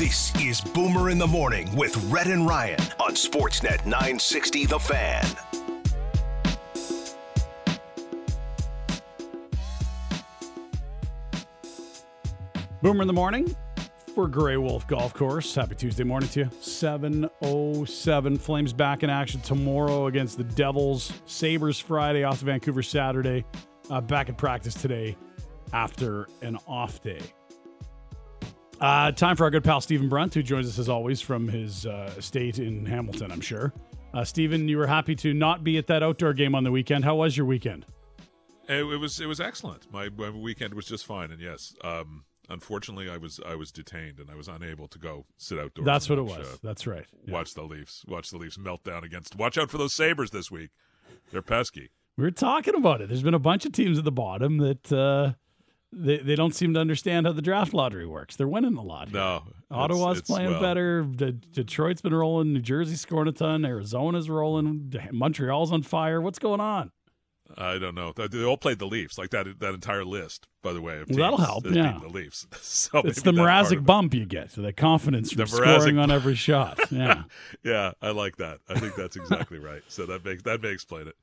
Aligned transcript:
This 0.00 0.34
is 0.36 0.62
Boomer 0.62 1.10
in 1.10 1.18
the 1.18 1.26
Morning 1.26 1.76
with 1.76 1.94
Rhett 2.04 2.26
and 2.26 2.48
Ryan 2.48 2.80
on 2.98 3.12
Sportsnet 3.12 3.84
960 3.84 4.64
The 4.64 4.78
Fan. 4.78 5.26
Boomer 12.80 13.02
in 13.02 13.08
the 13.08 13.12
morning 13.12 13.54
for 14.14 14.26
Grey 14.26 14.56
Wolf 14.56 14.86
Golf 14.86 15.12
Course. 15.12 15.54
Happy 15.54 15.74
Tuesday 15.74 16.04
morning 16.04 16.30
to 16.30 16.40
you. 16.40 16.50
707 16.62 18.38
Flames 18.38 18.72
back 18.72 19.02
in 19.02 19.10
action 19.10 19.42
tomorrow 19.42 20.06
against 20.06 20.38
the 20.38 20.44
Devils. 20.44 21.12
Sabres 21.26 21.78
Friday 21.78 22.24
off 22.24 22.38
to 22.38 22.46
Vancouver 22.46 22.82
Saturday. 22.82 23.44
Uh, 23.90 24.00
back 24.00 24.30
in 24.30 24.34
practice 24.34 24.72
today 24.72 25.14
after 25.74 26.26
an 26.40 26.56
off 26.66 27.02
day. 27.02 27.20
Uh, 28.80 29.12
time 29.12 29.36
for 29.36 29.44
our 29.44 29.50
good 29.50 29.62
pal 29.64 29.80
Stephen 29.80 30.08
Brunt, 30.08 30.32
who 30.32 30.42
joins 30.42 30.66
us 30.66 30.78
as 30.78 30.88
always 30.88 31.20
from 31.20 31.48
his 31.48 31.84
uh, 31.84 32.12
estate 32.16 32.58
in 32.58 32.86
Hamilton, 32.86 33.30
I'm 33.30 33.40
sure. 33.40 33.72
Uh, 34.14 34.24
Stephen, 34.24 34.68
you 34.68 34.78
were 34.78 34.86
happy 34.86 35.14
to 35.16 35.34
not 35.34 35.62
be 35.62 35.76
at 35.76 35.86
that 35.88 36.02
outdoor 36.02 36.32
game 36.32 36.54
on 36.54 36.64
the 36.64 36.70
weekend. 36.72 37.04
How 37.04 37.14
was 37.16 37.36
your 37.36 37.46
weekend? 37.46 37.84
It, 38.68 38.82
it 38.84 38.96
was 38.96 39.20
it 39.20 39.26
was 39.26 39.40
excellent. 39.40 39.92
My, 39.92 40.08
my 40.08 40.30
weekend 40.30 40.74
was 40.74 40.86
just 40.86 41.04
fine, 41.04 41.30
and 41.30 41.40
yes, 41.40 41.74
um, 41.84 42.24
unfortunately, 42.48 43.10
I 43.10 43.18
was 43.18 43.38
I 43.46 43.54
was 43.54 43.70
detained 43.70 44.18
and 44.18 44.30
I 44.30 44.34
was 44.34 44.48
unable 44.48 44.88
to 44.88 44.98
go 44.98 45.26
sit 45.36 45.58
outdoors. 45.58 45.84
That's 45.84 46.08
what 46.08 46.24
watch, 46.24 46.36
it 46.36 46.38
was. 46.38 46.48
uh, 46.54 46.56
That's 46.62 46.86
right. 46.86 47.04
Yeah. 47.26 47.34
Watch 47.34 47.54
the 47.54 47.62
Leafs. 47.62 48.04
Watch 48.08 48.30
the 48.30 48.38
Leafs 48.38 48.58
melt 48.58 48.82
down 48.84 49.04
against. 49.04 49.36
Watch 49.36 49.58
out 49.58 49.70
for 49.70 49.78
those 49.78 49.92
Sabers 49.92 50.30
this 50.30 50.50
week. 50.50 50.70
They're 51.30 51.42
pesky. 51.42 51.90
We 52.16 52.24
were 52.24 52.30
talking 52.30 52.74
about 52.74 53.00
it. 53.00 53.08
There's 53.08 53.22
been 53.22 53.34
a 53.34 53.38
bunch 53.38 53.66
of 53.66 53.72
teams 53.72 53.98
at 53.98 54.04
the 54.04 54.12
bottom 54.12 54.58
that 54.58 54.92
uh, 54.92 55.32
they 55.92 56.18
they 56.18 56.34
don't 56.36 56.54
seem 56.54 56.74
to 56.74 56.80
understand 56.80 57.26
how 57.26 57.32
the 57.32 57.42
draft 57.42 57.74
lottery 57.74 58.06
works. 58.06 58.36
They're 58.36 58.46
winning 58.48 58.76
a 58.76 58.82
lot. 58.82 59.08
here. 59.08 59.18
No, 59.18 59.42
Ottawa's 59.70 60.18
it's- 60.18 60.18
it's, 60.20 60.30
playing 60.30 60.50
well, 60.52 60.60
better. 60.60 61.02
De- 61.02 61.32
Detroit's 61.32 62.00
been 62.00 62.14
rolling. 62.14 62.52
New 62.52 62.60
Jersey's 62.60 63.00
scoring 63.00 63.28
a 63.28 63.32
ton. 63.32 63.64
Arizona's 63.64 64.30
rolling. 64.30 64.92
Montreal's 65.12 65.72
on 65.72 65.82
fire. 65.82 66.20
What's 66.20 66.38
going 66.38 66.60
on? 66.60 66.92
I 67.56 67.78
don't 67.78 67.96
know. 67.96 68.12
They 68.12 68.44
all 68.44 68.56
played 68.56 68.78
the 68.78 68.86
Leafs. 68.86 69.18
Like 69.18 69.30
that 69.30 69.58
that 69.58 69.74
entire 69.74 70.04
list, 70.04 70.46
by 70.62 70.72
the 70.72 70.80
way. 70.80 71.00
Of 71.00 71.08
Well, 71.08 71.18
that'll 71.18 71.38
help, 71.44 71.66
yeah. 71.68 71.98
the 72.00 72.08
Leafs. 72.08 72.46
so 72.60 73.00
It's 73.00 73.22
the 73.22 73.32
Mrazek 73.32 73.78
it. 73.78 73.84
bump 73.84 74.14
you 74.14 74.24
get, 74.24 74.52
so 74.52 74.62
the 74.62 74.72
confidence 74.72 75.32
from 75.32 75.40
The 75.40 75.46
scoring 75.48 75.98
on 75.98 76.12
every 76.12 76.36
shot. 76.36 76.78
Yeah. 76.92 77.24
Yeah, 77.64 77.90
I 78.00 78.10
like 78.12 78.36
that. 78.36 78.60
I 78.68 78.78
think 78.78 78.94
that's 78.94 79.16
exactly 79.16 79.58
right. 79.58 79.82
So 79.88 80.06
that 80.06 80.24
makes 80.24 80.44
that 80.44 80.62
may 80.62 80.70
explain 80.70 81.08
it. 81.08 81.16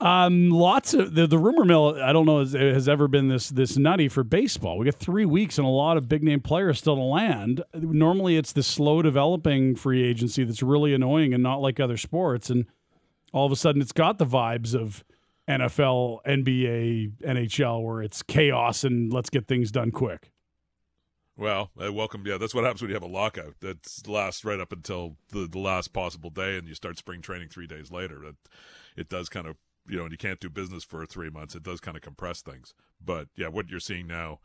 Um, 0.00 0.50
lots 0.50 0.92
of 0.92 1.14
the, 1.14 1.26
the 1.26 1.38
rumor 1.38 1.64
mill. 1.64 1.98
I 2.02 2.12
don't 2.12 2.26
know 2.26 2.40
has, 2.40 2.52
has 2.52 2.88
ever 2.88 3.08
been 3.08 3.28
this 3.28 3.48
this 3.48 3.76
nutty 3.76 4.08
for 4.08 4.22
baseball. 4.22 4.78
We 4.78 4.84
got 4.84 4.96
three 4.96 5.24
weeks 5.24 5.58
and 5.58 5.66
a 5.66 5.70
lot 5.70 5.96
of 5.96 6.08
big 6.08 6.22
name 6.22 6.40
players 6.40 6.78
still 6.78 6.96
to 6.96 7.02
land. 7.02 7.62
Normally, 7.74 8.36
it's 8.36 8.52
the 8.52 8.62
slow 8.62 9.00
developing 9.00 9.74
free 9.74 10.02
agency 10.02 10.44
that's 10.44 10.62
really 10.62 10.92
annoying 10.92 11.32
and 11.32 11.42
not 11.42 11.62
like 11.62 11.80
other 11.80 11.96
sports. 11.96 12.50
And 12.50 12.66
all 13.32 13.46
of 13.46 13.52
a 13.52 13.56
sudden, 13.56 13.80
it's 13.80 13.92
got 13.92 14.18
the 14.18 14.26
vibes 14.26 14.74
of 14.74 15.02
NFL, 15.48 16.18
NBA, 16.26 17.12
NHL, 17.22 17.82
where 17.82 18.02
it's 18.02 18.22
chaos 18.22 18.84
and 18.84 19.12
let's 19.12 19.30
get 19.30 19.46
things 19.46 19.70
done 19.70 19.92
quick. 19.92 20.30
Well, 21.38 21.70
welcome. 21.76 22.22
Yeah, 22.26 22.38
that's 22.38 22.54
what 22.54 22.64
happens 22.64 22.80
when 22.80 22.88
you 22.88 22.94
have 22.94 23.02
a 23.02 23.06
lockout. 23.06 23.60
That 23.60 23.86
lasts 24.06 24.44
right 24.44 24.58
up 24.58 24.72
until 24.72 25.16
the, 25.32 25.46
the 25.46 25.58
last 25.58 25.92
possible 25.92 26.30
day, 26.30 26.56
and 26.56 26.66
you 26.66 26.74
start 26.74 26.96
spring 26.96 27.20
training 27.20 27.50
three 27.50 27.66
days 27.66 27.90
later. 27.90 28.24
It, 28.24 28.36
it 28.96 29.08
does 29.10 29.28
kind 29.28 29.46
of, 29.46 29.56
you 29.88 29.96
know, 29.98 30.04
and 30.04 30.12
you 30.12 30.18
can't 30.18 30.40
do 30.40 30.48
business 30.48 30.84
for 30.84 31.04
three 31.06 31.30
months. 31.30 31.54
It 31.54 31.62
does 31.62 31.80
kind 31.80 31.96
of 31.96 32.02
compress 32.02 32.42
things. 32.42 32.74
But 33.04 33.28
yeah, 33.36 33.48
what 33.48 33.68
you're 33.68 33.80
seeing 33.80 34.06
now, 34.06 34.40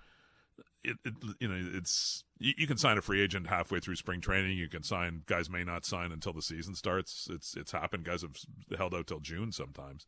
it, 0.84 0.98
it 1.04 1.14
you 1.40 1.48
know, 1.48 1.72
it's 1.74 2.24
you, 2.40 2.54
you 2.58 2.68
can 2.68 2.78
sign 2.78 2.98
a 2.98 3.02
free 3.02 3.22
agent 3.22 3.48
halfway 3.48 3.80
through 3.80 3.96
spring 3.96 4.22
training. 4.22 4.58
You 4.58 4.68
can 4.70 4.84
sign 4.84 5.24
guys 5.26 5.50
may 5.50 5.64
not 5.64 5.86
sign 5.86 6.12
until 6.12 6.34
the 6.34 6.42
season 6.42 6.76
starts. 6.76 7.30
It's 7.32 7.56
it's 7.56 7.72
happened. 7.72 8.06
Guys 8.06 8.22
have 8.22 8.38
held 8.78 8.94
out 8.94 9.08
till 9.08 9.20
June 9.20 9.52
sometimes. 9.52 10.06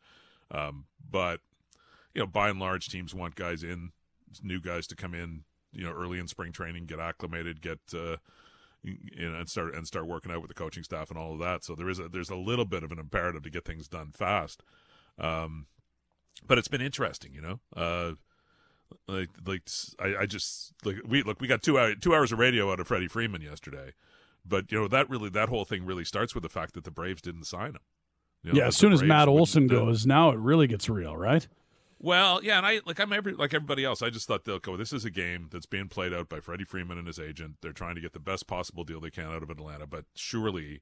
Um, 0.51 0.85
but 1.09 1.39
you 2.13 2.21
know, 2.21 2.27
by 2.27 2.49
and 2.49 2.59
large, 2.59 2.87
teams 2.87 3.13
want 3.13 3.35
guys 3.35 3.63
in, 3.63 3.91
new 4.43 4.61
guys 4.61 4.87
to 4.87 4.95
come 4.95 5.13
in, 5.13 5.43
you 5.71 5.83
know, 5.83 5.91
early 5.91 6.19
in 6.19 6.27
spring 6.27 6.51
training, 6.51 6.85
get 6.85 6.99
acclimated, 6.99 7.61
get 7.61 7.79
uh, 7.93 8.17
you 8.83 9.29
know, 9.29 9.37
and 9.37 9.49
start 9.49 9.73
and 9.75 9.87
start 9.87 10.07
working 10.07 10.31
out 10.31 10.41
with 10.41 10.49
the 10.49 10.53
coaching 10.53 10.83
staff 10.83 11.09
and 11.09 11.17
all 11.17 11.33
of 11.33 11.39
that. 11.39 11.63
So 11.63 11.75
there 11.75 11.89
is 11.89 11.99
a 11.99 12.07
there's 12.07 12.29
a 12.29 12.35
little 12.35 12.65
bit 12.65 12.83
of 12.83 12.91
an 12.91 12.99
imperative 12.99 13.43
to 13.43 13.49
get 13.49 13.65
things 13.65 13.87
done 13.87 14.11
fast. 14.11 14.61
Um, 15.19 15.67
but 16.45 16.57
it's 16.57 16.67
been 16.67 16.81
interesting, 16.81 17.33
you 17.33 17.41
know. 17.41 17.59
Uh, 17.75 18.13
like 19.07 19.29
like 19.45 19.63
I, 19.99 20.21
I 20.21 20.25
just 20.25 20.73
like 20.83 20.97
we 21.05 21.23
look 21.23 21.41
we 21.41 21.47
got 21.47 21.63
two 21.63 21.79
hour, 21.79 21.95
two 21.95 22.13
hours 22.13 22.31
of 22.31 22.39
radio 22.39 22.71
out 22.71 22.79
of 22.79 22.87
Freddie 22.87 23.07
Freeman 23.07 23.41
yesterday, 23.41 23.93
but 24.45 24.71
you 24.71 24.79
know 24.79 24.87
that 24.87 25.09
really 25.09 25.29
that 25.29 25.49
whole 25.49 25.65
thing 25.65 25.85
really 25.85 26.05
starts 26.05 26.33
with 26.35 26.43
the 26.43 26.49
fact 26.49 26.73
that 26.73 26.83
the 26.83 26.91
Braves 26.91 27.21
didn't 27.21 27.45
sign 27.45 27.71
him. 27.71 27.79
You 28.43 28.53
know, 28.53 28.59
yeah, 28.59 28.67
as 28.67 28.77
soon 28.77 28.91
as 28.91 29.01
Matt 29.01 29.27
Olson 29.27 29.67
goes, 29.67 30.05
now 30.05 30.31
it 30.31 30.37
really 30.37 30.67
gets 30.67 30.89
real, 30.89 31.15
right? 31.15 31.47
well, 32.03 32.43
yeah, 32.43 32.57
and 32.57 32.65
I 32.65 32.81
like 32.85 32.99
I'm 32.99 33.13
every 33.13 33.33
like 33.33 33.53
everybody 33.53 33.85
else. 33.85 34.01
I 34.01 34.09
just 34.09 34.27
thought 34.27 34.43
they'll 34.43 34.59
go. 34.59 34.75
This 34.75 34.91
is 34.91 35.05
a 35.05 35.09
game 35.09 35.47
that's 35.49 35.65
being 35.65 35.87
played 35.87 36.13
out 36.13 36.27
by 36.27 36.41
Freddie 36.41 36.65
Freeman 36.65 36.97
and 36.97 37.07
his 37.07 37.17
agent. 37.17 37.55
They're 37.61 37.71
trying 37.71 37.95
to 37.95 38.01
get 38.01 38.11
the 38.11 38.19
best 38.19 38.45
possible 38.45 38.83
deal 38.83 38.99
they 38.99 39.09
can 39.09 39.31
out 39.31 39.41
of 39.41 39.49
Atlanta, 39.49 39.87
but 39.87 40.03
surely 40.13 40.81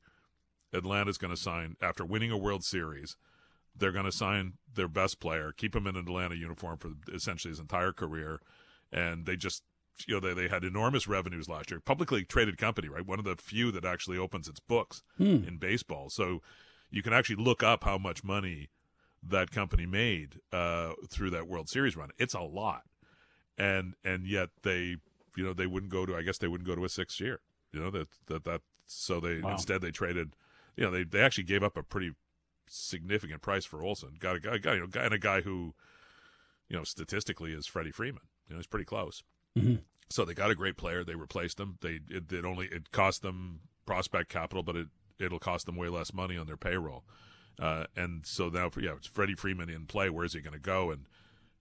Atlanta's 0.74 1.20
going 1.20 1.34
to 1.34 1.40
sign 1.40 1.76
after 1.80 2.04
winning 2.04 2.32
a 2.32 2.38
World 2.38 2.64
Series. 2.64 3.18
They're 3.76 3.92
going 3.92 4.06
to 4.06 4.12
sign 4.12 4.54
their 4.74 4.88
best 4.88 5.20
player, 5.20 5.52
keep 5.56 5.76
him 5.76 5.88
in 5.88 5.96
an 5.96 6.08
Atlanta 6.08 6.36
uniform 6.36 6.78
for 6.78 6.92
essentially 7.14 7.52
his 7.52 7.60
entire 7.60 7.92
career, 7.94 8.42
and 8.92 9.26
they 9.26 9.36
just 9.36 9.64
you 10.08 10.14
know 10.16 10.20
they 10.20 10.34
they 10.34 10.48
had 10.48 10.64
enormous 10.64 11.08
revenues 11.08 11.48
last 11.50 11.72
year. 11.72 11.80
Publicly 11.80 12.24
traded 12.26 12.58
company, 12.58 12.88
right? 12.90 13.06
One 13.06 13.20
of 13.20 13.26
the 13.26 13.36
few 13.36 13.72
that 13.72 13.86
actually 13.86 14.18
opens 14.18 14.48
its 14.48 14.60
books 14.60 15.04
Hmm. 15.18 15.44
in 15.48 15.58
baseball. 15.58 16.10
So 16.10 16.42
you 16.90 17.02
can 17.02 17.14
actually 17.14 17.42
look 17.44 17.64
up 17.64 17.84
how 17.84 17.98
much 17.98 18.24
money 18.24 18.70
that 19.24 19.52
company 19.52 19.86
made 19.86 20.40
uh, 20.52 20.94
through 21.10 21.30
that 21.32 21.48
World 21.48 21.70
Series 21.70 21.96
run. 21.96 22.10
It's 22.18 22.34
a 22.34 22.42
lot, 22.42 22.84
and 23.58 23.94
and 24.04 24.26
yet 24.26 24.50
they, 24.64 24.98
you 25.36 25.44
know, 25.44 25.54
they 25.54 25.68
wouldn't 25.68 25.92
go 25.92 26.06
to. 26.06 26.16
I 26.16 26.22
guess 26.22 26.38
they 26.38 26.48
wouldn't 26.48 26.68
go 26.68 26.76
to 26.76 26.86
a 26.86 26.90
sixth 26.90 27.20
year. 27.20 27.40
You 27.72 27.80
know 27.80 27.92
that 27.92 28.08
that 28.28 28.44
that. 28.46 28.62
So 28.86 29.20
they 29.20 29.42
Wow. 29.42 29.52
instead 29.52 29.82
they 29.82 29.92
traded. 29.92 30.36
You 30.76 30.86
know, 30.86 30.92
they 30.92 31.04
they 31.04 31.22
actually 31.22 31.44
gave 31.46 31.64
up 31.64 31.78
a 31.78 31.84
pretty 31.84 32.12
significant 32.72 33.42
price 33.42 33.66
for 33.66 33.84
Olson. 33.84 34.16
Got 34.20 34.38
a 34.38 34.40
guy, 34.40 34.58
guy 34.58 34.74
you 34.76 34.80
know, 34.82 34.88
guy 34.88 35.04
and 35.06 35.14
a 35.14 35.20
guy 35.20 35.42
who, 35.42 35.74
you 36.70 36.78
know, 36.78 36.84
statistically 36.84 37.52
is 37.54 37.68
Freddie 37.68 37.92
Freeman. 37.92 38.24
You 38.48 38.54
know, 38.54 38.60
he's 38.60 38.68
pretty 38.68 38.86
close. 38.86 39.24
Mhm. 39.58 39.82
So 40.10 40.26
they 40.26 40.34
got 40.34 40.52
a 40.52 40.56
great 40.56 40.78
player. 40.78 41.04
They 41.04 41.16
replaced 41.16 41.60
him. 41.60 41.78
They 41.82 42.00
it, 42.10 42.32
it 42.32 42.46
only 42.46 42.68
it 42.68 42.92
cost 42.92 43.22
them 43.22 43.62
prospect 43.86 44.30
capital, 44.30 44.64
but 44.64 44.76
it 44.76 44.88
it'll 45.20 45.40
cost 45.40 45.66
them 45.66 45.76
way 45.76 45.88
less 45.90 46.14
money 46.14 46.38
on 46.38 46.48
their 46.48 46.58
payroll. 46.58 47.04
Uh, 47.60 47.86
and 47.96 48.26
so 48.26 48.50
now, 48.50 48.70
for, 48.70 48.80
yeah, 48.82 48.94
it's 48.96 49.08
Freddie 49.08 49.36
Freeman 49.36 49.70
in 49.70 49.86
play. 49.86 50.10
Where's 50.10 50.34
he 50.34 50.42
going 50.42 50.54
to 50.54 50.60
go? 50.60 50.90
And 50.90 51.06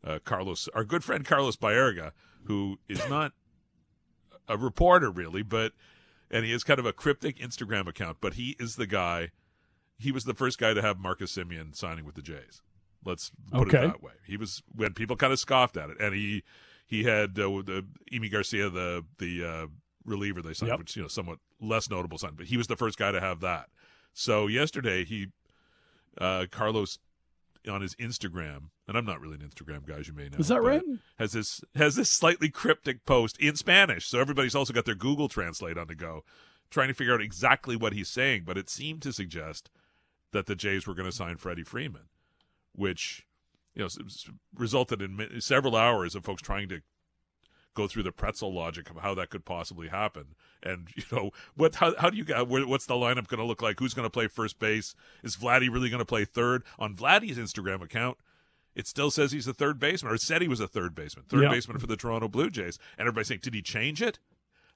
uh, 0.03 0.19
Carlos, 0.25 0.69
our 0.75 0.85
good 0.85 1.05
friend 1.05 1.25
Carlos 1.27 1.57
Baerga, 1.57 2.13
who 2.45 2.79
is 2.89 3.07
not 3.09 3.33
a 4.49 4.57
reporter 4.57 5.11
really, 5.11 5.43
but 5.43 5.73
and 6.31 6.45
he 6.45 6.53
has 6.53 6.65
kind 6.65 6.81
of 6.81 6.87
a 6.87 6.93
cryptic 6.93 7.39
Instagram 7.39 7.87
account, 7.87 8.19
but 8.21 8.35
he 8.35 8.57
is 8.59 8.77
the 8.77 8.87
guy. 8.87 9.31
He 10.01 10.13
was 10.13 10.25
the 10.25 10.35
first 10.35 10.59
guy 10.59 10.75
to 10.75 10.83
have 10.83 10.99
Marcus 10.99 11.37
Semien 11.37 11.75
signing 11.77 12.05
with 12.05 12.15
the 12.15 12.23
Jays. 12.23 12.63
Let's 13.05 13.31
put 13.53 13.69
Okay. 13.69 13.79
it 13.85 13.87
that 13.89 14.03
way. 14.03 14.13
He 14.27 14.37
was 14.37 14.63
when 14.75 14.95
people 14.95 15.17
kind 15.17 15.33
of 15.33 15.39
scoffed 15.39 15.77
at 15.77 15.91
it, 15.91 15.97
and 16.01 16.15
he 16.15 16.43
he 16.87 17.05
had 17.05 17.31
uh, 17.39 17.63
the 17.65 17.87
Yimi 18.13 18.31
Garcia, 18.31 18.69
the 18.71 19.05
the 19.19 19.45
uh, 19.45 19.67
reliever 20.05 20.43
they 20.43 20.55
signed, 20.55 20.71
Yep. 20.71 20.79
which 20.81 20.97
you 20.97 21.03
know 21.03 21.09
somewhat 21.09 21.39
less 21.61 21.89
notable 21.91 22.19
sign, 22.19 22.35
but 22.35 22.47
he 22.47 22.57
was 22.57 22.67
the 22.67 22.77
first 22.77 22.99
guy 22.99 23.11
to 23.13 23.21
have 23.21 23.41
that. 23.41 23.69
So 24.13 24.47
yesterday 24.49 25.05
he 25.05 25.29
uh, 26.19 26.47
Carlos 26.51 26.99
on 27.71 27.81
his 27.83 27.95
Instagram, 27.97 28.71
and 28.89 28.97
I'm 28.97 29.05
not 29.05 29.21
really 29.21 29.35
an 29.35 29.47
Instagram 29.49 29.87
guy, 29.87 29.97
as 29.99 30.09
you 30.09 30.15
may 30.15 30.29
know. 30.29 30.39
Is 30.39 30.49
that 30.49 30.63
right? 30.63 30.83
Has 31.19 31.33
this 31.33 31.63
has 31.75 31.95
this 31.97 32.11
slightly 32.11 32.49
cryptic 32.49 33.05
post 33.07 33.39
in 33.39 33.57
Spanish, 33.57 34.07
so 34.07 34.19
everybody's 34.21 34.55
also 34.55 34.73
got 34.73 34.85
their 34.87 34.95
Google 34.95 35.29
Translate 35.29 35.77
on 35.79 35.87
the 35.87 35.95
go, 35.95 36.25
trying 36.71 36.89
to 36.89 36.95
figure 36.95 37.15
out 37.15 37.21
exactly 37.21 37.77
what 37.77 37.93
he's 37.93 38.09
saying. 38.09 38.43
But 38.47 38.59
it 38.59 38.69
seemed 38.71 39.03
to 39.03 39.13
suggest 39.13 39.71
that 40.33 40.47
the 40.47 40.55
Jays 40.55 40.87
were 40.87 40.95
going 40.95 41.09
to 41.09 41.15
sign 41.17 41.37
Freddie 41.37 41.65
Freeman, 41.65 42.09
which 42.75 43.27
you 43.75 43.83
know 43.83 43.89
resulted 44.55 45.01
in 45.03 45.41
several 45.41 45.77
hours 45.77 46.15
of 46.15 46.25
folks 46.25 46.43
trying 46.43 46.69
to 46.69 46.81
go 47.75 47.87
through 47.87 48.03
the 48.03 48.13
pretzel 48.13 48.53
logic 48.53 48.91
of 48.91 48.97
how 48.97 49.15
that 49.15 49.31
could 49.31 49.45
possibly 49.45 49.89
happen. 49.89 50.35
And 50.63 50.89
you 50.97 51.05
know 51.13 51.31
what? 51.55 51.77
How, 51.77 51.95
how 51.99 52.11
do 52.11 52.17
you 52.17 52.25
get? 52.25 52.49
What's 52.49 52.87
the 52.87 52.95
lineup 52.95 53.29
going 53.29 53.39
to 53.39 53.45
look 53.45 53.63
like? 53.63 53.79
Who's 53.79 53.95
going 53.95 54.07
to 54.07 54.11
play 54.11 54.27
first 54.29 54.59
base? 54.59 54.95
Is 55.23 55.37
Vladdy 55.37 55.73
really 55.73 55.89
going 55.89 56.01
to 56.01 56.05
play 56.05 56.25
third? 56.25 56.65
On 56.79 56.95
Vladdy's 56.97 57.39
Instagram 57.39 57.83
account, 57.83 58.19
it 58.75 58.87
still 58.87 59.11
says 59.11 59.33
he's 59.33 59.47
a 59.47 59.55
third 59.55 59.79
baseman, 59.79 60.13
or 60.13 60.17
said 60.17 60.43
he 60.43 60.49
was 60.49 60.61
a 60.61 60.69
third 60.69 60.95
baseman, 60.95 61.25
third 61.29 61.43
Yeah. 61.43 61.51
baseman 61.51 61.79
for 61.79 61.87
the 61.87 61.97
Toronto 61.97 62.29
Blue 62.29 62.51
Jays. 62.51 62.79
And 62.99 63.07
everybody's 63.07 63.29
saying, 63.29 63.41
did 63.43 63.55
he 63.55 63.63
change 63.63 64.01
it? 64.03 64.19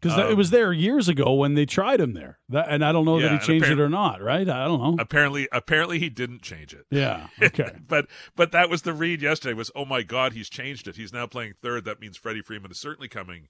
Because 0.05 0.19
it 0.19 0.27
Um, 0.33 0.37
was 0.37 0.51
there 0.51 0.73
years 0.73 1.09
ago 1.09 1.33
when 1.35 1.55
they 1.55 1.67
tried 1.67 2.01
him 2.01 2.13
there, 2.13 2.39
that, 2.51 2.67
and 2.69 2.85
I 2.85 2.93
don't 2.93 3.05
know 3.05 3.19
Yeah, 3.19 3.29
that 3.29 3.41
he 3.41 3.47
changed 3.47 3.69
it 3.71 3.81
or 3.81 3.89
not. 3.89 4.21
Right? 4.23 4.49
I 4.49 4.65
don't 4.67 4.81
know. 4.81 5.03
Apparently, 5.03 5.49
apparently 5.53 5.99
he 5.99 6.09
didn't 6.11 6.43
change 6.43 6.73
it. 6.75 6.87
yeah. 6.91 7.29
Okay. 7.43 7.73
but 7.89 8.07
but 8.37 8.53
that 8.53 8.69
was 8.71 8.83
the 8.83 8.93
read 8.93 9.23
yesterday 9.23 9.55
was 9.55 9.71
oh 9.75 9.85
my 9.85 10.03
god 10.03 10.33
he's 10.33 10.49
changed 10.49 10.87
it 10.89 10.97
he's 10.97 11.13
now 11.13 11.27
playing 11.27 11.55
third 11.63 11.85
that 11.85 12.01
means 12.01 12.17
Freddie 12.17 12.43
Freeman 12.43 12.71
is 12.71 12.79
certainly 12.79 13.09
coming 13.09 13.49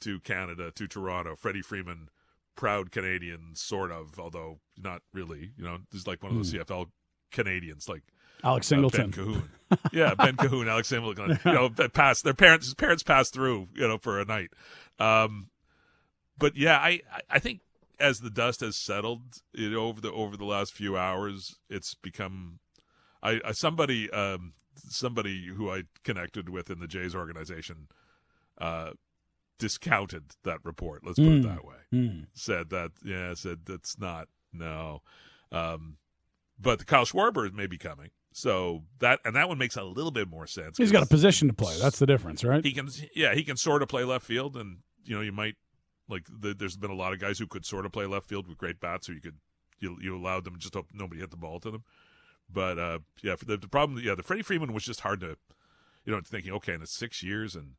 to 0.00 0.18
Canada 0.20 0.70
to 0.72 0.86
Toronto. 0.88 1.36
Freddie 1.36 1.62
Freeman, 1.62 2.08
proud 2.56 2.90
Canadian, 2.90 3.50
sort 3.54 3.90
of, 3.92 4.18
although 4.18 4.58
not 4.76 5.02
really. 5.14 5.52
You 5.56 5.64
know, 5.64 5.78
he's 5.90 6.06
like 6.06 6.22
one 6.22 6.32
of 6.32 6.38
those 6.38 6.52
CFL 6.52 6.86
Canadians, 7.30 7.88
like 7.88 8.02
Alex 8.44 8.66
uh, 8.66 8.70
Singleton. 8.70 9.10
Ben 9.10 9.24
Cahoon. 9.24 9.42
yeah, 9.92 10.14
Ben 10.14 10.36
Cahoon, 10.36 10.68
Alex 10.68 10.88
Singleton. 10.88 11.38
You 11.44 11.52
know, 11.52 11.68
that 11.68 11.92
passed 11.92 12.24
their 12.24 12.34
parents. 12.34 12.66
His 12.66 12.74
Parents 12.74 13.02
passed 13.04 13.32
through. 13.32 13.68
You 13.74 13.86
know, 13.88 13.98
for 13.98 14.20
a 14.20 14.24
night. 14.24 14.50
Um, 14.98 15.48
but 16.42 16.56
yeah, 16.56 16.76
I 16.78 17.00
I- 17.30 17.38
think 17.38 17.60
as 17.98 18.20
the 18.20 18.30
dust 18.30 18.60
has 18.60 18.76
settled 18.76 19.22
it 19.54 19.72
over 19.74 20.00
the 20.00 20.12
over 20.12 20.36
the 20.36 20.44
last 20.44 20.72
few 20.74 20.96
hours, 20.96 21.54
it's 21.70 21.94
become. 21.94 22.58
I, 23.22 23.40
I 23.44 23.52
somebody 23.52 24.10
um 24.10 24.52
somebody 24.88 25.46
who 25.46 25.70
I 25.70 25.84
connected 26.02 26.48
with 26.48 26.68
in 26.70 26.80
the 26.80 26.86
Jays 26.88 27.14
organization, 27.14 27.88
uh, 28.58 28.90
discounted 29.58 30.32
that 30.42 30.58
report. 30.64 31.02
Let's 31.04 31.18
put 31.18 31.28
it 31.28 31.42
Mm. 31.42 31.54
that 31.54 31.64
way 31.64 31.76
Hmm. 31.90 32.20
said 32.34 32.70
that 32.70 32.90
yeah 33.04 33.34
said 33.34 33.60
that's 33.66 33.98
not 33.98 34.28
no 34.52 35.02
um 35.52 35.98
but 36.58 36.78
the 36.78 36.84
Kyle 36.84 37.04
Schwarber 37.04 37.52
may 37.52 37.66
be 37.66 37.78
coming 37.78 38.10
so 38.32 38.84
that 38.98 39.20
and 39.24 39.36
that 39.36 39.48
one 39.48 39.58
makes 39.58 39.76
a 39.76 39.82
little 39.84 40.10
bit 40.10 40.28
more 40.28 40.46
sense 40.46 40.78
He's 40.78 40.90
got 40.92 41.02
a 41.02 41.06
position 41.06 41.48
to 41.48 41.54
play. 41.54 41.76
That's 41.78 41.98
the 41.98 42.06
difference, 42.06 42.42
right? 42.44 42.64
he 42.64 42.72
can 42.72 42.88
yeah 43.14 43.34
he 43.34 43.44
can 43.44 43.56
sort 43.56 43.82
of 43.82 43.88
play 43.88 44.04
left 44.04 44.24
field 44.26 44.56
and 44.56 44.78
you 45.04 45.14
know 45.14 45.20
you 45.20 45.32
might 45.32 45.54
like 46.12 46.26
the, 46.30 46.54
there's 46.54 46.76
been 46.76 46.90
a 46.90 46.94
lot 46.94 47.12
of 47.12 47.18
guys 47.18 47.38
who 47.38 47.46
could 47.46 47.64
sort 47.66 47.86
of 47.86 47.92
play 47.92 48.06
left 48.06 48.28
field 48.28 48.46
with 48.46 48.58
great 48.58 48.80
bats 48.80 49.06
so 49.06 49.12
you 49.12 49.20
could 49.20 49.38
you, 49.80 49.96
you 50.00 50.16
allowed 50.16 50.44
them 50.44 50.58
just 50.58 50.74
hope 50.74 50.86
nobody 50.92 51.20
hit 51.20 51.30
the 51.30 51.36
ball 51.36 51.58
to 51.60 51.70
them. 51.70 51.84
But 52.52 52.78
uh 52.78 52.98
yeah 53.22 53.34
the, 53.44 53.56
the 53.56 53.68
problem 53.68 54.00
yeah 54.02 54.14
the 54.14 54.22
Freddie 54.22 54.42
Freeman 54.42 54.72
was 54.72 54.84
just 54.84 55.00
hard 55.00 55.20
to 55.20 55.36
you 56.04 56.12
know 56.12 56.20
thinking 56.24 56.52
okay 56.52 56.74
in 56.74 56.82
it's 56.82 56.92
six 56.92 57.22
years 57.22 57.56
and 57.56 57.74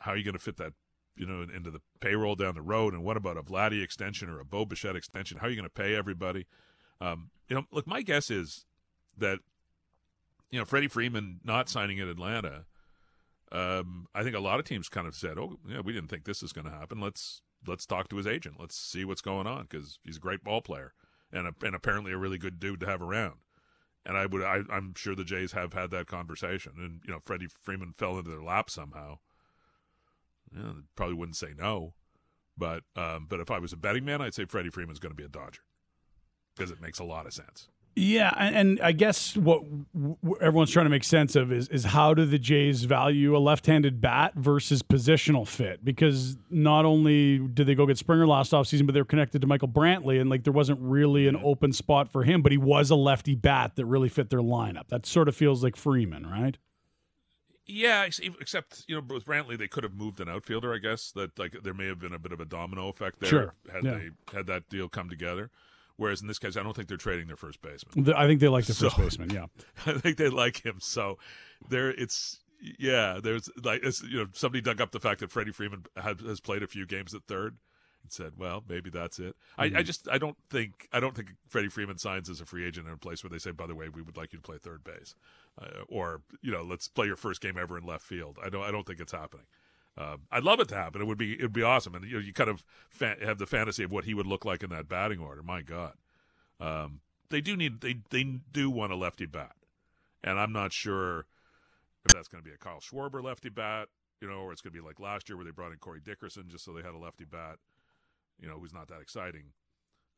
how 0.00 0.12
are 0.12 0.16
you 0.16 0.24
going 0.24 0.34
to 0.34 0.40
fit 0.40 0.56
that 0.56 0.72
you 1.16 1.26
know 1.26 1.42
into 1.42 1.70
the 1.70 1.80
payroll 2.00 2.34
down 2.34 2.54
the 2.54 2.62
road? 2.62 2.94
And 2.94 3.04
what 3.04 3.16
about 3.16 3.36
a 3.36 3.42
Vladdy 3.42 3.82
extension 3.82 4.28
or 4.28 4.40
a 4.40 4.44
Bo 4.44 4.64
Bichette 4.64 4.96
extension? 4.96 5.38
How 5.38 5.46
are 5.46 5.50
you 5.50 5.56
going 5.56 5.68
to 5.68 5.70
pay 5.70 5.94
everybody? 5.94 6.46
Um 7.00 7.30
you 7.48 7.56
know 7.56 7.64
look 7.70 7.86
my 7.86 8.02
guess 8.02 8.30
is 8.30 8.64
that 9.16 9.40
you 10.50 10.58
know 10.58 10.64
Freddie 10.64 10.88
Freeman 10.88 11.40
not 11.44 11.68
signing 11.68 11.98
in 11.98 12.08
Atlanta 12.08 12.64
um, 13.50 14.06
I 14.14 14.22
think 14.22 14.36
a 14.36 14.40
lot 14.40 14.58
of 14.58 14.66
teams 14.66 14.88
kind 14.88 15.06
of 15.06 15.14
said, 15.14 15.38
"Oh, 15.38 15.56
yeah, 15.66 15.80
we 15.80 15.92
didn't 15.92 16.08
think 16.08 16.24
this 16.24 16.42
is 16.42 16.52
going 16.52 16.66
to 16.66 16.70
happen. 16.70 17.00
Let's 17.00 17.42
let's 17.66 17.86
talk 17.86 18.08
to 18.08 18.16
his 18.16 18.26
agent. 18.26 18.56
Let's 18.58 18.76
see 18.76 19.04
what's 19.04 19.20
going 19.20 19.46
on 19.46 19.62
because 19.62 19.98
he's 20.04 20.16
a 20.16 20.20
great 20.20 20.44
ball 20.44 20.60
player 20.60 20.92
and 21.32 21.46
a, 21.46 21.54
and 21.66 21.74
apparently 21.74 22.12
a 22.12 22.18
really 22.18 22.38
good 22.38 22.60
dude 22.60 22.80
to 22.80 22.86
have 22.86 23.02
around." 23.02 23.36
And 24.06 24.16
I 24.16 24.26
would, 24.26 24.42
I, 24.42 24.62
I'm 24.70 24.94
sure 24.96 25.14
the 25.14 25.24
Jays 25.24 25.52
have 25.52 25.74
had 25.74 25.90
that 25.90 26.06
conversation, 26.06 26.72
and 26.76 27.00
you 27.04 27.12
know, 27.12 27.20
Freddie 27.24 27.48
Freeman 27.48 27.92
fell 27.96 28.18
into 28.18 28.30
their 28.30 28.42
lap 28.42 28.70
somehow. 28.70 29.18
Yeah, 30.56 30.72
probably 30.96 31.14
wouldn't 31.14 31.36
say 31.36 31.52
no, 31.56 31.94
but 32.56 32.84
um, 32.96 33.26
but 33.28 33.40
if 33.40 33.50
I 33.50 33.58
was 33.58 33.72
a 33.72 33.76
betting 33.76 34.04
man, 34.04 34.22
I'd 34.22 34.34
say 34.34 34.46
Freddie 34.46 34.70
Freeman's 34.70 34.98
going 34.98 35.12
to 35.12 35.16
be 35.16 35.24
a 35.24 35.28
Dodger 35.28 35.62
because 36.56 36.70
it 36.70 36.80
makes 36.80 36.98
a 36.98 37.04
lot 37.04 37.26
of 37.26 37.32
sense. 37.32 37.68
Yeah, 37.98 38.32
and, 38.36 38.80
I 38.80 38.92
guess 38.92 39.36
what 39.36 39.62
everyone's 40.40 40.70
trying 40.70 40.86
to 40.86 40.90
make 40.90 41.02
sense 41.02 41.34
of 41.34 41.52
is 41.52 41.68
is 41.68 41.84
how 41.84 42.14
do 42.14 42.24
the 42.24 42.38
Jays 42.38 42.84
value 42.84 43.36
a 43.36 43.38
left-handed 43.38 44.00
bat 44.00 44.34
versus 44.36 44.82
positional 44.82 45.46
fit? 45.46 45.84
Because 45.84 46.36
not 46.48 46.84
only 46.84 47.38
did 47.38 47.66
they 47.66 47.74
go 47.74 47.86
get 47.86 47.98
Springer 47.98 48.26
last 48.26 48.52
offseason, 48.52 48.86
but 48.86 48.92
they're 48.92 49.04
connected 49.04 49.40
to 49.40 49.48
Michael 49.48 49.68
Brantley, 49.68 50.20
and 50.20 50.30
like 50.30 50.44
there 50.44 50.52
wasn't 50.52 50.78
really 50.80 51.26
an 51.26 51.36
open 51.42 51.72
spot 51.72 52.12
for 52.12 52.22
him, 52.22 52.40
but 52.40 52.52
he 52.52 52.58
was 52.58 52.90
a 52.90 52.94
lefty 52.94 53.34
bat 53.34 53.74
that 53.74 53.84
really 53.84 54.08
fit 54.08 54.30
their 54.30 54.40
lineup. 54.40 54.88
That 54.88 55.04
sort 55.04 55.28
of 55.28 55.34
feels 55.34 55.64
like 55.64 55.74
Freeman, 55.74 56.24
right? 56.24 56.56
Yeah, 57.66 58.04
except 58.04 58.84
you 58.86 58.94
know 58.94 59.02
with 59.12 59.26
Brantley, 59.26 59.58
they 59.58 59.68
could 59.68 59.82
have 59.82 59.94
moved 59.94 60.20
an 60.20 60.28
outfielder. 60.28 60.72
I 60.72 60.78
guess 60.78 61.10
that 61.12 61.36
like 61.38 61.56
there 61.62 61.74
may 61.74 61.86
have 61.86 61.98
been 61.98 62.14
a 62.14 62.18
bit 62.18 62.32
of 62.32 62.40
a 62.40 62.46
domino 62.46 62.88
effect 62.88 63.20
there 63.20 63.28
Sure, 63.28 63.54
had 63.72 63.84
yeah. 63.84 63.90
they 63.98 64.10
had 64.36 64.46
that 64.46 64.68
deal 64.68 64.88
come 64.88 65.10
together. 65.10 65.50
Whereas 65.98 66.22
in 66.22 66.28
this 66.28 66.38
case, 66.38 66.56
I 66.56 66.62
don't 66.62 66.74
think 66.74 66.88
they're 66.88 66.96
trading 66.96 67.26
their 67.26 67.36
first 67.36 67.60
baseman. 67.60 68.14
I 68.16 68.26
think 68.26 68.40
they 68.40 68.48
like 68.48 68.64
the 68.64 68.72
first 68.74 68.96
So- 68.96 69.02
baseman. 69.02 69.30
Yeah, 69.30 69.46
I 69.86 69.92
think 69.98 70.16
they 70.16 70.28
like 70.30 70.64
him. 70.64 70.76
So 70.80 71.18
there, 71.68 71.90
it's 71.90 72.40
yeah. 72.78 73.18
There's 73.22 73.50
like 73.62 73.82
it's, 73.82 74.02
you 74.02 74.18
know 74.18 74.26
somebody 74.32 74.62
dug 74.62 74.80
up 74.80 74.92
the 74.92 75.00
fact 75.00 75.20
that 75.20 75.30
Freddie 75.30 75.52
Freeman 75.52 75.84
had, 75.96 76.20
has 76.20 76.40
played 76.40 76.62
a 76.62 76.66
few 76.68 76.86
games 76.86 77.14
at 77.14 77.24
third 77.24 77.56
and 78.04 78.12
said, 78.12 78.34
well, 78.38 78.62
maybe 78.68 78.90
that's 78.90 79.18
it. 79.18 79.34
I, 79.58 79.64
I 79.78 79.82
just 79.82 80.08
I 80.08 80.18
don't 80.18 80.36
think 80.50 80.88
I 80.92 81.00
don't 81.00 81.16
think 81.16 81.30
Freddie 81.48 81.68
Freeman 81.68 81.98
signs 81.98 82.30
as 82.30 82.40
a 82.40 82.46
free 82.46 82.64
agent 82.64 82.86
in 82.86 82.92
a 82.92 82.96
place 82.96 83.24
where 83.24 83.30
they 83.30 83.38
say, 83.38 83.50
by 83.50 83.66
the 83.66 83.74
way, 83.74 83.88
we 83.88 84.00
would 84.00 84.16
like 84.16 84.32
you 84.32 84.38
to 84.38 84.42
play 84.42 84.56
third 84.56 84.84
base, 84.84 85.16
uh, 85.60 85.82
or 85.88 86.22
you 86.42 86.52
know, 86.52 86.62
let's 86.62 86.86
play 86.86 87.06
your 87.06 87.16
first 87.16 87.40
game 87.40 87.58
ever 87.58 87.76
in 87.76 87.84
left 87.84 88.04
field. 88.04 88.38
I 88.40 88.48
don't 88.50 88.62
I 88.62 88.70
don't 88.70 88.86
think 88.86 89.00
it's 89.00 89.10
happening. 89.12 89.46
Um, 89.98 90.22
I'd 90.30 90.44
love 90.44 90.60
it 90.60 90.68
to 90.68 90.76
happen. 90.76 91.02
It 91.02 91.06
would 91.06 91.18
be 91.18 91.32
it 91.32 91.42
would 91.42 91.52
be 91.52 91.62
awesome, 91.62 91.94
and 91.94 92.04
you 92.04 92.14
know, 92.14 92.20
you 92.20 92.32
kind 92.32 92.48
of 92.50 92.64
fa- 92.88 93.16
have 93.20 93.38
the 93.38 93.46
fantasy 93.46 93.82
of 93.82 93.90
what 93.90 94.04
he 94.04 94.14
would 94.14 94.26
look 94.26 94.44
like 94.44 94.62
in 94.62 94.70
that 94.70 94.88
batting 94.88 95.18
order. 95.18 95.42
My 95.42 95.60
God, 95.60 95.94
um, 96.60 97.00
they 97.30 97.40
do 97.40 97.56
need 97.56 97.80
they 97.80 97.96
they 98.10 98.22
do 98.52 98.70
want 98.70 98.92
a 98.92 98.96
lefty 98.96 99.26
bat, 99.26 99.56
and 100.22 100.38
I'm 100.38 100.52
not 100.52 100.72
sure 100.72 101.26
if 102.04 102.12
that's 102.12 102.28
going 102.28 102.42
to 102.42 102.48
be 102.48 102.54
a 102.54 102.58
Kyle 102.58 102.80
Schwarber 102.80 103.22
lefty 103.22 103.48
bat, 103.48 103.88
you 104.20 104.28
know, 104.28 104.36
or 104.36 104.52
it's 104.52 104.60
going 104.60 104.72
to 104.72 104.80
be 104.80 104.86
like 104.86 105.00
last 105.00 105.28
year 105.28 105.36
where 105.36 105.44
they 105.44 105.50
brought 105.50 105.72
in 105.72 105.78
Corey 105.78 106.00
Dickerson 106.02 106.44
just 106.48 106.64
so 106.64 106.72
they 106.72 106.82
had 106.82 106.94
a 106.94 106.98
lefty 106.98 107.24
bat, 107.24 107.56
you 108.40 108.48
know, 108.48 108.58
who's 108.58 108.72
not 108.72 108.86
that 108.88 109.00
exciting. 109.00 109.52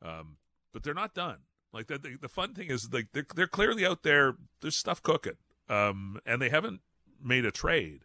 Um, 0.03 0.37
but 0.73 0.83
they're 0.83 0.93
not 0.93 1.15
done. 1.15 1.37
Like 1.73 1.87
the, 1.87 1.97
the 1.97 2.17
the 2.21 2.29
fun 2.29 2.53
thing 2.53 2.69
is 2.69 2.89
like 2.91 3.07
they're 3.13 3.25
they're 3.35 3.47
clearly 3.47 3.85
out 3.85 4.03
there. 4.03 4.35
There's 4.61 4.77
stuff 4.77 5.01
cooking, 5.01 5.37
um, 5.69 6.19
and 6.25 6.41
they 6.41 6.49
haven't 6.49 6.81
made 7.23 7.45
a 7.45 7.51
trade, 7.51 8.01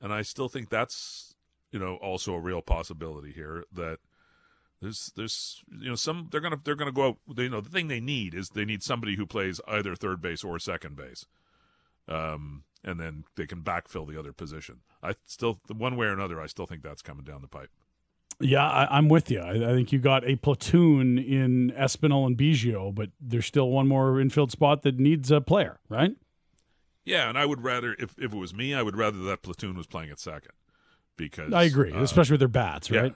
and 0.00 0.12
I 0.12 0.22
still 0.22 0.48
think 0.48 0.68
that's 0.68 1.34
you 1.72 1.78
know 1.78 1.96
also 1.96 2.34
a 2.34 2.40
real 2.40 2.62
possibility 2.62 3.32
here 3.32 3.64
that 3.72 3.98
there's 4.80 5.12
there's 5.16 5.62
you 5.80 5.88
know 5.88 5.94
some 5.94 6.28
they're 6.30 6.40
gonna 6.40 6.60
they're 6.64 6.74
gonna 6.74 6.92
go 6.92 7.08
out. 7.08 7.18
They, 7.34 7.44
you 7.44 7.48
know 7.50 7.60
the 7.60 7.70
thing 7.70 7.88
they 7.88 8.00
need 8.00 8.34
is 8.34 8.50
they 8.50 8.64
need 8.64 8.82
somebody 8.82 9.16
who 9.16 9.26
plays 9.26 9.60
either 9.66 9.94
third 9.94 10.20
base 10.20 10.44
or 10.44 10.58
second 10.58 10.96
base, 10.96 11.26
um, 12.08 12.64
and 12.84 13.00
then 13.00 13.24
they 13.36 13.46
can 13.46 13.62
backfill 13.62 14.06
the 14.06 14.18
other 14.18 14.32
position. 14.32 14.80
I 15.02 15.14
still 15.24 15.60
one 15.74 15.96
way 15.96 16.06
or 16.06 16.12
another, 16.12 16.40
I 16.40 16.46
still 16.46 16.66
think 16.66 16.82
that's 16.82 17.02
coming 17.02 17.24
down 17.24 17.40
the 17.40 17.48
pipe. 17.48 17.70
yeah, 18.40 18.68
I, 18.68 18.98
I'm 18.98 19.08
with 19.08 19.30
you. 19.30 19.40
I, 19.40 19.70
I 19.70 19.74
think 19.74 19.92
you 19.92 19.98
got 19.98 20.28
a 20.28 20.36
platoon 20.36 21.18
in 21.18 21.72
Espinal 21.72 22.26
and 22.26 22.36
Biggio, 22.36 22.94
but 22.94 23.10
there's 23.20 23.46
still 23.46 23.70
one 23.70 23.88
more 23.88 24.20
infield 24.20 24.50
spot 24.52 24.82
that 24.82 24.98
needs 24.98 25.30
a 25.30 25.40
player, 25.40 25.80
right? 25.88 26.12
Yeah, 27.06 27.28
and 27.28 27.38
I 27.38 27.46
would 27.46 27.62
rather 27.62 27.94
if 27.98 28.14
if 28.18 28.32
it 28.32 28.36
was 28.36 28.52
me, 28.52 28.74
I 28.74 28.82
would 28.82 28.96
rather 28.96 29.18
that 29.18 29.42
platoon 29.42 29.76
was 29.76 29.86
playing 29.86 30.10
at 30.10 30.18
second 30.18 30.52
because 31.16 31.52
I 31.52 31.62
agree, 31.62 31.92
uh, 31.92 32.02
especially 32.02 32.34
with 32.34 32.40
their 32.40 32.48
bats, 32.48 32.90
yeah. 32.90 33.00
right? 33.00 33.14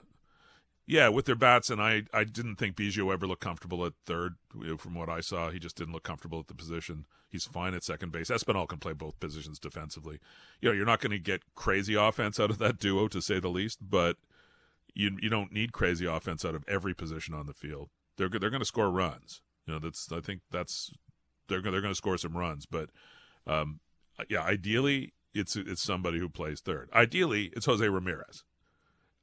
Yeah, 0.87 1.09
with 1.09 1.25
their 1.25 1.35
bats, 1.35 1.69
and 1.69 1.81
I, 1.81 2.03
I 2.13 2.23
didn't 2.23 2.55
think 2.55 2.75
Biggio 2.75 3.13
ever 3.13 3.27
looked 3.27 3.43
comfortable 3.43 3.85
at 3.85 3.93
third. 4.05 4.35
From 4.77 4.95
what 4.95 5.09
I 5.09 5.21
saw, 5.21 5.49
he 5.49 5.59
just 5.59 5.77
didn't 5.77 5.93
look 5.93 6.03
comfortable 6.03 6.39
at 6.39 6.47
the 6.47 6.55
position. 6.55 7.05
He's 7.29 7.45
fine 7.45 7.73
at 7.73 7.83
second 7.83 8.11
base. 8.11 8.29
Espinal 8.29 8.67
can 8.67 8.79
play 8.79 8.93
both 8.93 9.19
positions 9.19 9.59
defensively. 9.59 10.19
You 10.59 10.69
know, 10.69 10.75
you're 10.75 10.85
not 10.85 10.99
going 10.99 11.11
to 11.11 11.19
get 11.19 11.43
crazy 11.55 11.93
offense 11.93 12.39
out 12.39 12.49
of 12.49 12.57
that 12.57 12.79
duo, 12.79 13.07
to 13.09 13.21
say 13.21 13.39
the 13.39 13.49
least, 13.49 13.79
but 13.81 14.17
you 14.93 15.17
you 15.21 15.29
don't 15.29 15.53
need 15.53 15.71
crazy 15.73 16.05
offense 16.05 16.43
out 16.43 16.55
of 16.55 16.65
every 16.67 16.93
position 16.93 17.33
on 17.33 17.45
the 17.45 17.53
field. 17.53 17.89
They're 18.17 18.29
they're 18.29 18.49
going 18.49 18.59
to 18.61 18.65
score 18.65 18.89
runs. 18.89 19.41
You 19.65 19.73
know, 19.73 19.79
that's 19.79 20.11
I 20.11 20.19
think 20.19 20.41
that's 20.49 20.91
they're 21.47 21.61
they're 21.61 21.81
going 21.81 21.93
to 21.93 21.95
score 21.95 22.17
some 22.17 22.35
runs, 22.35 22.65
but 22.65 22.89
um, 23.47 23.79
yeah, 24.29 24.41
ideally 24.41 25.13
it's 25.33 25.55
it's 25.55 25.81
somebody 25.81 26.19
who 26.19 26.29
plays 26.29 26.61
third. 26.61 26.89
Ideally, 26.93 27.51
it's 27.55 27.65
Jose 27.65 27.87
Ramirez. 27.87 28.43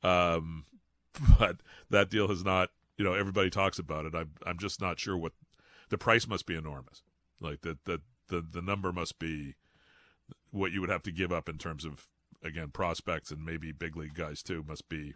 Um, 0.03 0.65
but 1.39 1.57
that 1.91 2.11
deal 2.11 2.29
has 2.29 2.45
not. 2.45 2.71
You 2.97 3.05
know, 3.05 3.15
everybody 3.15 3.51
talks 3.51 3.79
about 3.79 4.07
it. 4.07 4.15
I'm 4.15 4.33
I'm 4.45 4.59
just 4.59 4.81
not 4.81 4.99
sure 4.99 5.17
what 5.17 5.33
the 5.89 5.99
price 5.99 6.27
must 6.27 6.47
be 6.47 6.57
enormous. 6.57 7.03
Like 7.41 7.61
that 7.63 7.85
that 7.85 8.01
the 8.29 8.45
the 8.49 8.63
number 8.63 8.93
must 8.93 9.19
be 9.19 9.55
what 10.51 10.73
you 10.73 10.81
would 10.81 10.91
have 10.91 11.03
to 11.05 11.13
give 11.13 11.33
up 11.33 11.49
in 11.49 11.59
terms 11.59 11.85
of 11.85 12.07
again 12.43 12.71
prospects 12.71 13.31
and 13.31 13.45
maybe 13.45 13.73
big 13.73 13.97
league 13.97 14.15
guys 14.15 14.43
too 14.43 14.65
must 14.67 14.89
be 14.89 15.15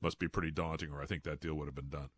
must 0.00 0.18
be 0.18 0.28
pretty 0.28 0.50
daunting. 0.50 0.90
Or 0.90 1.02
I 1.02 1.06
think 1.06 1.22
that 1.24 1.40
deal 1.40 1.54
would 1.54 1.66
have 1.66 1.74
been 1.74 1.90
done. 1.90 2.08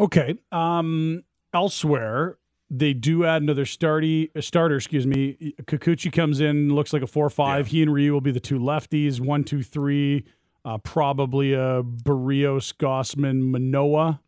Okay. 0.00 0.36
Um, 0.50 1.22
elsewhere, 1.52 2.38
they 2.72 2.94
do 2.94 3.24
add 3.26 3.42
another 3.42 3.66
starty, 3.66 4.30
starter. 4.42 4.76
Excuse 4.76 5.06
me. 5.06 5.54
Kikuchi 5.64 6.10
comes 6.10 6.40
in, 6.40 6.74
looks 6.74 6.92
like 6.92 7.02
a 7.02 7.06
four-five. 7.06 7.68
Yeah. 7.68 7.70
He 7.70 7.82
and 7.82 7.92
Ryu 7.92 8.12
will 8.12 8.22
be 8.22 8.32
the 8.32 8.40
two 8.40 8.58
lefties. 8.58 9.20
One, 9.20 9.44
two, 9.44 9.62
three. 9.62 10.24
Uh, 10.64 10.78
probably 10.78 11.52
a 11.52 11.82
Berrios, 11.82 12.72
Gausman, 12.74 13.50
Manoah 13.50 14.20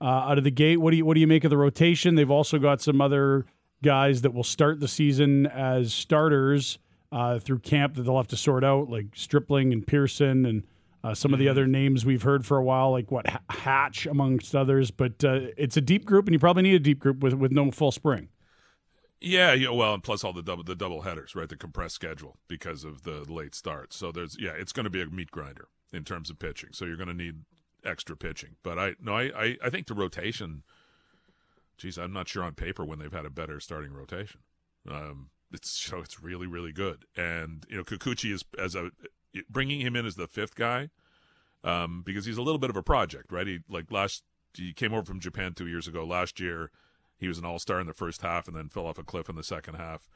uh, 0.00 0.04
out 0.04 0.36
of 0.36 0.44
the 0.44 0.50
gate. 0.50 0.78
What 0.78 0.90
do 0.90 0.96
you 0.96 1.06
what 1.06 1.14
do 1.14 1.20
you 1.20 1.26
make 1.26 1.44
of 1.44 1.50
the 1.50 1.56
rotation? 1.56 2.16
They've 2.16 2.30
also 2.30 2.58
got 2.58 2.82
some 2.82 3.00
other 3.00 3.46
guys 3.82 4.22
that 4.22 4.34
will 4.34 4.44
start 4.44 4.80
the 4.80 4.88
season 4.88 5.46
as 5.46 5.94
starters 5.94 6.78
uh, 7.12 7.38
through 7.38 7.60
camp 7.60 7.94
that 7.94 8.02
they'll 8.02 8.16
have 8.16 8.26
to 8.28 8.36
sort 8.36 8.64
out, 8.64 8.90
like 8.90 9.06
Stripling 9.14 9.72
and 9.72 9.86
Pearson 9.86 10.44
and 10.44 10.64
uh, 11.06 11.14
some 11.14 11.32
of 11.32 11.38
the 11.38 11.48
other 11.48 11.68
names 11.68 12.04
we've 12.04 12.22
heard 12.22 12.44
for 12.44 12.56
a 12.56 12.64
while, 12.64 12.90
like 12.90 13.12
what 13.12 13.26
Hatch 13.48 14.06
amongst 14.06 14.56
others. 14.56 14.90
But 14.90 15.22
uh, 15.24 15.52
it's 15.56 15.76
a 15.76 15.80
deep 15.80 16.04
group, 16.04 16.26
and 16.26 16.32
you 16.32 16.38
probably 16.40 16.64
need 16.64 16.74
a 16.74 16.80
deep 16.80 16.98
group 16.98 17.20
with 17.20 17.34
with 17.34 17.52
no 17.52 17.70
full 17.70 17.92
spring. 17.92 18.28
Yeah, 19.20 19.52
yeah, 19.54 19.70
well, 19.70 19.94
and 19.94 20.02
plus 20.02 20.24
all 20.24 20.32
the 20.32 20.42
double 20.42 20.64
the 20.64 20.74
double 20.74 21.02
headers, 21.02 21.36
right? 21.36 21.48
The 21.48 21.56
compressed 21.56 21.94
schedule 21.94 22.36
because 22.48 22.82
of 22.84 23.04
the 23.04 23.24
late 23.32 23.54
start. 23.54 23.92
So 23.92 24.10
there's 24.10 24.36
yeah, 24.38 24.52
it's 24.58 24.72
going 24.72 24.84
to 24.84 24.90
be 24.90 25.00
a 25.00 25.06
meat 25.06 25.30
grinder. 25.30 25.68
in 25.92 26.04
terms 26.04 26.28
of 26.28 26.38
pitching. 26.38 26.70
So 26.72 26.84
you're 26.84 26.96
going 26.96 27.08
to 27.08 27.14
need 27.14 27.44
extra 27.84 28.16
pitching. 28.16 28.56
But 28.62 28.78
I 28.78 28.94
no, 29.00 29.14
I, 29.14 29.30
I, 29.36 29.56
I 29.64 29.70
think 29.70 29.86
the 29.86 29.94
rotation. 29.94 30.62
Geez, 31.78 31.98
I'm 31.98 32.12
not 32.12 32.26
sure 32.26 32.42
on 32.42 32.54
paper 32.54 32.84
when 32.84 32.98
they've 32.98 33.12
had 33.12 33.26
a 33.26 33.30
better 33.30 33.60
starting 33.60 33.92
rotation. 33.92 34.40
Um, 34.90 35.30
it's 35.52 35.70
so 35.70 35.98
it's 36.00 36.22
really 36.22 36.46
really 36.46 36.72
good, 36.72 37.04
and 37.16 37.64
you 37.68 37.76
know 37.76 37.84
Kikuchi 37.84 38.32
is 38.32 38.44
as 38.58 38.74
a 38.74 38.90
bringing 39.48 39.80
him 39.80 39.96
in 39.96 40.06
as 40.06 40.16
the 40.16 40.26
fifth 40.26 40.54
guy 40.54 40.90
um, 41.64 42.02
because 42.04 42.24
he's 42.26 42.36
a 42.38 42.42
little 42.42 42.58
bit 42.58 42.70
of 42.70 42.76
a 42.76 42.82
project, 42.82 43.32
right? 43.32 43.46
He 43.46 43.60
like 43.68 43.90
last 43.90 44.22
he 44.54 44.72
came 44.72 44.92
over 44.94 45.04
from 45.04 45.20
Japan 45.20 45.52
two 45.54 45.66
years 45.66 45.86
ago. 45.88 46.04
Last 46.06 46.40
year, 46.40 46.70
he 47.18 47.28
was 47.28 47.38
an 47.38 47.44
all 47.44 47.58
star 47.58 47.80
in 47.80 47.86
the 47.86 47.92
first 47.92 48.22
half 48.22 48.46
and 48.48 48.56
then 48.56 48.68
fell 48.68 48.86
off 48.86 48.98
a 48.98 49.02
cliff 49.04 49.28
in 49.28 49.36
the 49.36 49.42
second 49.44 49.74
half. 49.74 50.08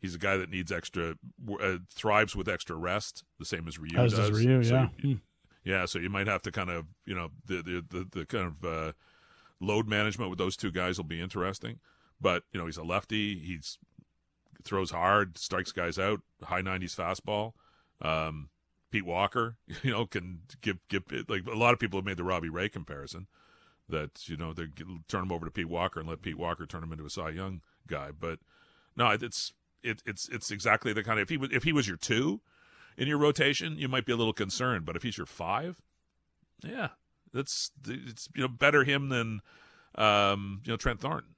He's 0.00 0.14
a 0.16 0.18
guy 0.18 0.36
that 0.36 0.50
needs 0.50 0.72
extra, 0.72 1.14
uh, 1.60 1.76
thrives 1.94 2.34
with 2.34 2.48
extra 2.48 2.74
rest, 2.74 3.22
the 3.38 3.44
same 3.44 3.68
as 3.68 3.78
Ryu 3.78 3.96
As 3.98 4.12
does. 4.12 4.30
does 4.30 4.44
Ryu, 4.44 4.62
So 4.64 4.74
yeah. 4.74 4.88
you- 4.98 5.20
yeah, 5.64 5.84
so 5.86 6.00
you 6.00 6.10
might 6.10 6.26
have 6.26 6.42
to 6.42 6.50
kind 6.50 6.70
of, 6.70 6.86
you 7.06 7.14
know, 7.14 7.30
the 7.46 7.62
the 7.62 7.84
the, 7.88 8.08
the 8.18 8.26
kind 8.26 8.46
of 8.48 8.64
uh, 8.64 8.92
load 9.60 9.86
management 9.86 10.28
with 10.28 10.38
those 10.40 10.56
two 10.56 10.72
guys 10.72 10.98
will 10.98 11.04
be 11.04 11.20
interesting. 11.20 11.78
But 12.20 12.42
you 12.52 12.58
know, 12.58 12.66
he's 12.66 12.76
a 12.78 12.82
lefty. 12.82 13.38
He's 13.38 13.78
throws 14.64 14.90
hard, 14.90 15.38
strikes 15.38 15.70
guys 15.72 15.98
out, 16.00 16.20
high 16.42 16.62
nineties 16.62 16.94
fastball. 16.96 17.52
Um, 18.00 18.48
Pete 18.90 19.06
Walker, 19.06 19.56
you 19.82 19.90
know, 19.90 20.06
can 20.06 20.40
give 20.60 20.78
give 20.88 21.04
like 21.28 21.46
a 21.46 21.56
lot 21.56 21.72
of 21.72 21.80
people 21.80 21.98
have 21.98 22.06
made 22.06 22.16
the 22.16 22.24
Robbie 22.24 22.48
Ray 22.48 22.68
comparison 22.68 23.26
that 23.88 24.28
you 24.28 24.36
know 24.36 24.52
they 24.52 24.66
turn 25.08 25.22
him 25.22 25.32
over 25.32 25.44
to 25.44 25.50
Pete 25.50 25.68
Walker 25.68 26.00
and 26.00 26.08
let 26.08 26.22
Pete 26.22 26.38
Walker 26.38 26.66
turn 26.66 26.82
him 26.82 26.92
into 26.92 27.06
a 27.06 27.10
Cy 27.10 27.30
Young 27.30 27.62
guy. 27.86 28.10
But 28.18 28.40
no, 28.96 29.10
it's 29.10 29.52
it, 29.82 30.02
it's 30.04 30.28
it's 30.28 30.50
exactly 30.50 30.92
the 30.92 31.02
kind 31.02 31.18
of 31.18 31.24
if 31.24 31.28
he 31.28 31.36
was 31.36 31.50
if 31.52 31.64
he 31.64 31.72
was 31.72 31.88
your 31.88 31.96
two 31.96 32.40
in 32.96 33.08
your 33.08 33.18
rotation, 33.18 33.78
you 33.78 33.88
might 33.88 34.06
be 34.06 34.12
a 34.12 34.16
little 34.16 34.32
concerned. 34.32 34.84
But 34.84 34.96
if 34.96 35.02
he's 35.02 35.16
your 35.16 35.26
five, 35.26 35.80
yeah, 36.62 36.88
that's 37.32 37.70
it's 37.86 38.28
you 38.34 38.42
know 38.42 38.48
better 38.48 38.84
him 38.84 39.08
than 39.08 39.40
um, 39.94 40.62
you 40.64 40.72
know 40.72 40.76
Trent 40.76 41.00
Thornton, 41.00 41.34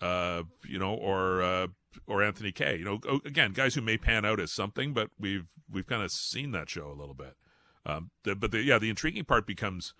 uh, 0.00 0.42
you 0.66 0.78
know, 0.78 0.94
or 0.94 1.42
uh, 1.42 1.66
or 2.06 2.22
Anthony 2.22 2.52
Kay. 2.52 2.76
You 2.78 2.84
know, 2.84 3.20
again, 3.24 3.52
guys 3.52 3.74
who 3.74 3.80
may 3.80 3.96
pan 3.98 4.24
out 4.24 4.40
as 4.40 4.52
something, 4.52 4.92
but 4.92 5.10
we've 5.18 5.46
we've 5.70 5.86
kind 5.86 6.02
of 6.02 6.10
seen 6.10 6.52
that 6.52 6.68
show 6.70 6.88
a 6.90 6.98
little 6.98 7.14
bit. 7.14 7.34
Um, 7.86 8.10
the, 8.24 8.34
but 8.36 8.50
the, 8.50 8.60
yeah, 8.62 8.78
the 8.78 8.90
intriguing 8.90 9.24
part 9.24 9.46
becomes, 9.46 9.94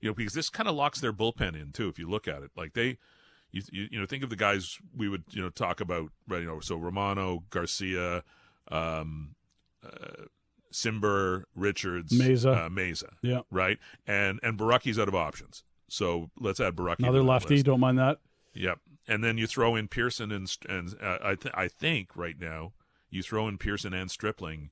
you 0.00 0.08
know, 0.08 0.14
because 0.14 0.32
this 0.32 0.48
kind 0.48 0.68
of 0.68 0.74
locks 0.74 1.00
their 1.00 1.12
bullpen 1.12 1.60
in 1.60 1.72
too. 1.72 1.88
If 1.88 1.98
you 1.98 2.08
look 2.08 2.26
at 2.26 2.42
it, 2.42 2.50
like 2.56 2.72
they, 2.72 2.96
you, 3.52 3.62
you 3.70 3.88
you 3.92 4.00
know, 4.00 4.06
think 4.06 4.22
of 4.24 4.30
the 4.30 4.36
guys 4.36 4.78
we 4.96 5.08
would 5.08 5.24
you 5.30 5.42
know 5.42 5.50
talk 5.50 5.80
about, 5.80 6.10
right? 6.26 6.40
You 6.40 6.46
know, 6.46 6.60
so 6.60 6.76
Romano, 6.76 7.44
Garcia, 7.50 8.24
um, 8.70 9.34
uh, 9.84 10.24
Cimber, 10.72 11.44
Richards, 11.54 12.12
Mayza. 12.12 12.54
uh, 12.56 12.68
Mayza, 12.68 13.10
Yeah. 13.22 13.40
right? 13.50 13.78
And 14.06 14.40
and 14.42 14.58
Borucki's 14.58 14.98
out 14.98 15.08
of 15.08 15.14
options. 15.14 15.64
So 15.88 16.30
let's 16.38 16.60
add 16.60 16.74
Borucki. 16.76 16.98
Another 17.00 17.22
lefty. 17.22 17.54
list. 17.54 17.66
Don't 17.66 17.80
mind 17.80 17.98
that. 17.98 18.18
Yep. 18.54 18.78
And 19.08 19.24
then 19.24 19.38
you 19.38 19.46
throw 19.46 19.74
in 19.74 19.88
Pearson 19.88 20.30
and 20.30 20.54
and 20.68 20.94
uh, 21.02 21.18
I 21.24 21.34
th- 21.34 21.54
I 21.56 21.66
think 21.68 22.14
right 22.14 22.38
now 22.38 22.72
you 23.10 23.22
throw 23.22 23.48
in 23.48 23.56
Pearson 23.58 23.94
and 23.94 24.10
Stripling 24.10 24.70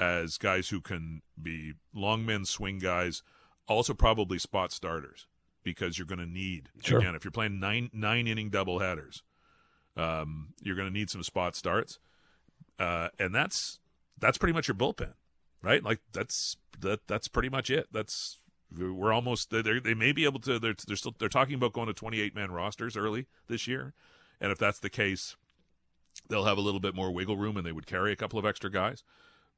as 0.00 0.36
guys 0.36 0.68
who 0.70 0.80
can 0.80 1.22
be 1.40 1.74
long 1.94 2.26
men 2.26 2.44
swing 2.44 2.78
guys, 2.78 3.22
also 3.68 3.94
probably 3.94 4.38
spot 4.38 4.72
starters 4.72 5.26
because 5.62 5.98
you're 5.98 6.06
going 6.06 6.18
to 6.20 6.26
need 6.26 6.70
Sure. 6.82 6.98
again 6.98 7.14
if 7.14 7.24
you're 7.24 7.30
playing 7.32 7.60
nine 7.60 7.88
nine 7.92 8.26
inning 8.26 8.50
double 8.50 8.80
headers, 8.80 9.22
um, 9.96 10.54
you're 10.60 10.76
going 10.76 10.88
to 10.88 10.92
need 10.94 11.10
some 11.10 11.22
spot 11.22 11.54
starts, 11.54 11.98
uh, 12.80 13.08
and 13.18 13.32
that's 13.34 13.78
that's 14.18 14.38
pretty 14.38 14.52
much 14.52 14.66
your 14.66 14.74
bullpen, 14.74 15.14
right? 15.62 15.84
Like 15.84 16.00
that's 16.12 16.56
that 16.80 17.06
that's 17.06 17.28
pretty 17.28 17.48
much 17.48 17.70
it. 17.70 17.86
That's 17.92 18.38
we're 18.76 19.12
almost 19.12 19.50
they 19.50 19.62
they 19.62 19.94
may 19.94 20.12
be 20.12 20.24
able 20.24 20.40
to 20.40 20.58
they're 20.58 20.74
they're 20.86 20.96
still 20.96 21.14
they're 21.18 21.28
talking 21.28 21.54
about 21.54 21.72
going 21.72 21.86
to 21.86 21.94
28 21.94 22.34
man 22.34 22.50
rosters 22.50 22.96
early 22.96 23.26
this 23.48 23.66
year, 23.66 23.94
and 24.40 24.52
if 24.52 24.58
that's 24.58 24.78
the 24.78 24.90
case, 24.90 25.36
they'll 26.28 26.44
have 26.44 26.58
a 26.58 26.62
little 26.62 26.80
bit 26.80 26.94
more 26.94 27.10
wiggle 27.10 27.36
room 27.36 27.56
and 27.56 27.66
they 27.66 27.72
would 27.72 27.86
carry 27.86 28.12
a 28.12 28.16
couple 28.16 28.38
of 28.38 28.44
extra 28.44 28.70
guys. 28.70 29.02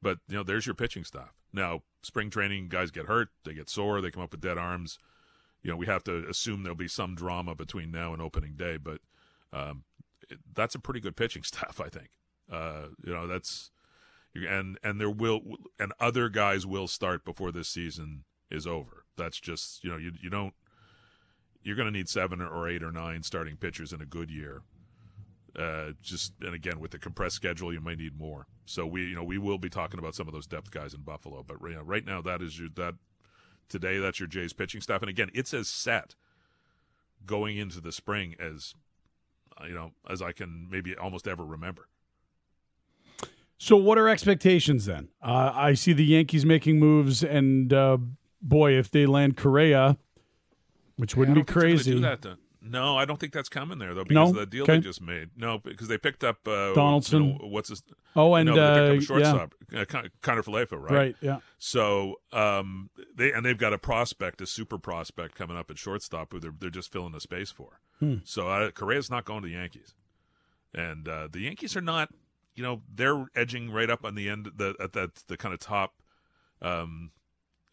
But 0.03 0.19
you 0.29 0.37
know, 0.37 0.43
there's 0.43 0.67
your 0.67 0.75
pitching 0.75 1.05
staff. 1.05 1.35
Now, 1.53 1.83
spring 2.03 2.31
training 2.31 2.69
guys 2.69 2.91
get 2.91 3.07
hurt, 3.07 3.29
they 3.45 3.55
get 3.55 3.69
sore, 3.69 4.01
they 4.01 4.11
come 4.11 4.23
up 4.23 4.33
with 4.33 4.41
dead 4.41 4.59
arms. 4.59 4.99
You 5.63 5.71
know, 5.71 5.77
we 5.77 5.87
have 5.87 6.05
to 6.05 6.27
assume 6.29 6.63
there'll 6.63 6.77
be 6.77 6.89
some 6.89 7.15
drama 7.15 7.55
between 7.55 7.91
now 7.91 8.15
and 8.15 8.23
opening 8.23 8.55
day, 8.57 8.79
but 8.79 9.01
um, 9.53 9.85
it, 10.31 10.39
that's 10.55 10.75
a 10.75 10.79
pretty 10.79 11.01
good 11.01 11.17
pitching 11.17 11.43
staff, 11.45 11.81
I 11.81 11.89
think. 11.89 12.11
Uh, 12.51 12.87
you 13.05 13.13
know, 13.13 13.27
that's 13.27 13.71
and 14.35 14.79
and 14.83 15.01
there 15.01 15.11
will 15.11 15.43
and 15.79 15.93
other 16.01 16.29
guys 16.29 16.67
will 16.67 16.87
start 16.87 17.25
before 17.25 17.53
this 17.53 17.69
season 17.69 18.25
is 18.51 18.67
over. 18.67 19.00
That's 19.17 19.39
just 19.39 19.85
you 19.85 19.91
know 19.91 19.97
you 19.97 20.13
you 20.21 20.31
don't 20.31 20.55
you're 21.63 21.77
going 21.77 21.87
to 21.87 21.93
need 21.93 22.09
seven 22.09 22.41
or 22.41 22.69
eight 22.69 22.83
or 22.83 22.91
nine 22.91 23.23
starting 23.23 23.57
pitchers 23.57 23.93
in 23.93 24.01
a 24.01 24.07
good 24.07 24.31
year. 24.31 24.63
Uh, 25.57 25.91
just 26.01 26.33
and 26.41 26.55
again 26.55 26.79
with 26.79 26.93
the 26.93 26.99
compressed 26.99 27.37
schedule, 27.37 27.73
you 27.73 27.81
might 27.81 27.99
need 27.99 28.19
more. 28.19 28.47
So 28.67 28.87
we 28.87 29.07
you 29.07 29.15
know 29.15 29.25
we 29.25 29.39
will 29.39 29.59
be 29.59 29.69
talking 29.69 29.99
about 29.99 30.15
some 30.15 30.29
of 30.29 30.35
those 30.35 30.47
depth 30.47 30.71
guys 30.71 30.95
in 30.95 31.01
Buffalo, 31.01 31.45
but 31.47 31.59
you 31.63 31.75
know, 31.75 31.83
right 31.83 32.05
now 32.05 32.23
that 32.23 32.41
is 32.41 32.59
your 32.59 32.69
that 32.77 32.95
today 33.69 33.99
that's 33.99 34.21
your 34.21 34.29
Jays 34.29 34.53
pitching 34.53 34.81
staff, 34.81 35.03
and 35.03 35.11
again 35.11 35.31
it's 35.35 35.53
as 35.53 35.69
set 35.69 36.15
going 37.27 37.57
into 37.57 37.81
the 37.81 37.93
spring 37.93 38.37
as 38.39 38.75
uh, 39.61 39.67
you 39.67 39.75
know 39.75 39.91
as 40.09 40.23
I 40.23 40.33
can 40.33 40.69
maybe 40.71 40.97
almost 40.97 41.27
ever 41.27 41.45
remember. 41.45 41.89
So, 43.63 43.77
what 43.77 43.99
are 43.99 44.09
expectations 44.09 44.87
then? 44.87 45.09
Uh, 45.21 45.53
I 45.55 45.75
see 45.75 45.93
the 45.93 46.05
Yankees 46.05 46.47
making 46.47 46.79
moves, 46.79 47.23
and 47.23 47.71
uh, 47.73 47.99
boy, 48.43 48.73
if 48.73 48.91
they 48.91 49.07
land 49.07 49.37
Correa, 49.37 49.97
which 50.97 51.17
wouldn't 51.17 51.37
I 51.37 51.41
be 51.41 51.45
don't 51.45 51.47
think 51.47 51.55
they're 51.93 52.01
gonna 52.01 52.17
crazy. 52.17 52.37
No, 52.63 52.95
I 52.97 53.07
don't 53.07 53.19
think 53.19 53.33
that's 53.33 53.49
coming 53.49 53.79
there 53.79 53.95
though 53.95 54.05
because 54.05 54.15
No? 54.15 54.29
of 54.29 54.35
the 54.35 54.45
deal 54.47 54.65
Okay. 54.65 54.75
they 54.75 54.81
just 54.81 55.01
made. 55.01 55.31
No, 55.35 55.59
because 55.59 55.89
they 55.89 55.97
picked 55.97 56.23
up 56.23 56.47
uh, 56.47 56.75
Donaldson. 56.75 57.25
you 57.25 57.33
know, 57.33 57.47
what's 57.49 57.71
his? 57.71 57.83
Oh, 58.15 58.35
and 58.35 58.47
no, 58.47 58.55
they 58.55 58.61
uh, 58.61 58.75
picked 58.75 58.97
up 58.97 58.99
a 58.99 59.05
shortstop, 59.07 59.55
uh, 59.75 59.85
Con- 59.87 60.11
Kiner-Falefa, 60.23 60.73
right? 60.73 60.91
yeah, 60.91 60.97
right, 60.99 61.17
yeah. 61.23 61.39
So 61.59 62.17
um, 62.35 62.91
they 63.15 63.33
and 63.33 63.47
they've 63.47 63.57
got 63.57 63.73
a 63.73 63.79
prospect, 63.79 64.43
a 64.43 64.47
super 64.47 64.77
prospect 64.77 65.35
coming 65.37 65.57
up 65.57 65.71
at 65.71 65.79
shortstop 65.79 66.33
who 66.33 66.39
they're 66.41 66.53
they're 66.59 66.69
just 66.69 66.93
filling 66.93 67.13
the 67.13 67.21
space 67.21 67.51
for. 67.51 67.81
Hmm. 67.99 68.17
So 68.25 68.49
uh, 68.49 68.71
Correa's 68.73 69.11
not 69.11 69.25
going 69.25 69.41
to 69.43 69.49
the 69.49 69.55
Yankees, 69.55 69.95
and 70.75 71.09
uh, 71.09 71.29
the 71.33 71.41
Yankees 71.41 71.75
are 71.77 71.81
not. 71.83 72.11
You 72.55 72.63
know, 72.63 72.83
they're 72.95 73.25
edging 73.35 73.71
right 73.71 73.89
up 73.89 74.05
on 74.05 74.17
the 74.17 74.29
end, 74.29 74.51
the 74.55 74.75
at 74.79 74.93
that 74.93 75.15
the 75.29 75.39
kind 75.39 75.55
of 75.55 75.61
top 75.61 75.95
um, 76.61 77.13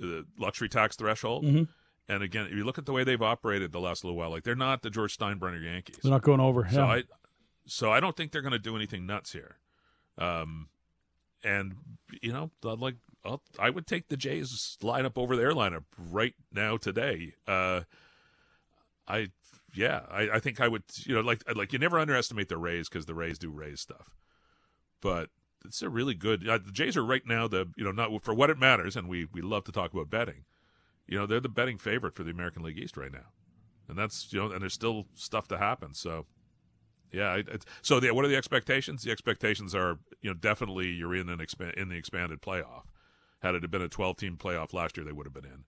uh, 0.01 0.22
luxury 0.38 0.70
tax 0.70 0.96
threshold. 0.96 1.46
Mhm. 1.46 1.68
And 2.10 2.24
again, 2.24 2.46
if 2.46 2.54
you 2.54 2.63
look 2.63 2.77
at 2.77 2.86
the 2.86 2.94
way 2.94 3.04
they've 3.04 3.22
operated 3.22 3.72
the 3.74 3.82
last 3.82 4.04
little 4.04 4.18
while, 4.18 4.30
like 4.30 4.44
they're 4.44 4.56
not 4.56 4.82
the 4.82 4.89
George 4.89 5.18
Steinbrenner 5.18 5.62
Yankees. 5.62 5.98
They're 6.01 6.12
not 6.12 6.22
going 6.22 6.39
over. 6.39 6.68
So 6.72 6.80
yeah. 6.80 6.86
I, 6.86 7.04
so 7.66 7.92
I 7.92 8.00
don't 8.00 8.16
think 8.16 8.32
they're 8.32 8.42
going 8.42 8.54
to 8.54 8.60
do 8.60 8.75
anything 8.75 9.06
nuts 9.06 9.34
here. 9.34 9.58
Um, 10.18 10.70
and 11.44 11.75
you 12.22 12.32
know, 12.32 12.51
I'd 12.66 12.80
like 12.80 12.96
I'll, 13.25 13.42
I 13.60 13.70
would 13.70 13.88
take 13.88 14.08
the 14.08 14.18
Jays 14.18 14.77
lineup 14.82 15.13
over 15.18 15.36
their 15.36 15.51
lineup 15.51 15.84
right 15.98 16.34
now 16.51 16.77
today. 16.77 17.34
Uh, 17.48 17.82
I 19.08 19.27
yeah, 19.75 20.01
I, 20.10 20.30
I 20.34 20.39
think 20.39 20.60
I 20.60 20.68
would 20.68 20.84
you 21.04 21.16
know 21.16 21.22
like 21.22 21.44
like 21.56 21.74
you 21.74 21.80
never 21.80 22.00
underestimate 22.00 22.50
the 22.50 22.58
Rays 22.58 22.89
because 22.89 23.06
the 23.06 23.13
Rays 23.13 23.38
do 23.38 23.50
Rays 23.50 23.82
stuff, 23.82 24.16
but 25.01 25.30
it's 25.66 25.82
a 25.82 25.90
really 25.90 26.14
good. 26.14 26.48
Uh, 26.48 26.58
the 26.58 26.72
Jays 26.72 26.96
are 26.98 27.06
right 27.06 27.26
now 27.26 27.48
the 27.48 27.68
you 27.76 27.84
know 27.84 27.92
not 27.92 28.24
for 28.24 28.34
what 28.34 28.50
it 28.50 28.58
matters, 28.60 28.96
and 28.96 29.08
we 29.10 29.28
we 29.34 29.42
love 29.42 29.64
to 29.66 29.72
talk 29.72 29.94
about 29.94 30.10
betting. 30.10 30.46
You 31.08 31.18
know, 31.18 31.26
they're 31.26 31.40
the 31.40 31.50
betting 31.50 31.78
favorite 31.78 32.16
for 32.16 32.24
the 32.24 32.32
American 32.32 32.64
League 32.64 32.78
East 32.78 32.98
right 32.98 33.12
now, 33.12 33.32
and 33.88 33.98
that's 33.98 34.32
you 34.34 34.40
know, 34.40 34.52
and 34.52 34.62
there's 34.62 34.74
still 34.74 35.06
stuff 35.14 35.48
to 35.50 35.58
happen. 35.58 35.94
So 35.94 36.26
yeah. 37.12 37.30
I- 37.30 37.44
It's, 37.48 37.66
so, 37.82 38.00
the, 38.00 38.12
what 38.14 38.26
are 38.26 38.28
the 38.28 38.36
expectations? 38.36 39.04
The 39.04 39.12
expectations 39.12 39.74
are, 39.74 40.00
you 40.22 40.30
know, 40.30 40.34
definitely 40.34 40.88
you're 40.90 41.16
in 41.16 41.30
an 41.30 41.40
in 41.78 41.90
the 41.90 41.96
expanded 41.96 42.42
playoff. 42.42 42.84
Had 43.40 43.56
it 43.56 43.70
been 43.72 43.82
a 43.82 43.88
12 43.90 44.18
team 44.18 44.36
playoff 44.38 44.74
last 44.74 44.98
year, 44.98 45.06
they 45.06 45.12
would 45.12 45.26
have 45.26 45.34
been 45.34 45.46
in. 45.46 45.64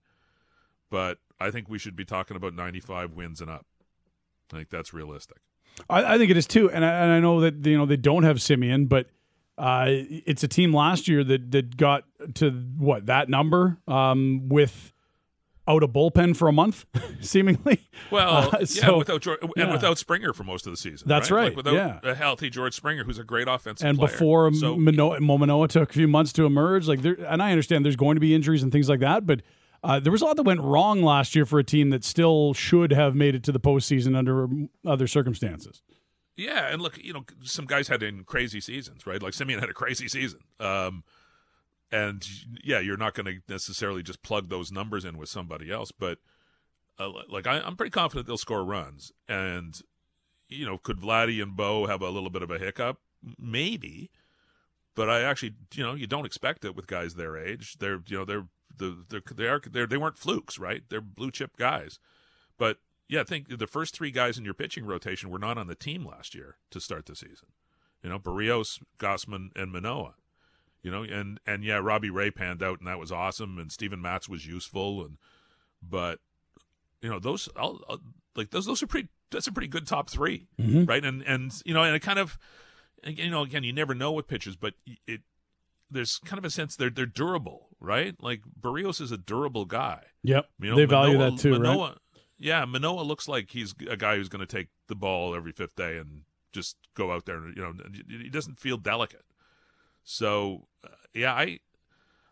But 0.90 1.18
I 1.38 1.50
think 1.50 1.68
we 1.68 1.78
should 1.78 1.96
be 1.96 2.04
talking 2.04 2.36
about 2.36 2.54
95 2.54 3.12
wins 3.12 3.40
and 3.40 3.48
up. 3.50 3.64
I 4.52 4.56
think 4.56 4.70
that's 4.70 4.92
realistic. 4.92 5.38
I, 5.88 6.14
I 6.14 6.18
think 6.18 6.30
it 6.30 6.36
is 6.36 6.46
too, 6.46 6.68
and 6.70 6.84
I, 6.84 6.88
and 7.04 7.12
I 7.12 7.20
know 7.20 7.40
that 7.40 7.64
you 7.64 7.78
know 7.78 7.86
they 7.86 7.96
don't 7.96 8.24
have 8.24 8.36
Semien, 8.38 8.88
but 8.88 9.08
uh, 9.60 9.84
it's 9.88 10.42
a 10.42 10.48
team 10.48 10.74
last 10.74 11.06
year 11.06 11.22
that 11.22 11.50
that 11.52 11.76
got 11.76 12.04
to 12.34 12.50
what 12.78 13.06
that 13.06 13.28
number 13.28 13.78
um, 13.86 14.48
with 14.48 14.92
out 15.68 15.84
a 15.84 15.88
bullpen 15.88 16.34
for 16.36 16.48
a 16.48 16.52
month, 16.52 16.86
seemingly. 17.20 17.86
Well, 18.10 18.50
Uh, 18.52 18.64
yeah, 18.70 18.90
without 18.92 19.20
George, 19.20 19.38
and 19.42 19.52
yeah. 19.56 19.70
without 19.72 19.98
Springer 19.98 20.32
for 20.32 20.42
most 20.42 20.66
of 20.66 20.72
the 20.72 20.76
season. 20.76 21.06
That's 21.06 21.30
right. 21.30 21.36
right, 21.36 21.48
Like 21.48 21.56
without 21.56 21.74
yeah. 21.74 22.00
a 22.02 22.14
healthy 22.14 22.50
George 22.50 22.74
Springer, 22.74 23.04
who's 23.04 23.18
a 23.18 23.24
great 23.24 23.46
offensive 23.46 23.86
and 23.86 23.98
player. 23.98 24.10
before 24.10 24.52
so, 24.54 24.76
Mano- 24.76 25.18
Momanoa 25.20 25.68
took 25.68 25.90
a 25.90 25.92
few 25.92 26.08
months 26.08 26.32
to 26.34 26.46
emerge, 26.46 26.88
like 26.88 27.02
there, 27.02 27.16
and 27.28 27.42
I 27.42 27.50
understand 27.50 27.84
there's 27.84 27.96
going 27.96 28.16
to 28.16 28.20
be 28.20 28.34
injuries 28.34 28.62
and 28.62 28.72
things 28.72 28.88
like 28.88 29.00
that, 29.00 29.26
but 29.26 29.42
uh, 29.84 30.00
there 30.00 30.10
was 30.12 30.22
a 30.22 30.24
lot 30.24 30.36
that 30.36 30.42
went 30.42 30.60
wrong 30.60 31.02
last 31.02 31.34
year 31.36 31.46
for 31.46 31.58
a 31.58 31.64
team 31.64 31.90
that 31.90 32.04
still 32.04 32.52
should 32.52 32.92
have 32.92 33.14
made 33.14 33.34
it 33.34 33.42
to 33.44 33.52
the 33.52 33.60
postseason 33.60 34.16
under 34.16 34.48
other 34.84 35.06
circumstances. 35.06 35.82
Yeah, 36.40 36.68
and 36.68 36.80
look, 36.80 36.96
you 36.96 37.12
know, 37.12 37.26
some 37.42 37.66
guys 37.66 37.88
had 37.88 38.02
in 38.02 38.24
crazy 38.24 38.60
seasons, 38.60 39.06
right? 39.06 39.22
Like 39.22 39.34
Semien 39.34 39.60
had 39.60 39.68
a 39.68 39.74
crazy 39.74 40.08
season. 40.08 40.40
Um, 40.58 41.04
and 41.92 42.26
yeah, 42.64 42.80
you're 42.80 42.96
not 42.96 43.12
going 43.12 43.26
to 43.26 43.42
necessarily 43.46 44.02
just 44.02 44.22
plug 44.22 44.48
those 44.48 44.72
numbers 44.72 45.04
in 45.04 45.18
with 45.18 45.28
somebody 45.28 45.70
else, 45.70 45.92
but 45.92 46.18
uh, 46.98 47.10
like 47.28 47.46
I, 47.46 47.60
I'm 47.60 47.76
pretty 47.76 47.90
confident 47.90 48.26
they'll 48.26 48.38
score 48.38 48.64
runs. 48.64 49.12
And 49.28 49.78
you 50.48 50.64
know, 50.64 50.78
could 50.78 50.98
Vladdy 50.98 51.42
and 51.42 51.54
Bo 51.54 51.86
have 51.86 52.00
a 52.00 52.08
little 52.08 52.30
bit 52.30 52.42
of 52.42 52.50
a 52.50 52.58
hiccup? 52.58 52.98
Maybe, 53.38 54.10
but 54.94 55.10
I 55.10 55.22
actually, 55.22 55.56
you 55.74 55.84
know, 55.84 55.94
you 55.94 56.06
don't 56.06 56.24
expect 56.24 56.64
it 56.64 56.74
with 56.74 56.86
guys 56.86 57.16
their 57.16 57.36
age. 57.36 57.76
They're, 57.80 58.00
you 58.06 58.16
know, 58.16 58.24
they're 58.24 58.46
the 58.74 59.04
they're, 59.10 59.22
they 59.34 59.46
are 59.46 59.60
they're, 59.60 59.86
they 59.86 59.98
weren't 59.98 60.16
flukes, 60.16 60.58
right? 60.58 60.82
They're 60.88 61.02
blue 61.02 61.30
chip 61.30 61.58
guys. 61.58 61.98
But 62.56 62.78
yeah, 63.10 63.20
I 63.20 63.24
think 63.24 63.58
the 63.58 63.66
first 63.66 63.94
three 63.94 64.10
guys 64.10 64.38
in 64.38 64.44
your 64.44 64.54
pitching 64.54 64.86
rotation 64.86 65.30
were 65.30 65.38
not 65.38 65.58
on 65.58 65.66
the 65.66 65.74
team 65.74 66.06
last 66.06 66.34
year 66.34 66.56
to 66.70 66.80
start 66.80 67.06
the 67.06 67.16
season. 67.16 67.48
You 68.02 68.08
know, 68.10 68.18
Berrios, 68.18 68.80
Gausman, 68.98 69.48
and 69.56 69.72
Manoah. 69.72 70.14
You 70.82 70.90
know, 70.90 71.02
and 71.02 71.38
and 71.46 71.62
yeah, 71.64 71.76
Robbie 71.82 72.08
Ray 72.08 72.30
panned 72.30 72.62
out, 72.62 72.78
and 72.78 72.86
that 72.88 72.98
was 72.98 73.12
awesome, 73.12 73.58
and 73.58 73.70
Steven 73.70 74.00
Matz 74.00 74.28
was 74.28 74.46
useful, 74.46 75.04
and 75.04 75.18
but 75.82 76.20
you 77.02 77.10
know 77.10 77.18
those 77.18 77.48
I'll, 77.56 77.80
I'll, 77.88 78.00
like 78.36 78.50
those 78.50 78.64
those 78.64 78.82
are 78.82 78.86
pretty 78.86 79.08
that's 79.30 79.46
a 79.46 79.52
pretty 79.52 79.68
good 79.68 79.86
top 79.86 80.08
3 80.08 80.46
Mhm. 80.58 80.88
right? 80.88 81.04
And 81.04 81.22
and 81.24 81.52
you 81.66 81.74
know, 81.74 81.82
and 81.82 81.94
it 81.94 82.00
kind 82.00 82.18
of 82.18 82.38
you 83.04 83.28
know 83.28 83.42
again 83.42 83.64
you 83.64 83.72
never 83.74 83.94
know 83.94 84.12
with 84.12 84.26
pitchers, 84.28 84.56
but 84.56 84.74
it 85.06 85.20
there's 85.90 86.18
kind 86.24 86.38
of 86.38 86.44
a 86.44 86.50
sense 86.50 86.76
they're 86.76 86.88
they're 86.90 87.04
durable, 87.06 87.68
right? 87.80 88.14
Like 88.22 88.40
Berrios 88.58 89.00
is 89.02 89.12
a 89.12 89.18
durable 89.18 89.66
guy. 89.66 90.04
Yep. 90.22 90.46
You 90.60 90.70
know, 90.70 90.76
they 90.76 90.84
value 90.86 91.18
Manoah- 91.18 91.30
that 91.32 91.42
too, 91.42 91.52
right? 91.52 91.96
Yeah, 92.42 92.64
Manoah 92.64 93.02
looks 93.02 93.28
like 93.28 93.50
he's 93.50 93.74
a 93.88 93.96
guy 93.98 94.16
who's 94.16 94.30
going 94.30 94.40
to 94.40 94.46
take 94.56 94.68
the 94.88 94.94
ball 94.96 95.34
every 95.36 95.52
fifth 95.52 95.76
day 95.76 95.98
and 95.98 96.22
just 96.52 96.76
go 96.94 97.12
out 97.12 97.26
there. 97.26 97.36
and 97.36 97.54
You 97.54 97.62
know, 97.62 97.74
he 98.08 98.30
doesn't 98.30 98.58
feel 98.58 98.78
delicate. 98.78 99.26
So, 100.04 100.66
uh, 100.82 100.88
yeah, 101.14 101.34
I, 101.34 101.58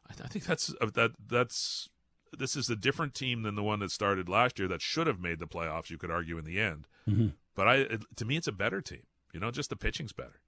I 0.09 0.15
think 0.29 0.47
that's 0.47 0.75
uh, 0.81 0.87
that 0.95 1.11
that's 1.29 1.91
this 2.37 2.57
is 2.57 2.71
a 2.71 2.77
different 2.77 3.15
team 3.15 3.43
than 3.43 3.55
the 3.55 3.63
one 3.63 3.81
that 3.81 3.91
started 3.91 4.29
last 4.29 4.59
year 4.59 4.67
that 4.69 4.81
should 4.81 5.07
have 5.07 5.21
made 5.21 5.39
the 5.39 5.47
playoffs. 5.47 5.91
You 5.91 5.99
could 5.99 6.11
argue 6.11 6.39
in 6.39 6.45
the 6.47 6.59
end, 6.59 6.87
Mhm. 7.07 7.35
but 7.55 7.69
I 7.69 7.75
it, 7.77 8.05
to 8.17 8.25
me 8.25 8.37
it's 8.39 8.49
a 8.49 8.53
better 8.53 8.81
team. 8.81 9.03
You 9.35 9.41
know, 9.41 9.51
just 9.51 9.69
the 9.69 9.77
pitching's 9.77 10.13
better. 10.15 10.41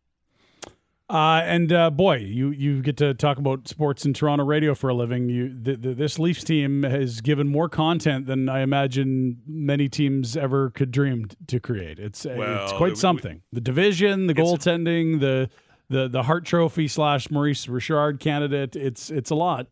Uh, 1.11 1.43
and 1.45 1.73
uh, 1.73 1.91
boy, 1.91 2.17
you 2.19 2.51
you 2.51 2.81
get 2.83 2.97
to 2.99 3.15
talk 3.15 3.39
about 3.39 3.67
sports 3.67 4.05
in 4.07 4.13
Toronto 4.15 4.45
radio 4.45 4.75
for 4.77 4.89
a 4.91 4.95
living. 4.95 5.29
You 5.29 5.49
th- 5.49 5.83
th- 5.83 5.97
this 5.97 6.19
Leafs 6.21 6.45
team 6.45 6.85
has 6.85 7.21
given 7.21 7.49
more 7.49 7.69
content 7.69 8.27
than 8.27 8.49
I 8.49 8.61
imagine 8.61 9.39
many 9.47 9.89
teams 9.89 10.37
ever 10.37 10.71
could 10.71 10.93
dream 10.93 11.25
t- 11.27 11.37
to 11.49 11.59
create. 11.59 11.99
It's 11.99 12.25
uh, 12.25 12.35
Well, 12.39 12.63
it's 12.65 12.73
quite 12.75 12.91
we- 12.93 12.97
something. 12.97 13.43
the 13.53 13.61
division, 13.61 14.29
the 14.29 14.35
goaltending, 14.35 15.19
the 15.19 15.51
the 15.89 16.07
the 16.07 16.23
Hart 16.23 16.45
Trophy 16.45 16.87
slash 16.87 17.29
Maurice 17.29 17.67
Richard 17.69 18.21
candidate. 18.21 18.77
It's 18.77 19.11
it's 19.11 19.31
a 19.31 19.35
lot. 19.35 19.67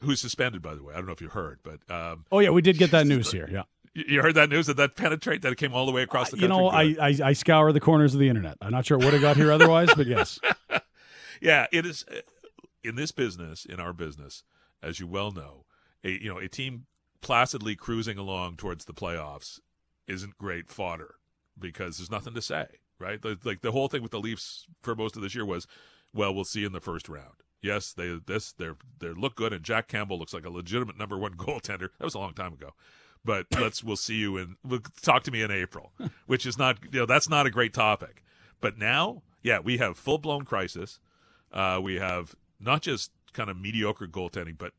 Who's 0.00 0.20
suspended, 0.20 0.60
by 0.62 0.74
the 0.74 0.82
way? 0.82 0.92
I 0.94 0.96
don't 0.96 1.06
know 1.06 1.12
if 1.12 1.20
you 1.20 1.28
heard, 1.28 1.60
but 1.62 1.78
um, 1.94 2.24
Oh 2.32 2.40
yeah, 2.40 2.50
we 2.50 2.62
did 2.62 2.78
get 2.78 2.90
that 2.90 3.06
news 3.12 3.30
here. 3.30 3.48
Yeah, 3.52 3.62
you 4.06 4.22
heard 4.22 4.34
that 4.34 4.50
news 4.50 4.66
that 4.66 4.76
that 4.76 4.96
penetrate 4.96 5.42
that 5.42 5.52
it 5.52 5.56
came 5.56 5.72
all 5.72 5.86
the 5.86 5.92
way 5.92 6.02
across 6.02 6.30
the 6.30 6.36
country? 6.36 6.54
you 6.54 6.62
know, 6.62 6.68
I, 6.68 6.96
I 7.00 7.18
I 7.24 7.32
scour 7.32 7.72
the 7.72 7.80
corners 7.80 8.14
of 8.14 8.20
the 8.20 8.28
internet. 8.28 8.56
I'm 8.60 8.72
not 8.72 8.86
sure 8.86 8.98
it 8.98 9.04
would 9.04 9.12
have 9.12 9.22
got 9.22 9.36
here 9.36 9.52
otherwise, 9.52 9.88
but 9.96 10.06
yes. 10.06 10.38
yeah, 11.40 11.66
it 11.72 11.86
is 11.86 12.04
uh, 12.10 12.20
in 12.84 12.96
this 12.96 13.12
business, 13.12 13.64
in 13.64 13.80
our 13.80 13.92
business, 13.92 14.44
as 14.82 15.00
you 15.00 15.06
well 15.06 15.30
know, 15.30 15.64
a 16.04 16.10
you 16.10 16.32
know 16.32 16.38
a 16.38 16.48
team 16.48 16.86
placidly 17.20 17.74
cruising 17.74 18.18
along 18.18 18.56
towards 18.56 18.84
the 18.84 18.94
playoffs 18.94 19.60
isn't 20.06 20.38
great 20.38 20.68
fodder 20.68 21.16
because 21.58 21.98
there's 21.98 22.10
nothing 22.10 22.34
to 22.34 22.42
say, 22.42 22.66
right? 22.98 23.20
Like 23.44 23.60
the 23.60 23.72
whole 23.72 23.88
thing 23.88 24.02
with 24.02 24.12
the 24.12 24.20
Leafs 24.20 24.66
for 24.82 24.94
most 24.94 25.16
of 25.16 25.22
this 25.22 25.34
year 25.34 25.44
was, 25.44 25.66
well, 26.14 26.34
we'll 26.34 26.44
see 26.44 26.64
in 26.64 26.72
the 26.72 26.80
first 26.80 27.08
round. 27.08 27.42
Yes, 27.60 27.92
they 27.92 28.18
this 28.24 28.52
they're 28.52 28.76
they 29.00 29.08
look 29.08 29.34
good, 29.34 29.52
and 29.52 29.64
Jack 29.64 29.88
Campbell 29.88 30.18
looks 30.18 30.32
like 30.32 30.46
a 30.46 30.50
legitimate 30.50 30.98
number 30.98 31.18
one 31.18 31.34
goaltender. 31.36 31.88
That 31.98 32.04
was 32.04 32.14
a 32.14 32.20
long 32.20 32.34
time 32.34 32.52
ago, 32.52 32.74
but 33.28 33.44
let's 33.60 33.84
we'll 33.84 33.94
see 33.94 34.14
you 34.14 34.38
in. 34.38 34.56
We'll 34.64 34.80
talk 35.02 35.22
to 35.24 35.30
me 35.30 35.42
in 35.42 35.50
April, 35.50 35.92
which 36.26 36.46
is 36.46 36.56
not 36.56 36.78
you 36.90 37.00
know 37.00 37.06
that's 37.06 37.28
not 37.28 37.44
a 37.44 37.50
great 37.50 37.74
topic. 37.74 38.24
But 38.58 38.78
now, 38.78 39.22
yeah, 39.42 39.58
we 39.58 39.76
have 39.76 39.98
full 39.98 40.16
blown 40.16 40.46
crisis. 40.46 40.98
Uh, 41.52 41.78
we 41.82 41.96
have 41.96 42.34
not 42.58 42.80
just 42.80 43.10
kind 43.34 43.50
of 43.50 43.60
mediocre 43.60 44.06
goaltending, 44.06 44.56
but 44.56 44.72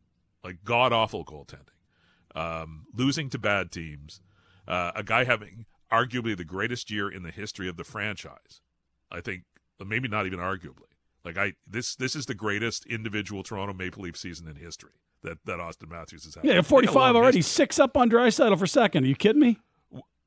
like 0.44 0.64
god 0.66 0.92
awful 0.92 1.24
goaltending, 1.24 1.78
um, 2.34 2.88
losing 2.92 3.30
to 3.30 3.38
bad 3.38 3.72
teams, 3.72 4.20
uh, 4.68 4.94
a 4.96 5.04
guy 5.04 5.26
having 5.26 5.68
arguably 5.92 6.36
the 6.36 6.44
greatest 6.44 6.90
year 6.90 7.08
in 7.08 7.22
the 7.22 7.32
history 7.32 7.70
of 7.70 7.78
the 7.78 7.84
franchise. 7.84 8.62
I 9.12 9.22
think 9.22 9.44
maybe 9.86 10.08
not 10.08 10.26
even 10.26 10.40
arguably. 10.40 10.90
Like 11.24 11.38
I 11.38 11.54
this 11.68 11.96
this 11.96 12.16
is 12.16 12.26
the 12.26 12.34
greatest 12.34 12.88
individual 12.88 13.44
Toronto 13.44 13.76
Maple 13.76 14.02
Leaf 14.02 14.18
season 14.18 14.48
in 14.48 14.56
history 14.56 14.94
that 15.24 15.38
that 15.46 15.60
Auston 15.60 15.90
Matthews 15.90 16.26
has 16.26 16.36
had. 16.36 16.44
Yeah, 16.46 16.52
They 16.52 16.56
got 16.58 16.66
a 16.66 16.70
45 16.70 17.16
already, 17.16 17.38
history. 17.40 17.52
six 17.66 17.80
up 17.80 17.98
on 17.98 18.10
Draisaitl 18.10 18.58
for 18.58 18.68
second. 18.68 19.04
Are 19.04 19.08
you 19.08 19.16
kidding 19.16 19.42
me? 19.42 19.58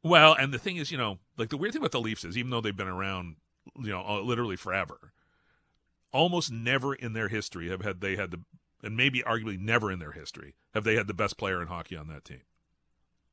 Well, 0.05 0.35
and 0.35 0.53
the 0.53 0.59
thing 0.59 0.77
is, 0.77 0.91
you 0.91 0.99
know, 0.99 1.19
like 1.39 1.51
the 1.51 1.57
weird 1.57 1.73
thing 1.73 1.81
about 1.81 1.93
the 1.93 2.01
Leafs 2.01 2.25
is, 2.25 2.37
even 2.37 2.51
though 2.51 2.61
they've 2.61 2.77
been 2.77 2.89
around, 2.89 3.37
you 3.81 3.91
know, 3.91 4.05
uh, 4.07 4.21
literally 4.21 4.57
forever, 4.57 5.13
almost 6.13 6.51
never 6.51 6.95
in 6.95 7.13
their 7.13 7.29
history 7.29 7.69
have 7.69 7.83
had 7.83 8.01
they 8.01 8.17
had 8.17 8.31
the, 8.33 8.41
and 8.83 8.97
maybe 8.97 9.21
arguably 9.23 9.59
never 9.59 9.91
in 9.93 9.99
their 9.99 10.13
history 10.13 10.55
have 10.75 10.85
they 10.85 10.97
had 10.97 11.07
the 11.07 11.15
best 11.15 11.37
player 11.39 11.61
in 11.63 11.69
hockey 11.69 11.97
on 11.97 12.09
that 12.09 12.25
team. 12.25 12.41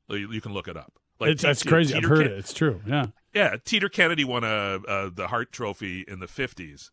Like, 0.07 0.19
You, 0.19 0.31
you 0.31 0.41
can 0.41 0.53
look 0.53 0.67
it 0.67 0.77
up. 0.77 0.93
Like 1.19 1.31
it's, 1.31 1.41
that's 1.41 1.63
Te- 1.63 1.69
crazy. 1.69 1.95
I've 1.95 2.03
heard 2.03 2.23
Ken- 2.27 2.31
it. 2.33 2.37
It's 2.39 2.53
true. 2.53 2.81
Yeah. 2.87 3.07
Yeah, 3.33 3.55
Teeder 3.57 3.91
Kennedy 3.91 4.23
won 4.23 4.43
a, 4.43 4.79
a 4.87 5.09
the 5.11 5.27
Hart 5.27 5.51
Trophy 5.51 6.03
in 6.07 6.19
the 6.19 6.27
fifties. 6.27 6.91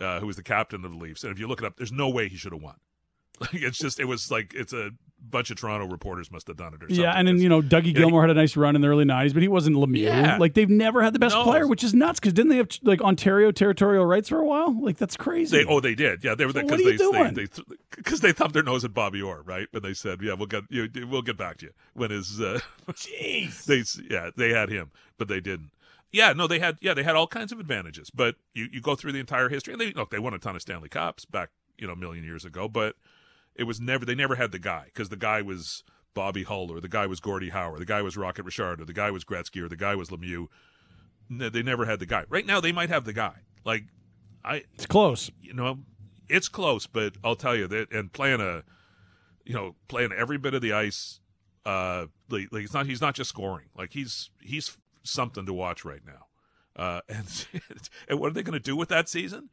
Uh, 0.00 0.18
who 0.18 0.26
was 0.26 0.36
the 0.36 0.42
captain 0.42 0.84
of 0.84 0.92
the 0.92 0.96
Leafs? 0.98 1.22
And 1.24 1.32
if 1.32 1.38
you 1.38 1.46
look 1.46 1.60
it 1.60 1.66
up, 1.66 1.76
there's 1.76 1.92
no 1.92 2.08
way 2.08 2.28
he 2.28 2.36
should 2.36 2.52
have 2.52 2.62
won. 2.62 2.76
Like 3.52 3.54
it's 3.62 3.78
just, 3.78 3.98
it 3.98 4.04
was 4.04 4.30
like 4.30 4.52
it's 4.54 4.74
a 4.74 4.90
bunch 5.18 5.50
of 5.50 5.56
Toronto 5.56 5.86
reporters 5.86 6.30
must 6.30 6.46
have 6.48 6.58
done 6.58 6.74
it 6.74 6.82
or 6.82 6.88
something. 6.88 6.96
Yeah, 7.02 7.12
and 7.12 7.26
then 7.26 7.38
you 7.38 7.48
know 7.48 7.62
Dougie 7.62 7.94
Gilmour 7.94 8.20
had 8.20 8.28
a 8.30 8.34
nice 8.34 8.54
run 8.54 8.76
in 8.76 8.82
the 8.82 8.88
early 8.88 9.06
'90s, 9.06 9.32
but 9.32 9.40
he 9.42 9.48
wasn't 9.48 9.76
Lemieux. 9.76 10.02
Yeah. 10.02 10.36
Like 10.36 10.52
they've 10.52 10.68
never 10.68 11.02
had 11.02 11.14
the 11.14 11.18
best 11.18 11.34
No. 11.34 11.44
player, 11.44 11.66
which 11.66 11.82
is 11.82 11.94
nuts. 11.94 12.20
Because 12.20 12.34
didn't 12.34 12.50
they 12.50 12.58
have 12.58 12.68
like 12.82 13.00
Ontario 13.00 13.50
territorial 13.50 14.04
rights 14.04 14.28
for 14.28 14.38
a 14.40 14.44
while? 14.44 14.78
Like 14.78 14.98
that's 14.98 15.16
crazy. 15.16 15.56
They 15.56 15.64
oh 15.64 15.80
they 15.80 15.94
did 15.94 16.22
yeah 16.22 16.34
they 16.34 16.44
were 16.44 16.52
So 16.52 16.60
because 16.62 16.80
you 16.80 17.12
they 17.12 17.30
they 17.30 17.46
because 17.96 18.20
they, 18.20 18.32
thumped 18.32 18.52
their 18.52 18.62
nose 18.62 18.84
at 18.84 18.92
Bobby 18.92 19.22
Orr 19.22 19.42
right 19.42 19.68
and 19.72 19.82
they 19.82 19.94
said 19.94 20.20
yeah 20.22 20.34
we'll 20.34 20.46
get 20.46 20.64
you 20.68 20.88
we'll 21.10 21.22
get 21.22 21.36
back 21.38 21.56
to 21.58 21.66
you 21.66 21.72
when 21.94 22.10
his 22.10 22.40
uh, 22.40 22.60
Jeez. 22.92 23.64
they 23.64 23.82
yeah 24.14 24.30
they 24.36 24.50
had 24.50 24.68
him 24.68 24.90
but 25.18 25.28
they 25.28 25.40
didn't 25.40 25.70
yeah 26.12 26.32
no 26.32 26.46
they 26.46 26.58
had 26.58 26.76
yeah 26.80 26.94
they 26.94 27.02
had 27.02 27.16
all 27.16 27.26
kinds 27.26 27.52
of 27.52 27.58
advantages 27.60 28.10
but 28.10 28.36
you 28.54 28.68
you 28.72 28.80
go 28.80 28.94
through 28.94 29.12
the 29.12 29.18
entire 29.20 29.48
history 29.48 29.72
and 29.72 29.80
they 29.80 29.92
look 29.92 30.10
they 30.10 30.18
won 30.18 30.34
a 30.34 30.38
ton 30.38 30.56
of 30.56 30.62
Stanley 30.62 30.88
Cups 30.88 31.24
back 31.24 31.50
you 31.78 31.86
know 31.86 31.92
a 31.94 31.96
million 31.96 32.24
years 32.24 32.44
ago 32.44 32.68
but 32.68 32.96
it 33.54 33.64
was 33.64 33.80
never 33.80 34.04
they 34.04 34.14
never 34.14 34.36
had 34.36 34.52
the 34.52 34.58
guy 34.58 34.84
because 34.86 35.08
the 35.08 35.16
guy 35.16 35.42
was 35.42 35.84
Bobby 36.14 36.42
Hull 36.42 36.70
or 36.70 36.80
the 36.80 36.88
guy 36.88 37.06
was 37.06 37.20
Gordie 37.20 37.50
Howe 37.50 37.72
or 37.72 37.78
the 37.78 37.84
guy 37.84 38.02
was 38.02 38.16
Rocket 38.16 38.44
Richard 38.44 38.80
or 38.80 38.84
the 38.84 38.92
guy 38.92 39.10
was 39.10 39.24
Gretzky 39.24 39.62
or 39.62 39.68
the 39.68 39.76
guy 39.76 39.94
was 39.94 40.10
Lemieux. 40.10 40.48
They 41.30 41.62
never 41.62 41.86
had 41.86 42.00
the 42.00 42.06
guy. 42.06 42.24
Right 42.28 42.44
now 42.44 42.60
they 42.60 42.72
might 42.72 42.88
have 42.88 43.04
the 43.04 43.12
guy. 43.12 43.34
Like 43.64 43.84
I 44.44 44.64
It's 44.74 44.86
close. 44.86 45.30
you 45.40 45.54
know, 45.54 45.80
it's 46.28 46.48
close, 46.48 46.86
but 46.86 47.14
I'll 47.22 47.36
tell 47.36 47.56
you 47.56 47.66
that, 47.68 47.92
and 47.92 48.12
playing 48.12 48.40
a, 48.40 48.62
you 49.44 49.54
know, 49.54 49.74
playing 49.88 50.12
every 50.12 50.38
bit 50.38 50.54
of 50.54 50.62
the 50.62 50.72
ice, 50.72 51.20
uh, 51.66 52.06
like, 52.28 52.48
like 52.52 52.64
it's 52.64 52.74
not 52.74 52.86
he's 52.86 53.00
not 53.00 53.14
just 53.14 53.30
scoring, 53.30 53.66
like 53.76 53.92
he's 53.92 54.30
he's 54.40 54.76
something 55.02 55.46
to 55.46 55.52
watch 55.52 55.84
right 55.84 56.02
now, 56.06 56.26
uh, 56.82 57.00
and 57.08 57.46
and 58.08 58.20
what 58.20 58.30
are 58.30 58.34
they 58.34 58.42
going 58.42 58.52
to 58.52 58.60
do 58.60 58.76
with 58.76 58.88
that 58.88 59.08
season? 59.08 59.50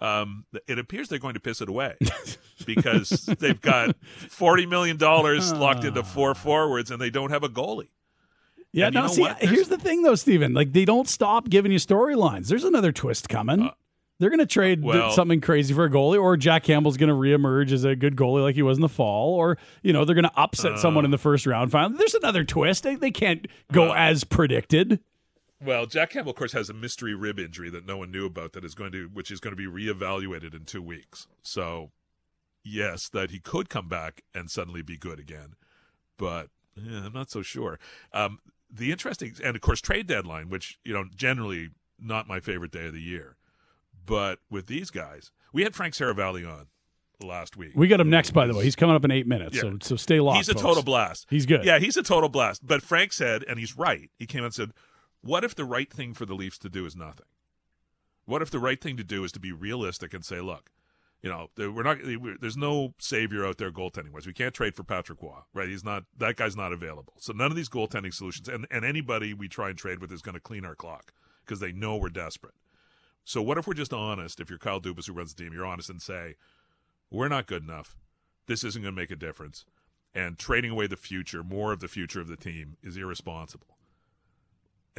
Um, 0.00 0.44
it 0.66 0.78
appears 0.78 1.08
they're 1.08 1.18
going 1.18 1.34
to 1.34 1.40
piss 1.40 1.60
it 1.60 1.68
away 1.68 1.94
because 2.66 3.10
they've 3.38 3.60
got 3.60 3.96
forty 4.28 4.66
million 4.66 4.96
dollars 4.96 5.52
locked 5.52 5.84
into 5.84 6.02
four 6.02 6.34
forwards, 6.34 6.90
and 6.90 7.00
they 7.00 7.10
don't 7.10 7.30
have 7.30 7.42
a 7.44 7.48
goalie. 7.48 7.88
Yeah. 8.72 8.86
And 8.86 8.94
no. 8.94 9.06
See, 9.08 9.26
here's 9.40 9.68
the 9.68 9.78
thing, 9.78 10.02
though, 10.02 10.14
Steven. 10.14 10.54
Like 10.54 10.72
they 10.72 10.84
don't 10.84 11.08
stop 11.08 11.48
giving 11.48 11.72
you 11.72 11.78
storylines. 11.78 12.48
There's 12.48 12.64
another 12.64 12.92
twist 12.92 13.28
coming. 13.28 13.62
Uh, 13.62 13.70
They're 14.20 14.30
going 14.30 14.38
to 14.40 14.46
trade 14.46 14.82
well- 14.82 15.10
something 15.12 15.40
crazy 15.40 15.74
for 15.74 15.84
a 15.84 15.90
goalie, 15.90 16.20
or 16.20 16.36
Jack 16.36 16.62
Campbell's 16.64 16.96
going 16.96 17.08
to 17.08 17.14
reemerge 17.14 17.72
as 17.72 17.84
a 17.84 17.96
good 17.96 18.16
goalie 18.16 18.42
like 18.42 18.54
he 18.54 18.62
was 18.62 18.78
in 18.78 18.82
the 18.82 18.88
fall, 18.88 19.34
or 19.34 19.58
you 19.82 19.92
know 19.92 20.04
they're 20.04 20.14
going 20.14 20.24
to 20.24 20.36
upset 20.40 20.78
someone 20.78 21.04
in 21.04 21.10
the 21.10 21.18
first 21.18 21.46
round. 21.46 21.70
Finally, 21.72 21.96
There's 21.98 22.14
another 22.14 22.44
twist. 22.44 22.84
They, 22.84 22.94
they 22.94 23.10
can't 23.10 23.46
go 23.72 23.90
Uh, 23.90 23.94
as 23.96 24.24
predicted. 24.24 25.00
Well, 25.62 25.86
Jack 25.86 26.10
Campbell, 26.10 26.30
of 26.30 26.36
course, 26.36 26.52
has 26.52 26.70
a 26.70 26.74
mystery 26.74 27.14
rib 27.14 27.38
injury 27.38 27.68
that 27.70 27.86
no 27.86 27.96
one 27.98 28.10
knew 28.10 28.24
about 28.26 28.52
that 28.54 28.64
is 28.64 28.74
going 28.74 28.92
to, 28.92 29.08
which 29.12 29.30
is 29.30 29.40
going 29.40 29.54
to 29.54 29.56
be 29.56 29.66
reevaluated 29.66 30.54
in 30.54 30.64
two 30.64 30.82
weeks. 30.82 31.26
So, 31.42 31.90
yes, 32.64 33.08
that 33.10 33.30
he 33.30 33.38
could 33.40 33.68
come 33.68 33.88
back 33.88 34.22
and 34.34 34.50
suddenly 34.50 34.82
be 34.82 34.96
good 34.96 35.18
again, 35.18 35.54
but 36.16 36.48
yeah, 36.76 37.04
I'm 37.06 37.12
not 37.12 37.30
so 37.30 37.42
sure. 37.42 37.78
Um, 38.12 38.38
the 38.70 38.90
interesting, 38.92 39.34
and 39.44 39.54
of 39.56 39.60
course, 39.62 39.80
trade 39.80 40.06
deadline, 40.06 40.48
which 40.48 40.78
you 40.84 40.94
know, 40.94 41.04
generally 41.14 41.70
not 41.98 42.26
my 42.28 42.40
favorite 42.40 42.70
day 42.70 42.86
of 42.86 42.92
the 42.94 43.02
year, 43.02 43.36
but 44.06 44.38
with 44.50 44.66
these 44.66 44.90
guys, 44.90 45.30
we 45.52 45.62
had 45.62 45.74
Frank 45.74 45.94
Seravalli 45.94 46.48
on 46.50 46.66
last 47.22 47.56
week. 47.56 47.72
We 47.74 47.88
got 47.88 48.00
him 48.00 48.08
next, 48.08 48.30
by 48.30 48.46
the 48.46 48.54
way. 48.54 48.64
He's 48.64 48.76
coming 48.76 48.96
up 48.96 49.04
in 49.04 49.10
eight 49.10 49.26
minutes, 49.26 49.56
Yeah. 49.56 49.62
so 49.62 49.78
so 49.82 49.96
stay 49.96 50.20
locked. 50.20 50.38
He's 50.38 50.48
a 50.48 50.52
folks. 50.54 50.62
total 50.62 50.82
blast. 50.82 51.26
He's 51.28 51.44
good. 51.46 51.64
Yeah, 51.64 51.78
he's 51.78 51.96
a 51.96 52.02
total 52.02 52.28
blast. 52.28 52.66
But 52.66 52.82
Frank 52.82 53.12
said, 53.12 53.44
and 53.48 53.58
he's 53.58 53.76
right. 53.76 54.10
He 54.18 54.26
came 54.26 54.40
out 54.42 54.46
and 54.46 54.54
said, 54.54 54.70
"What 55.22 55.44
if 55.44 55.54
the 55.54 55.64
right 55.64 55.92
thing 55.92 56.14
for 56.14 56.26
the 56.26 56.34
Leafs 56.34 56.58
to 56.58 56.68
do 56.68 56.86
is 56.86 56.96
nothing? 56.96 57.26
What 58.24 58.42
if 58.42 58.50
the 58.50 58.58
right 58.60 58.80
thing 58.80 58.96
to 58.96 59.04
do 59.04 59.24
is 59.24 59.32
to 59.32 59.40
be 59.40 59.52
realistic 59.52 60.14
and 60.14 60.24
say, 60.24 60.40
look, 60.40 60.70
You 61.22 61.28
know, 61.28 61.50
we're 61.56 61.82
not. 61.82 61.98
There's 62.40 62.56
no 62.56 62.94
savior 62.98 63.44
out 63.44 63.58
there 63.58 63.70
goaltending 63.70 64.12
wise. 64.12 64.26
We 64.26 64.32
can't 64.32 64.54
trade 64.54 64.74
for 64.74 64.84
Patrick 64.84 65.22
Roy, 65.22 65.40
right? 65.52 65.68
He's 65.68 65.84
not. 65.84 66.04
That 66.16 66.36
guy's 66.36 66.56
not 66.56 66.72
available. 66.72 67.12
So 67.18 67.34
none 67.34 67.50
of 67.50 67.56
these 67.56 67.68
goaltending 67.68 68.14
solutions, 68.14 68.48
and 68.48 68.66
and 68.70 68.84
anybody 68.86 69.34
we 69.34 69.46
try 69.46 69.68
and 69.68 69.76
trade 69.76 70.00
with 70.00 70.12
is 70.12 70.22
going 70.22 70.34
to 70.34 70.40
clean 70.40 70.64
our 70.64 70.74
clock 70.74 71.12
because 71.44 71.60
they 71.60 71.72
know 71.72 71.96
we're 71.96 72.08
desperate. 72.08 72.54
So 73.22 73.42
what 73.42 73.58
if 73.58 73.66
we're 73.66 73.74
just 73.74 73.92
honest? 73.92 74.40
If 74.40 74.48
you're 74.48 74.58
Kyle 74.58 74.80
Dubas 74.80 75.06
who 75.06 75.12
runs 75.12 75.34
the 75.34 75.42
team, 75.42 75.52
you're 75.52 75.66
honest 75.66 75.90
and 75.90 76.00
say, 76.00 76.36
we're 77.10 77.28
not 77.28 77.46
good 77.46 77.62
enough. 77.62 77.96
This 78.46 78.64
isn't 78.64 78.80
going 78.80 78.94
to 78.94 79.00
make 79.00 79.10
a 79.10 79.16
difference, 79.16 79.66
and 80.14 80.38
trading 80.38 80.70
away 80.70 80.86
the 80.86 80.96
future, 80.96 81.44
more 81.44 81.72
of 81.72 81.80
the 81.80 81.88
future 81.88 82.22
of 82.22 82.28
the 82.28 82.36
team, 82.36 82.78
is 82.82 82.96
irresponsible. 82.96 83.76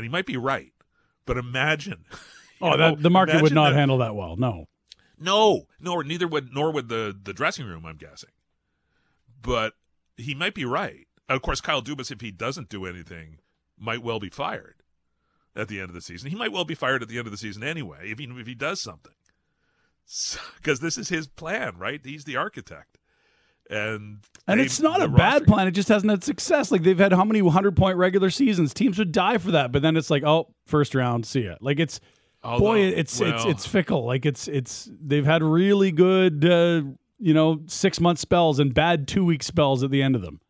And 0.01 0.07
he 0.07 0.11
might 0.11 0.25
be 0.25 0.37
right, 0.37 0.73
but 1.25 1.37
imagine. 1.37 2.05
Oh, 2.63 2.77
that 2.77 3.01
the 3.01 3.09
market 3.09 3.41
would 3.41 3.55
not 3.55 3.73
handle 3.73 3.97
that 3.97 4.13
well. 4.13 4.35
No. 4.35 4.67
No, 5.17 5.63
nor 5.79 6.03
neither 6.03 6.27
would 6.27 6.53
nor 6.53 6.71
would 6.71 6.89
the 6.89 7.17
the 7.19 7.33
dressing 7.33 7.65
room. 7.65 7.87
I'm 7.87 7.97
guessing, 7.97 8.29
but 9.41 9.73
he 10.15 10.35
might 10.35 10.53
be 10.53 10.63
right. 10.63 11.07
Of 11.27 11.41
course, 11.41 11.59
Kyle 11.59 11.81
Dubas, 11.81 12.11
if 12.11 12.21
he 12.21 12.29
doesn't 12.29 12.69
do 12.69 12.85
anything, 12.85 13.39
might 13.79 14.03
well 14.03 14.19
be 14.19 14.29
fired 14.29 14.83
at 15.55 15.69
the 15.69 15.79
end 15.79 15.89
of 15.89 15.95
the 15.95 16.01
season. 16.01 16.29
He 16.29 16.35
might 16.35 16.51
well 16.51 16.63
be 16.63 16.75
fired 16.75 17.01
at 17.01 17.09
the 17.09 17.17
end 17.17 17.25
of 17.25 17.31
the 17.31 17.37
season 17.37 17.63
anyway, 17.63 18.07
even 18.07 18.39
if 18.39 18.45
he 18.45 18.53
does 18.53 18.79
something, 18.79 19.15
because 20.57 20.77
so, 20.77 20.85
this 20.85 20.99
is 20.99 21.09
his 21.09 21.27
plan, 21.27 21.79
right? 21.79 21.99
He's 22.03 22.25
the 22.25 22.37
architect, 22.37 22.99
and 23.71 24.19
and 24.47 24.59
they, 24.59 24.65
it's 24.65 24.79
not 24.79 25.01
a 25.01 25.07
bad 25.07 25.45
plan. 25.45 25.67
It 25.67 25.71
just 25.71 25.89
hasn't 25.89 26.09
had 26.09 26.23
success. 26.23 26.71
Like 26.71 26.83
they've 26.83 26.97
had 26.97 27.13
how 27.13 27.23
many 27.23 27.39
hundred 27.47 27.75
point 27.75 27.97
regular 27.97 28.29
seasons? 28.29 28.73
Teams 28.73 28.99
would 28.99 29.11
die 29.11 29.37
for 29.37 29.51
that, 29.51 29.71
but 29.71 29.81
then 29.81 29.97
it's 29.97 30.09
like, 30.09 30.23
oh, 30.23 30.53
first 30.67 30.93
round, 30.93 31.25
see 31.25 31.45
ya. 31.45 31.55
Like 31.61 31.79
it's 31.79 31.99
Although, 32.43 32.65
Boy, 32.65 32.79
it's 32.81 33.19
well, 33.19 33.33
it's 33.33 33.45
it's 33.45 33.65
fickle. 33.67 34.05
Like 34.05 34.25
it's 34.25 34.47
it's 34.47 34.89
they've 34.99 35.25
had 35.25 35.43
really 35.43 35.91
good 35.91 36.43
uh, 36.43 36.81
you 37.19 37.33
know 37.33 37.61
six 37.67 37.99
month 37.99 38.17
spells 38.17 38.57
and 38.59 38.73
bad 38.73 39.07
two 39.07 39.23
week 39.23 39.43
spells 39.43 39.83
at 39.83 39.91
the 39.91 40.01
end 40.01 40.15
of 40.15 40.23
them. 40.23 40.41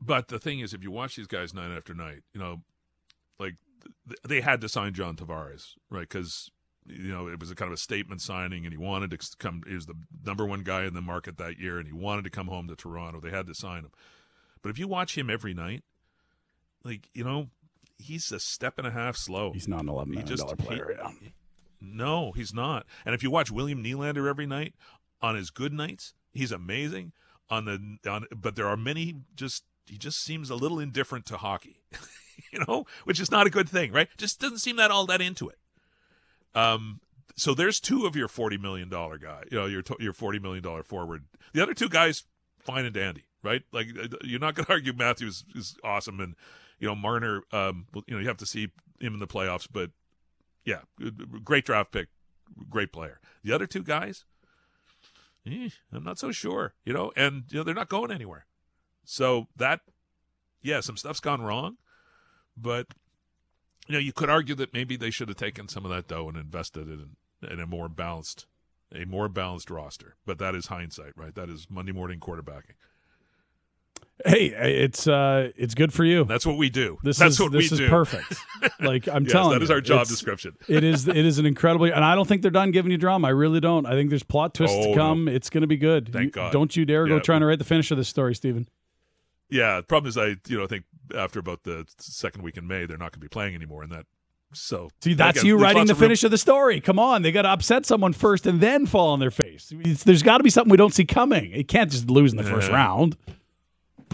But 0.00 0.28
the 0.28 0.38
thing 0.38 0.60
is, 0.60 0.72
if 0.72 0.84
you 0.84 0.92
watch 0.92 1.16
these 1.16 1.26
guys 1.26 1.52
night 1.52 1.76
after 1.76 1.94
night, 1.94 2.22
you 2.32 2.40
know, 2.40 2.62
like 3.40 3.54
they 4.26 4.40
had 4.40 4.60
to 4.60 4.68
sign 4.68 4.94
John 4.94 5.16
Tavares, 5.16 5.72
right? 5.90 6.08
Because 6.08 6.50
you 6.88 7.12
know 7.12 7.28
it 7.28 7.40
was 7.40 7.50
a 7.50 7.54
kind 7.54 7.68
of 7.68 7.74
a 7.74 7.80
statement 7.80 8.20
signing, 8.20 8.64
and 8.64 8.72
he 8.72 8.78
wanted 8.78 9.10
to 9.10 9.36
come. 9.38 9.62
He 9.66 9.74
was 9.74 9.86
the 9.86 9.94
number 10.24 10.44
one 10.44 10.62
guy 10.62 10.84
in 10.84 10.94
the 10.94 11.02
market 11.02 11.38
that 11.38 11.58
year, 11.58 11.78
and 11.78 11.86
he 11.86 11.92
wanted 11.92 12.24
to 12.24 12.30
come 12.30 12.46
home 12.46 12.68
to 12.68 12.76
Toronto. 12.76 13.20
They 13.20 13.30
had 13.30 13.46
to 13.46 13.54
sign 13.54 13.80
him. 13.80 13.90
But 14.62 14.70
if 14.70 14.78
you 14.78 14.88
watch 14.88 15.16
him 15.16 15.30
every 15.30 15.54
night, 15.54 15.84
like 16.84 17.08
you 17.14 17.24
know, 17.24 17.48
he's 17.98 18.30
a 18.32 18.40
step 18.40 18.78
and 18.78 18.86
a 18.86 18.90
half 18.90 19.16
slow. 19.16 19.52
He's 19.52 19.68
not 19.68 19.82
an 19.82 19.88
eleven 19.88 20.14
million 20.14 20.36
dollar 20.36 20.56
player. 20.56 20.88
He, 20.90 21.26
yeah. 21.26 21.30
No, 21.80 22.32
he's 22.32 22.54
not. 22.54 22.86
And 23.04 23.14
if 23.14 23.22
you 23.22 23.30
watch 23.30 23.50
William 23.50 23.82
Nylander 23.82 24.28
every 24.28 24.46
night, 24.46 24.74
on 25.20 25.36
his 25.36 25.50
good 25.50 25.72
nights, 25.72 26.14
he's 26.32 26.52
amazing. 26.52 27.12
On 27.48 27.64
the 27.64 28.10
on, 28.10 28.26
but 28.34 28.56
there 28.56 28.66
are 28.66 28.76
many 28.76 29.14
just 29.34 29.64
he 29.86 29.98
just 29.98 30.22
seems 30.22 30.50
a 30.50 30.56
little 30.56 30.80
indifferent 30.80 31.26
to 31.26 31.36
hockey, 31.36 31.82
you 32.52 32.64
know, 32.66 32.86
which 33.04 33.20
is 33.20 33.30
not 33.30 33.46
a 33.46 33.50
good 33.50 33.68
thing, 33.68 33.92
right? 33.92 34.08
Just 34.16 34.40
doesn't 34.40 34.58
seem 34.58 34.76
that 34.76 34.90
all 34.90 35.06
that 35.06 35.20
into 35.20 35.48
it. 35.48 35.58
Um, 36.56 37.00
so 37.36 37.54
there's 37.54 37.78
two 37.78 38.06
of 38.06 38.16
your 38.16 38.28
forty 38.28 38.56
million 38.56 38.88
dollar 38.88 39.18
guy, 39.18 39.44
you 39.50 39.58
know, 39.58 39.66
your 39.66 39.82
your 40.00 40.12
forty 40.12 40.38
million 40.38 40.62
dollar 40.62 40.82
forward. 40.82 41.24
The 41.52 41.62
other 41.62 41.74
two 41.74 41.88
guys, 41.88 42.24
fine 42.58 42.84
and 42.84 42.94
dandy, 42.94 43.24
right? 43.42 43.62
Like 43.72 43.88
uh, 43.96 44.16
you're 44.24 44.40
not 44.40 44.54
going 44.54 44.66
to 44.66 44.72
argue 44.72 44.92
Matthews 44.94 45.44
is 45.54 45.76
awesome 45.84 46.18
and 46.18 46.34
you 46.78 46.88
know, 46.88 46.94
Marner, 46.94 47.42
um, 47.52 47.86
you 48.06 48.14
know, 48.14 48.20
you 48.20 48.28
have 48.28 48.36
to 48.38 48.46
see 48.46 48.68
him 49.00 49.14
in 49.14 49.18
the 49.18 49.26
playoffs, 49.26 49.66
but 49.70 49.90
yeah, 50.64 50.80
great 51.44 51.64
draft 51.64 51.92
pick, 51.92 52.08
great 52.68 52.92
player. 52.92 53.20
The 53.42 53.52
other 53.52 53.66
two 53.66 53.82
guys, 53.82 54.24
eh, 55.46 55.70
I'm 55.92 56.04
not 56.04 56.18
so 56.18 56.32
sure, 56.32 56.74
you 56.84 56.92
know, 56.92 57.12
and 57.16 57.44
you 57.50 57.58
know 57.58 57.64
they're 57.64 57.74
not 57.74 57.88
going 57.88 58.10
anywhere. 58.10 58.46
So 59.04 59.46
that, 59.56 59.80
yeah, 60.62 60.80
some 60.80 60.96
stuff's 60.96 61.20
gone 61.20 61.40
wrong, 61.40 61.76
but 62.56 62.88
you 63.86 63.94
know, 63.94 63.98
you 63.98 64.12
could 64.12 64.30
argue 64.30 64.54
that 64.56 64.72
maybe 64.72 64.96
they 64.96 65.10
should 65.10 65.28
have 65.28 65.36
taken 65.36 65.68
some 65.68 65.84
of 65.84 65.90
that 65.90 66.08
dough 66.08 66.28
and 66.28 66.36
invested 66.36 66.88
it 66.88 67.00
in, 67.00 67.52
in 67.52 67.60
a 67.60 67.66
more 67.66 67.88
balanced, 67.88 68.46
a 68.94 69.04
more 69.04 69.28
balanced 69.28 69.70
roster. 69.70 70.16
But 70.24 70.38
that 70.38 70.54
is 70.54 70.66
hindsight, 70.66 71.12
right? 71.16 71.34
That 71.34 71.48
is 71.48 71.68
Monday 71.70 71.92
morning 71.92 72.20
quarterbacking. 72.20 72.74
Hey, 74.24 74.46
it's 74.46 75.06
uh, 75.06 75.50
it's 75.56 75.74
good 75.74 75.92
for 75.92 76.02
you. 76.02 76.24
That's 76.24 76.46
what 76.46 76.56
we 76.56 76.70
do. 76.70 76.98
This 77.02 77.18
That's 77.18 77.34
is 77.34 77.40
what 77.40 77.52
this 77.52 77.70
we 77.70 77.74
is 77.74 77.78
do. 77.78 77.88
perfect. 77.88 78.34
Like 78.80 79.08
I'm 79.08 79.24
yes, 79.24 79.32
telling 79.32 79.50
that 79.50 79.60
you, 79.60 79.64
is 79.64 79.70
our 79.70 79.80
job 79.80 80.06
description. 80.06 80.56
it 80.68 80.82
is 80.82 81.06
it 81.08 81.16
is 81.16 81.38
an 81.38 81.46
incredibly, 81.46 81.92
and 81.92 82.04
I 82.04 82.14
don't 82.14 82.26
think 82.26 82.42
they're 82.42 82.50
done 82.50 82.72
giving 82.72 82.90
you 82.90 82.98
drama. 82.98 83.28
I 83.28 83.30
really 83.30 83.60
don't. 83.60 83.86
I 83.86 83.92
think 83.92 84.10
there's 84.10 84.22
plot 84.22 84.54
twists 84.54 84.76
oh, 84.78 84.88
to 84.88 84.94
come. 84.94 85.26
No. 85.26 85.32
It's 85.32 85.50
going 85.50 85.62
to 85.62 85.66
be 85.66 85.76
good. 85.76 86.12
Thank 86.12 86.24
you, 86.24 86.30
God. 86.30 86.52
Don't 86.52 86.74
you 86.76 86.84
dare 86.84 87.06
yeah, 87.06 87.14
go 87.14 87.20
trying 87.20 87.40
to 87.40 87.46
write 87.46 87.58
the 87.58 87.64
finish 87.64 87.90
of 87.90 87.96
this 87.96 88.08
story, 88.08 88.34
Stephen. 88.34 88.66
Yeah, 89.48 89.76
the 89.76 89.82
problem 89.84 90.08
is 90.08 90.18
I 90.18 90.36
you 90.48 90.58
know 90.58 90.64
I 90.64 90.66
think 90.66 90.84
after 91.14 91.38
about 91.38 91.62
the 91.62 91.86
second 91.98 92.42
week 92.42 92.56
in 92.56 92.66
May 92.66 92.86
they're 92.86 92.98
not 92.98 93.12
going 93.12 93.20
to 93.20 93.26
be 93.26 93.28
playing 93.28 93.54
anymore, 93.54 93.82
and 93.82 93.92
that 93.92 94.06
so 94.52 94.88
see 95.00 95.14
that's 95.14 95.42
you 95.42 95.58
writing 95.58 95.86
the 95.86 95.94
finish 95.94 96.22
of, 96.22 96.28
of 96.28 96.30
the 96.32 96.38
story. 96.38 96.80
Come 96.80 96.98
on, 96.98 97.22
they 97.22 97.32
got 97.32 97.42
to 97.42 97.50
upset 97.50 97.86
someone 97.86 98.12
first 98.12 98.46
and 98.46 98.60
then 98.60 98.86
fall 98.86 99.10
on 99.10 99.20
their 99.20 99.30
face. 99.30 99.72
It's, 99.80 100.04
there's 100.04 100.22
got 100.22 100.38
to 100.38 100.44
be 100.44 100.50
something 100.50 100.70
we 100.70 100.76
don't 100.76 100.94
see 100.94 101.04
coming. 101.04 101.52
It 101.52 101.68
can't 101.68 101.90
just 101.90 102.10
lose 102.10 102.32
in 102.32 102.38
the 102.38 102.44
first 102.44 102.70
round. 102.70 103.16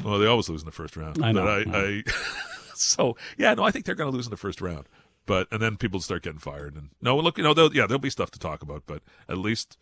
Well, 0.04 0.18
they 0.18 0.26
always 0.26 0.48
lose 0.48 0.62
in 0.62 0.66
the 0.66 0.72
first 0.72 0.96
round. 0.96 1.22
I 1.22 1.32
know. 1.32 1.46
I, 1.46 1.64
I 1.68 2.02
so 2.74 3.16
yeah, 3.36 3.54
no, 3.54 3.62
I 3.62 3.70
think 3.70 3.84
they're 3.84 3.94
going 3.94 4.10
to 4.10 4.16
lose 4.16 4.26
in 4.26 4.30
the 4.30 4.36
first 4.36 4.60
round. 4.60 4.88
But 5.26 5.46
and 5.52 5.62
then 5.62 5.76
people 5.76 6.00
start 6.00 6.22
getting 6.22 6.40
fired. 6.40 6.74
And 6.74 6.90
no, 7.00 7.16
look, 7.16 7.38
you 7.38 7.44
know, 7.44 7.54
yeah, 7.72 7.86
there'll 7.86 7.98
be 7.98 8.10
stuff 8.10 8.30
to 8.32 8.38
talk 8.38 8.62
about. 8.62 8.82
But 8.86 9.02
at 9.28 9.38
least, 9.38 9.78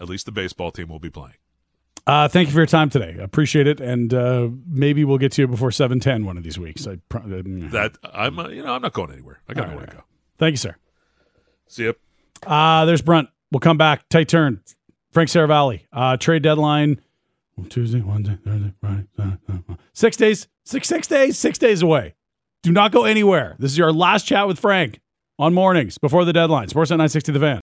at 0.00 0.08
least 0.08 0.26
the 0.26 0.32
baseball 0.32 0.70
team 0.70 0.88
will 0.88 0.98
be 0.98 1.10
playing. 1.10 1.36
Uh, 2.06 2.28
thank 2.28 2.48
you 2.48 2.52
for 2.52 2.60
your 2.60 2.66
time 2.66 2.90
today. 2.90 3.16
I 3.18 3.22
appreciate 3.22 3.66
it, 3.66 3.80
and 3.80 4.12
uh, 4.12 4.48
maybe 4.68 5.04
we'll 5.04 5.18
get 5.18 5.32
to 5.32 5.42
you 5.42 5.48
before 5.48 5.70
seven 5.70 6.00
ten 6.00 6.24
one 6.24 6.36
of 6.36 6.42
these 6.42 6.58
weeks. 6.58 6.86
I 6.86 6.98
pro- 7.08 7.20
uh, 7.20 7.42
that 7.70 7.96
I'm, 8.04 8.38
uh, 8.38 8.48
you 8.48 8.62
know, 8.62 8.74
I'm 8.74 8.82
not 8.82 8.92
going 8.92 9.12
anywhere. 9.12 9.40
I 9.48 9.54
got 9.54 9.68
nowhere 9.68 9.80
right, 9.80 9.90
to 9.90 9.96
go. 9.96 10.02
Thank 10.38 10.52
you, 10.52 10.56
sir. 10.58 10.76
See 11.68 11.84
you. 11.84 11.94
Uh, 12.46 12.84
there's 12.84 13.02
Brunt. 13.02 13.28
We'll 13.52 13.60
come 13.60 13.78
back. 13.78 14.08
Tight 14.08 14.28
turn. 14.28 14.62
Frank 15.12 15.28
Seravalli. 15.28 15.82
Uh, 15.92 16.16
trade 16.16 16.42
deadline 16.42 17.00
Tuesday, 17.68 18.00
Wednesday, 18.00 18.38
Thursday, 18.44 18.72
Friday, 18.80 19.06
Saturday, 19.16 19.76
six 19.92 20.16
days, 20.16 20.48
six 20.64 20.88
six 20.88 21.06
days, 21.06 21.38
six 21.38 21.58
days 21.58 21.82
away. 21.82 22.14
Do 22.62 22.72
not 22.72 22.92
go 22.92 23.04
anywhere. 23.04 23.56
This 23.58 23.72
is 23.72 23.78
your 23.78 23.92
last 23.92 24.26
chat 24.26 24.46
with 24.46 24.58
Frank 24.58 25.00
on 25.38 25.54
mornings 25.54 25.98
before 25.98 26.24
the 26.24 26.32
deadline. 26.32 26.68
Sportsnet 26.68 26.98
960 26.98 27.32
The 27.32 27.40
Fan. 27.40 27.59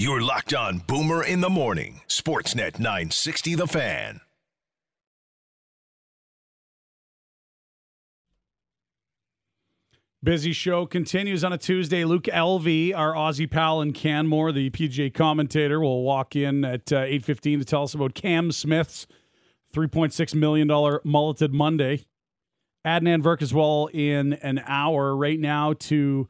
You're 0.00 0.22
locked 0.22 0.54
on 0.54 0.78
Boomer 0.78 1.22
in 1.22 1.42
the 1.42 1.50
morning. 1.50 2.00
Sportsnet 2.08 2.78
960 2.78 3.54
The 3.54 3.66
Fan. 3.66 4.22
Busy 10.22 10.54
show 10.54 10.86
continues 10.86 11.44
on 11.44 11.52
a 11.52 11.58
Tuesday. 11.58 12.06
Luke 12.06 12.28
Elvy, 12.32 12.94
our 12.94 13.12
Aussie 13.12 13.50
pal 13.50 13.82
in 13.82 13.92
Canmore, 13.92 14.52
the 14.52 14.70
PGA 14.70 15.12
commentator, 15.12 15.80
will 15.80 16.02
walk 16.02 16.34
in 16.34 16.64
at 16.64 16.90
uh, 16.90 17.02
8.15 17.02 17.58
to 17.58 17.64
tell 17.66 17.82
us 17.82 17.92
about 17.92 18.14
Cam 18.14 18.52
Smith's 18.52 19.06
$3.6 19.74 20.34
million 20.34 20.98
mulleted 21.04 21.52
Monday. 21.52 22.06
Adnan 22.86 23.22
Virk 23.22 23.42
as 23.42 23.52
well 23.52 23.90
in 23.92 24.32
an 24.32 24.62
hour. 24.64 25.14
Right 25.14 25.38
now 25.38 25.74
to 25.74 26.26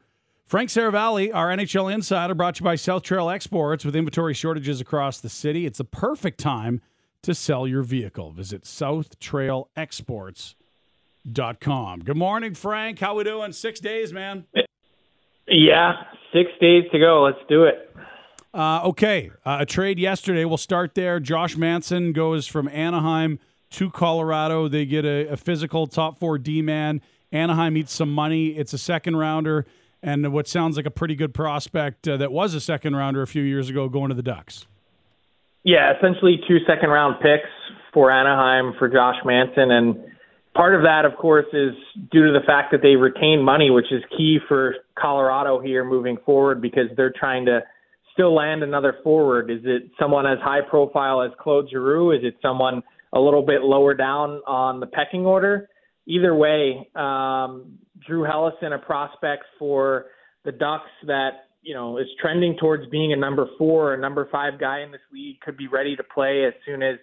Frank 0.50 0.68
Seravalli, 0.68 1.32
our 1.32 1.50
NHL 1.50 1.94
insider, 1.94 2.34
brought 2.34 2.56
to 2.56 2.62
you 2.62 2.64
by 2.64 2.74
South 2.74 3.04
Trail 3.04 3.30
Exports. 3.30 3.84
With 3.84 3.94
inventory 3.94 4.34
shortages 4.34 4.80
across 4.80 5.20
the 5.20 5.28
city, 5.28 5.64
it's 5.64 5.78
the 5.78 5.84
perfect 5.84 6.40
time 6.40 6.80
to 7.22 7.36
sell 7.36 7.68
your 7.68 7.84
vehicle. 7.84 8.32
Visit 8.32 8.66
South 8.66 9.16
Trail 9.20 9.68
Exports 9.76 10.56
dot 11.30 11.60
com. 11.60 12.00
Good 12.00 12.16
morning, 12.16 12.54
Frank. 12.54 12.98
How 12.98 13.14
we 13.14 13.22
doing? 13.22 13.52
Six 13.52 13.78
days, 13.78 14.12
man. 14.12 14.44
Yeah, 15.46 15.92
six 16.32 16.50
days 16.60 16.82
to 16.90 16.98
go. 16.98 17.22
Let's 17.22 17.48
do 17.48 17.62
it. 17.62 17.88
Uh, 18.52 18.80
okay, 18.86 19.30
uh, 19.46 19.58
a 19.60 19.66
trade 19.66 20.00
yesterday. 20.00 20.44
We'll 20.44 20.56
start 20.56 20.96
there. 20.96 21.20
Josh 21.20 21.56
Manson 21.56 22.12
goes 22.12 22.48
from 22.48 22.66
Anaheim 22.66 23.38
to 23.70 23.88
Colorado. 23.88 24.66
They 24.66 24.84
get 24.84 25.04
a, 25.04 25.28
a 25.28 25.36
physical 25.36 25.86
top 25.86 26.18
four 26.18 26.38
D 26.38 26.60
man. 26.60 27.02
Anaheim 27.30 27.76
eats 27.76 27.92
some 27.92 28.12
money. 28.12 28.48
It's 28.48 28.72
a 28.72 28.78
second 28.78 29.14
rounder 29.14 29.64
and 30.02 30.32
what 30.32 30.48
sounds 30.48 30.76
like 30.76 30.86
a 30.86 30.90
pretty 30.90 31.14
good 31.14 31.34
prospect 31.34 32.08
uh, 32.08 32.16
that 32.16 32.32
was 32.32 32.54
a 32.54 32.60
second 32.60 32.96
rounder 32.96 33.22
a 33.22 33.26
few 33.26 33.42
years 33.42 33.68
ago 33.68 33.88
going 33.88 34.08
to 34.08 34.14
the 34.14 34.22
Ducks. 34.22 34.66
Yeah, 35.62 35.92
essentially 35.96 36.40
two 36.48 36.58
second 36.66 36.90
round 36.90 37.16
picks 37.20 37.50
for 37.92 38.10
Anaheim 38.10 38.74
for 38.78 38.88
Josh 38.88 39.16
Manson 39.24 39.70
and 39.70 40.10
Part 40.54 40.74
of 40.74 40.82
that, 40.82 41.04
of 41.04 41.16
course, 41.16 41.46
is 41.52 41.74
due 42.10 42.26
to 42.26 42.32
the 42.32 42.44
fact 42.44 42.72
that 42.72 42.82
they 42.82 42.96
retain 42.96 43.40
money, 43.40 43.70
which 43.70 43.92
is 43.92 44.02
key 44.16 44.38
for 44.48 44.74
Colorado 44.98 45.60
here 45.60 45.84
moving 45.84 46.16
forward 46.26 46.60
because 46.60 46.86
they're 46.96 47.12
trying 47.16 47.46
to 47.46 47.60
still 48.12 48.34
land 48.34 48.64
another 48.64 48.96
forward. 49.04 49.48
Is 49.48 49.60
it 49.62 49.90
someone 49.98 50.26
as 50.26 50.38
high 50.42 50.60
profile 50.68 51.22
as 51.22 51.30
Claude 51.38 51.70
Giroux? 51.70 52.10
Is 52.10 52.24
it 52.24 52.34
someone 52.42 52.82
a 53.12 53.20
little 53.20 53.42
bit 53.42 53.62
lower 53.62 53.94
down 53.94 54.40
on 54.44 54.80
the 54.80 54.86
pecking 54.86 55.24
order? 55.24 55.68
Either 56.06 56.34
way, 56.34 56.88
um, 56.96 57.78
Drew 58.06 58.24
Helleson, 58.24 58.74
a 58.74 58.78
prospect 58.78 59.44
for 59.58 60.06
the 60.44 60.52
Ducks 60.52 60.90
that 61.06 61.46
you 61.62 61.74
know 61.74 61.98
is 61.98 62.06
trending 62.20 62.56
towards 62.58 62.86
being 62.90 63.12
a 63.12 63.16
number 63.16 63.46
four 63.58 63.92
or 63.92 63.96
number 63.96 64.28
five 64.32 64.58
guy 64.58 64.80
in 64.80 64.90
this 64.90 65.00
league 65.12 65.40
could 65.40 65.56
be 65.56 65.68
ready 65.68 65.96
to 65.96 66.02
play 66.02 66.44
as 66.46 66.54
soon 66.64 66.82
as 66.82 66.96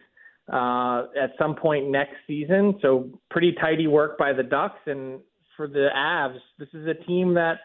uh, 0.52 1.06
at 1.22 1.32
some 1.38 1.56
point 1.56 1.90
next 1.90 2.16
season. 2.26 2.80
So 2.82 3.10
pretty 3.30 3.54
tidy 3.60 3.88
work 3.88 4.18
by 4.18 4.34
the 4.34 4.44
Ducks 4.44 4.80
and 4.86 5.20
for 5.56 5.68
the 5.68 5.90
Avs. 5.96 6.40
This 6.60 6.70
is 6.74 6.88
a 6.88 6.94
team 7.06 7.34
that 7.36 7.56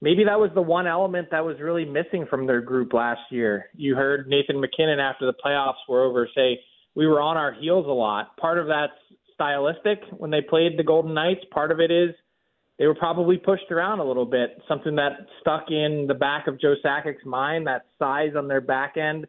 maybe 0.00 0.24
that 0.24 0.38
was 0.38 0.50
the 0.54 0.62
one 0.62 0.86
element 0.86 1.28
that 1.30 1.44
was 1.44 1.56
really 1.60 1.84
missing 1.84 2.26
from 2.28 2.46
their 2.46 2.60
group 2.60 2.92
last 2.92 3.20
year. 3.30 3.66
You 3.74 3.94
heard 3.94 4.28
Nathan 4.28 4.60
MacKinnon 4.60 5.00
after 5.00 5.26
the 5.26 5.34
playoffs 5.44 5.88
were 5.88 6.04
over 6.04 6.28
say 6.34 6.60
we 6.94 7.06
were 7.06 7.20
on 7.20 7.36
our 7.36 7.52
heels 7.52 7.86
a 7.86 7.92
lot. 7.92 8.36
Part 8.36 8.58
of 8.58 8.66
that's 8.66 8.92
stylistic 9.34 10.00
when 10.16 10.30
they 10.30 10.40
played 10.40 10.78
the 10.78 10.84
Golden 10.84 11.14
Knights. 11.14 11.40
Part 11.52 11.72
of 11.72 11.80
it 11.80 11.90
is 11.90 12.14
they 12.78 12.86
were 12.86 12.94
probably 12.94 13.36
pushed 13.36 13.70
around 13.70 14.00
a 14.00 14.04
little 14.04 14.26
bit. 14.26 14.60
Something 14.66 14.96
that 14.96 15.12
stuck 15.40 15.70
in 15.70 16.06
the 16.08 16.14
back 16.14 16.46
of 16.46 16.60
Joe 16.60 16.74
Sakic's 16.82 17.24
mind, 17.24 17.66
that 17.66 17.86
size 17.98 18.32
on 18.36 18.48
their 18.48 18.60
back 18.60 18.96
end, 18.96 19.26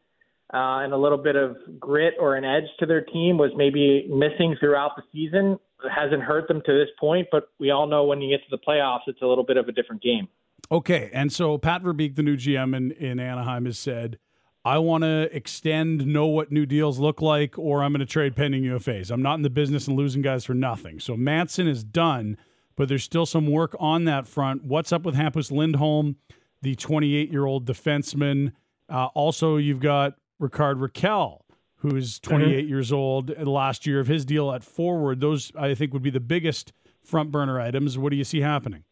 uh, 0.53 0.83
and 0.83 0.93
a 0.93 0.97
little 0.97 1.17
bit 1.17 1.35
of 1.35 1.57
grit 1.79 2.13
or 2.19 2.35
an 2.35 2.45
edge 2.45 2.69
to 2.79 2.85
their 2.85 3.01
team 3.01 3.37
was 3.37 3.51
maybe 3.55 4.07
missing 4.09 4.55
throughout 4.59 4.91
the 4.95 5.03
season. 5.11 5.59
It 5.83 5.89
hasn't 5.89 6.21
hurt 6.23 6.47
them 6.47 6.61
to 6.65 6.73
this 6.73 6.89
point, 6.99 7.27
but 7.31 7.49
we 7.59 7.71
all 7.71 7.87
know 7.87 8.05
when 8.05 8.21
you 8.21 8.35
get 8.35 8.43
to 8.49 8.55
the 8.55 8.61
playoffs, 8.65 9.01
it's 9.07 9.21
a 9.21 9.25
little 9.25 9.43
bit 9.43 9.57
of 9.57 9.67
a 9.67 9.71
different 9.71 10.01
game. 10.01 10.27
Okay, 10.71 11.09
and 11.13 11.31
so 11.31 11.57
Pat 11.57 11.83
Verbeek, 11.83 12.15
the 12.15 12.23
new 12.23 12.37
GM 12.37 12.75
in, 12.75 12.91
in 12.91 13.19
Anaheim, 13.19 13.65
has 13.65 13.77
said, 13.77 14.17
I 14.65 14.77
want 14.77 15.03
to 15.03 15.29
extend, 15.35 16.07
know 16.07 16.27
what 16.27 16.51
new 16.51 16.65
deals 16.65 16.99
look 16.99 17.21
like, 17.21 17.59
or 17.59 17.83
I'm 17.83 17.91
going 17.91 17.99
to 17.99 18.05
trade 18.05 18.35
pending 18.35 18.63
UFAs. 18.63 19.11
I'm 19.11 19.21
not 19.21 19.35
in 19.35 19.41
the 19.41 19.49
business 19.49 19.87
of 19.87 19.95
losing 19.95 20.21
guys 20.21 20.45
for 20.45 20.53
nothing. 20.53 20.99
So 20.99 21.17
Manson 21.17 21.67
is 21.67 21.83
done 21.83 22.37
but 22.75 22.89
there's 22.89 23.03
still 23.03 23.25
some 23.25 23.47
work 23.47 23.75
on 23.79 24.05
that 24.05 24.27
front. 24.27 24.63
What's 24.63 24.91
up 24.91 25.03
with 25.03 25.15
Hampus 25.15 25.51
Lindholm, 25.51 26.17
the 26.61 26.75
28 26.75 27.31
year 27.31 27.45
old 27.45 27.65
defenseman? 27.65 28.53
Uh, 28.89 29.07
also, 29.13 29.57
you've 29.57 29.79
got 29.79 30.15
Rickard 30.39 30.79
Rakell, 30.79 31.41
who's 31.77 32.19
28 32.19 32.47
mm-hmm. 32.47 32.69
years 32.69 32.91
old, 32.91 33.27
the 33.27 33.49
last 33.49 33.85
year 33.85 33.99
of 33.99 34.07
his 34.07 34.25
deal 34.25 34.51
at 34.51 34.63
forward. 34.63 35.19
Those, 35.19 35.51
I 35.57 35.73
think, 35.75 35.93
would 35.93 36.03
be 36.03 36.09
the 36.09 36.19
biggest 36.19 36.73
front 37.03 37.31
burner 37.31 37.59
items. 37.59 37.97
What 37.97 38.11
do 38.11 38.15
you 38.15 38.23
see 38.23 38.41
happening? 38.41 38.83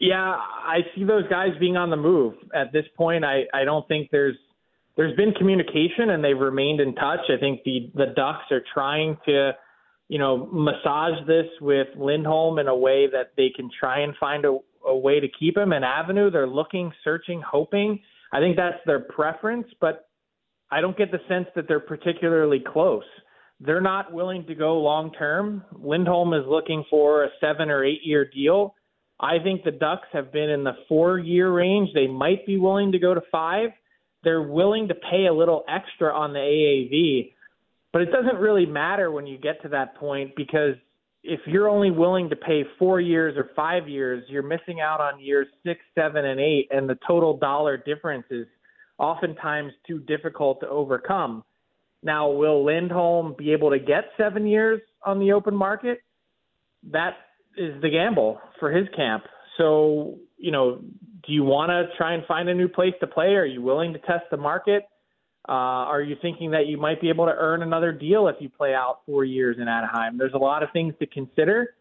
Yeah, 0.00 0.16
I 0.16 0.78
see 0.94 1.04
those 1.04 1.28
guys 1.28 1.50
being 1.60 1.76
on 1.76 1.90
the 1.90 1.96
move. 1.96 2.34
At 2.54 2.72
this 2.72 2.86
point, 2.96 3.24
I, 3.24 3.42
I 3.52 3.64
don't 3.64 3.86
think 3.86 4.08
there's 4.10 4.36
there's 4.96 5.14
been 5.16 5.32
communication 5.32 6.10
and 6.10 6.24
they've 6.24 6.38
remained 6.38 6.80
in 6.80 6.94
touch. 6.94 7.20
I 7.28 7.38
think 7.38 7.62
the 7.64 7.90
the 7.94 8.06
Ducks 8.16 8.50
are 8.50 8.62
trying 8.72 9.18
to 9.26 9.52
you 10.10 10.18
know, 10.18 10.48
massage 10.52 11.24
this 11.28 11.46
with 11.60 11.86
Lindholm 11.96 12.58
in 12.58 12.66
a 12.66 12.74
way 12.74 13.06
that 13.12 13.30
they 13.36 13.48
can 13.54 13.70
try 13.78 14.00
and 14.00 14.12
find 14.18 14.44
a, 14.44 14.58
a 14.84 14.96
way 14.96 15.20
to 15.20 15.28
keep 15.38 15.56
him 15.56 15.70
an 15.70 15.84
avenue. 15.84 16.32
They're 16.32 16.48
looking, 16.48 16.92
searching, 17.04 17.40
hoping. 17.48 18.00
I 18.32 18.40
think 18.40 18.56
that's 18.56 18.80
their 18.86 18.98
preference, 18.98 19.68
but 19.80 20.08
I 20.68 20.80
don't 20.80 20.98
get 20.98 21.12
the 21.12 21.20
sense 21.28 21.46
that 21.54 21.68
they're 21.68 21.78
particularly 21.78 22.60
close. 22.72 23.04
They're 23.60 23.80
not 23.80 24.12
willing 24.12 24.44
to 24.48 24.54
go 24.56 24.78
long 24.78 25.12
term. 25.12 25.62
Lindholm 25.78 26.34
is 26.34 26.42
looking 26.44 26.84
for 26.90 27.22
a 27.22 27.28
seven 27.40 27.70
or 27.70 27.84
eight 27.84 28.00
year 28.02 28.28
deal. 28.28 28.74
I 29.20 29.38
think 29.38 29.62
the 29.62 29.70
Ducks 29.70 30.08
have 30.12 30.32
been 30.32 30.50
in 30.50 30.64
the 30.64 30.74
four 30.88 31.20
year 31.20 31.52
range. 31.52 31.90
They 31.94 32.08
might 32.08 32.44
be 32.46 32.58
willing 32.58 32.90
to 32.90 32.98
go 32.98 33.14
to 33.14 33.22
five. 33.30 33.70
They're 34.24 34.42
willing 34.42 34.88
to 34.88 34.94
pay 34.94 35.26
a 35.26 35.32
little 35.32 35.62
extra 35.68 36.12
on 36.12 36.32
the 36.32 36.40
AAV. 36.40 37.32
But 37.92 38.02
it 38.02 38.10
doesn't 38.12 38.36
really 38.36 38.66
matter 38.66 39.10
when 39.10 39.26
you 39.26 39.36
get 39.38 39.60
to 39.62 39.68
that 39.70 39.96
point 39.96 40.32
because 40.36 40.74
if 41.22 41.40
you're 41.46 41.68
only 41.68 41.90
willing 41.90 42.30
to 42.30 42.36
pay 42.36 42.64
four 42.78 43.00
years 43.00 43.36
or 43.36 43.50
five 43.54 43.88
years, 43.88 44.24
you're 44.28 44.42
missing 44.42 44.80
out 44.80 45.00
on 45.00 45.20
years 45.20 45.46
six, 45.64 45.80
seven, 45.94 46.24
and 46.24 46.40
eight, 46.40 46.68
and 46.70 46.88
the 46.88 46.98
total 47.06 47.36
dollar 47.36 47.76
difference 47.76 48.24
is 48.30 48.46
oftentimes 48.98 49.72
too 49.86 49.98
difficult 50.00 50.60
to 50.60 50.68
overcome. 50.68 51.44
Now, 52.02 52.30
will 52.30 52.64
Lindholm 52.64 53.34
be 53.36 53.52
able 53.52 53.70
to 53.70 53.78
get 53.78 54.04
seven 54.16 54.46
years 54.46 54.80
on 55.04 55.18
the 55.18 55.32
open 55.32 55.54
market? 55.54 56.00
That 56.92 57.14
is 57.56 57.80
the 57.82 57.90
gamble 57.90 58.40
for 58.58 58.70
his 58.70 58.88
camp. 58.96 59.24
So, 59.58 60.18
you 60.38 60.50
know, 60.50 60.80
do 61.26 61.32
you 61.32 61.44
want 61.44 61.68
to 61.70 61.94
try 61.98 62.14
and 62.14 62.24
find 62.26 62.48
a 62.48 62.54
new 62.54 62.68
place 62.68 62.94
to 63.00 63.06
play? 63.06 63.34
Are 63.34 63.44
you 63.44 63.60
willing 63.60 63.92
to 63.92 63.98
test 63.98 64.24
the 64.30 64.38
market? 64.38 64.84
Uh, 65.48 65.88
are 65.88 66.02
you 66.02 66.16
thinking 66.20 66.50
that 66.50 66.66
you 66.66 66.76
might 66.76 67.00
be 67.00 67.08
able 67.08 67.26
to 67.26 67.34
earn 67.36 67.62
another 67.62 67.92
deal 67.92 68.28
if 68.28 68.36
you 68.40 68.48
play 68.48 68.74
out 68.74 69.00
four 69.06 69.24
years 69.24 69.56
in 69.60 69.68
Anaheim? 69.68 70.18
There's 70.18 70.34
a 70.34 70.38
lot 70.38 70.62
of 70.62 70.68
things 70.72 70.94
to 71.00 71.06
consider. 71.06 71.74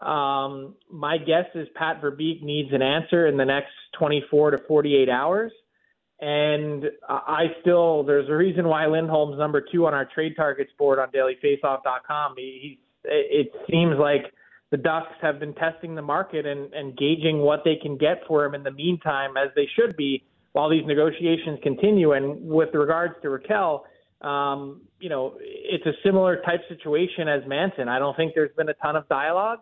Um, 0.00 0.74
my 0.90 1.16
guess 1.16 1.46
is 1.54 1.66
Pat 1.74 2.02
Verbeek 2.02 2.42
needs 2.42 2.68
an 2.72 2.82
answer 2.82 3.26
in 3.26 3.36
the 3.36 3.44
next 3.44 3.72
24 3.98 4.52
to 4.52 4.58
48 4.68 5.08
hours. 5.08 5.52
And 6.20 6.84
I 7.08 7.46
still, 7.60 8.02
there's 8.02 8.28
a 8.28 8.34
reason 8.34 8.68
why 8.68 8.86
Lindholm's 8.86 9.38
number 9.38 9.60
two 9.60 9.86
on 9.86 9.94
our 9.94 10.06
trade 10.14 10.34
targets 10.36 10.70
board 10.78 10.98
on 10.98 11.08
dailyfaceoff.com. 11.10 12.34
He, 12.36 12.58
he, 12.62 12.80
it 13.04 13.52
seems 13.70 13.96
like 13.98 14.32
the 14.70 14.78
Ducks 14.78 15.12
have 15.20 15.38
been 15.38 15.54
testing 15.54 15.94
the 15.94 16.02
market 16.02 16.46
and, 16.46 16.72
and 16.72 16.96
gauging 16.96 17.38
what 17.38 17.62
they 17.64 17.76
can 17.76 17.96
get 17.96 18.22
for 18.26 18.44
him 18.44 18.54
in 18.54 18.62
the 18.62 18.70
meantime, 18.70 19.36
as 19.36 19.50
they 19.54 19.68
should 19.76 19.96
be 19.96 20.24
while 20.56 20.70
these 20.70 20.86
negotiations 20.86 21.58
continue. 21.62 22.12
And 22.12 22.48
with 22.48 22.70
regards 22.72 23.12
to 23.20 23.28
Rakell, 23.28 23.82
um, 24.26 24.80
you 24.98 25.10
know, 25.10 25.34
it's 25.38 25.84
a 25.84 25.92
similar 26.02 26.40
type 26.46 26.62
situation 26.70 27.28
as 27.28 27.42
Manson. 27.46 27.90
I 27.90 27.98
don't 27.98 28.16
think 28.16 28.32
there's 28.34 28.56
been 28.56 28.70
a 28.70 28.74
ton 28.82 28.96
of 28.96 29.06
dialogue, 29.10 29.58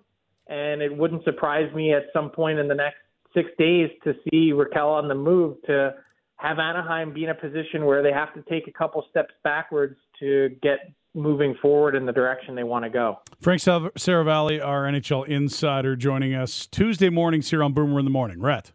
and 0.47 0.81
it 0.81 0.97
wouldn't 0.97 1.25
surprise 1.25 1.75
me 1.75 1.93
at 1.93 2.05
some 2.13 2.31
point 2.31 2.61
in 2.61 2.69
the 2.69 2.77
next 2.77 2.99
six 3.35 3.49
days 3.59 3.91
to 4.05 4.15
see 4.23 4.53
Rakell 4.53 4.93
on 4.93 5.09
the 5.09 5.17
move 5.17 5.57
to 5.67 5.95
have 6.37 6.61
Anaheim 6.61 7.13
be 7.13 7.25
in 7.25 7.31
a 7.31 7.35
position 7.35 7.87
where 7.87 8.01
they 8.01 8.13
have 8.13 8.33
to 8.35 8.43
take 8.49 8.69
a 8.69 8.73
couple 8.73 9.05
steps 9.11 9.35
backwards 9.43 9.97
to 10.21 10.51
get 10.63 10.79
moving 11.13 11.57
forward 11.61 11.97
in 11.97 12.07
the 12.07 12.13
direction 12.13 12.55
they 12.55 12.63
want 12.63 12.85
to 12.85 12.91
go. 12.91 13.19
Frank 13.41 13.63
Seravalli, 13.63 14.65
our 14.65 14.85
NHL 14.85 15.27
insider, 15.27 15.97
joining 15.97 16.35
us 16.35 16.69
Tuesday 16.69 17.11
mornings 17.11 17.51
here 17.51 17.65
on 17.65 17.73
Boomer 17.73 17.99
in 17.99 18.05
the 18.05 18.13
Morning. 18.13 18.41
Rhett. 18.41 18.71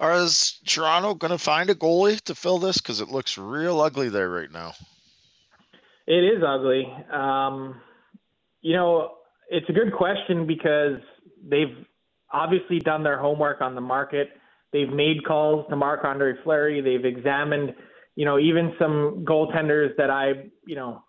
Is 0.00 0.58
Toronto 0.66 1.14
going 1.14 1.30
to 1.30 1.38
find 1.38 1.70
a 1.70 1.74
goalie 1.74 2.20
to 2.22 2.34
fill 2.34 2.58
this? 2.58 2.78
Because 2.78 3.00
it 3.00 3.08
looks 3.08 3.38
real 3.38 3.80
ugly 3.80 4.08
there 4.08 4.28
right 4.28 4.50
now. 4.50 4.72
It 6.06 6.24
is 6.24 6.42
ugly. 6.46 6.92
Um, 7.12 7.80
you 8.60 8.74
know, 8.74 9.12
it's 9.48 9.68
a 9.68 9.72
good 9.72 9.92
question 9.92 10.46
because 10.46 10.98
they've 11.48 11.86
obviously 12.32 12.80
done 12.80 13.02
their 13.02 13.18
homework 13.18 13.60
on 13.60 13.74
the 13.74 13.80
market. 13.80 14.30
They've 14.72 14.88
made 14.88 15.24
calls 15.24 15.66
to 15.70 15.76
Marc 15.76 16.04
Andre 16.04 16.34
Fleury. 16.42 16.80
They've 16.80 17.04
examined, 17.04 17.74
you 18.16 18.24
know, 18.24 18.38
even 18.38 18.74
some 18.78 19.24
goaltenders 19.26 19.96
that 19.96 20.10
I, 20.10 20.50
you 20.66 20.74
know, 20.74 21.04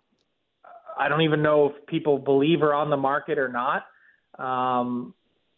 I 0.98 1.08
don't 1.08 1.22
even 1.22 1.42
know 1.42 1.66
if 1.66 1.86
people 1.86 2.18
believe 2.18 2.62
are 2.62 2.72
on 2.72 2.90
the 2.90 2.96
market 2.96 3.38
or 3.38 3.48
not. 3.48 3.84
Um, 4.38 5.14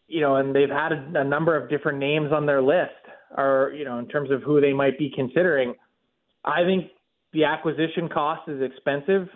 you 0.07 0.21
know, 0.21 0.37
and 0.37 0.55
they've 0.55 0.69
had 0.69 0.91
a, 0.91 1.21
a 1.21 1.23
number 1.23 1.55
of 1.55 1.69
different 1.69 1.99
names 1.99 2.31
on 2.33 2.45
their 2.45 2.61
list 2.61 2.89
or 3.37 3.73
you 3.75 3.85
know 3.85 3.99
in 3.99 4.07
terms 4.07 4.31
of 4.31 4.43
who 4.43 4.61
they 4.61 4.73
might 4.73 4.97
be 4.97 5.11
considering. 5.13 5.73
I 6.43 6.63
think 6.63 6.91
the 7.33 7.45
acquisition 7.45 8.09
cost 8.09 8.47
is 8.47 8.61
expensive. 8.61 9.27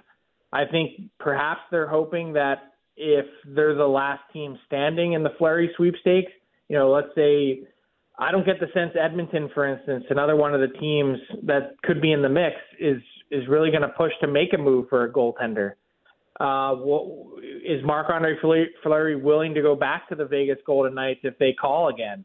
I 0.51 0.65
think 0.65 1.10
perhaps 1.19 1.62
they're 1.71 1.88
hoping 1.88 2.34
that 2.34 2.73
if 2.95 3.25
they're 3.56 3.75
the 3.75 3.86
last 3.86 4.21
team 4.32 4.58
standing 4.65 5.13
in 5.13 5.23
the 5.23 5.32
Fleury 5.38 5.71
sweepstakes, 5.75 6.32
you 6.69 6.77
know, 6.77 6.91
let's 6.91 7.13
say 7.15 7.63
I 8.17 8.32
don't 8.32 8.45
get 8.45 8.60
the 8.60 8.67
sense 8.73 8.91
Edmonton, 8.99 9.49
for 9.53 9.67
instance, 9.67 10.06
another 10.10 10.36
one 10.36 10.53
of 10.53 10.62
the 10.62 10.77
teams 10.77 11.17
that 11.43 11.75
could 11.84 12.01
be 12.01 12.12
in 12.12 12.21
the 12.21 12.29
mix, 12.29 12.56
is 12.79 13.01
is 13.32 13.47
really 13.47 13.71
going 13.71 13.82
to 13.82 13.89
push 13.89 14.12
to 14.21 14.27
make 14.27 14.53
a 14.53 14.58
move 14.58 14.88
for 14.89 15.03
a 15.06 15.12
goaltender. 15.12 15.73
Uh, 16.39 16.75
what, 16.75 17.43
is 17.43 17.84
Marc 17.84 18.10
Andre 18.10 18.36
Fleury 18.84 19.15
willing 19.15 19.53
to 19.56 19.62
go 19.62 19.75
back 19.75 20.08
to 20.10 20.15
the 20.15 20.25
Vegas 20.25 20.58
Golden 20.65 20.93
Knights 20.93 21.21
if 21.23 21.38
they 21.39 21.53
call 21.53 21.89
again? 21.89 22.23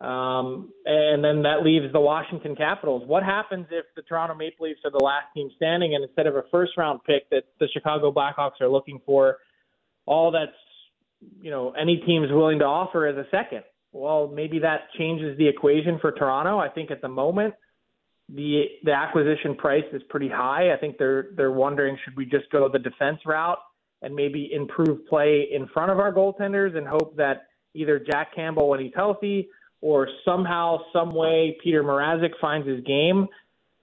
Um, 0.00 0.72
and 0.84 1.22
then 1.22 1.42
that 1.42 1.62
leaves 1.62 1.92
the 1.92 2.00
Washington 2.00 2.56
Capitals. 2.56 3.04
What 3.06 3.22
happens 3.22 3.66
if 3.70 3.86
the 3.94 4.02
Toronto 4.02 4.34
Maple 4.34 4.66
Leafs 4.66 4.80
are 4.84 4.90
the 4.90 4.98
last 4.98 5.26
team 5.34 5.50
standing, 5.56 5.94
and 5.94 6.02
instead 6.02 6.26
of 6.26 6.34
a 6.34 6.42
first 6.50 6.72
round 6.76 7.00
pick 7.04 7.30
that 7.30 7.44
the 7.60 7.68
Chicago 7.72 8.12
Blackhawks 8.12 8.60
are 8.60 8.68
looking 8.68 9.00
for, 9.06 9.38
all 10.06 10.32
that's 10.32 10.52
you 11.40 11.50
know 11.50 11.72
any 11.80 11.98
team 11.98 12.24
is 12.24 12.30
willing 12.32 12.58
to 12.58 12.64
offer 12.64 13.06
as 13.06 13.16
a 13.16 13.26
second? 13.30 13.62
Well, 13.92 14.26
maybe 14.26 14.58
that 14.58 14.88
changes 14.98 15.38
the 15.38 15.46
equation 15.46 15.98
for 16.00 16.10
Toronto. 16.10 16.58
I 16.58 16.68
think 16.68 16.90
at 16.90 17.00
the 17.00 17.08
moment 17.08 17.54
the 18.28 18.64
the 18.82 18.92
acquisition 18.92 19.54
price 19.54 19.84
is 19.92 20.02
pretty 20.08 20.28
high. 20.28 20.72
I 20.72 20.76
think 20.76 20.98
they're 20.98 21.28
they're 21.36 21.52
wondering 21.52 21.96
should 22.04 22.16
we 22.16 22.24
just 22.24 22.50
go 22.50 22.68
the 22.68 22.78
defense 22.78 23.20
route 23.24 23.58
and 24.02 24.14
maybe 24.14 24.50
improve 24.52 25.06
play 25.06 25.46
in 25.52 25.68
front 25.68 25.90
of 25.90 25.98
our 25.98 26.12
goaltenders 26.12 26.76
and 26.76 26.86
hope 26.86 27.16
that 27.16 27.46
either 27.74 27.98
Jack 27.98 28.34
Campbell 28.34 28.68
when 28.68 28.80
he's 28.80 28.92
healthy 28.94 29.48
or 29.84 30.08
somehow, 30.24 30.78
some 30.94 31.14
way, 31.14 31.58
Peter 31.62 31.84
Mrazek 31.84 32.30
finds 32.40 32.66
his 32.66 32.82
game. 32.84 33.26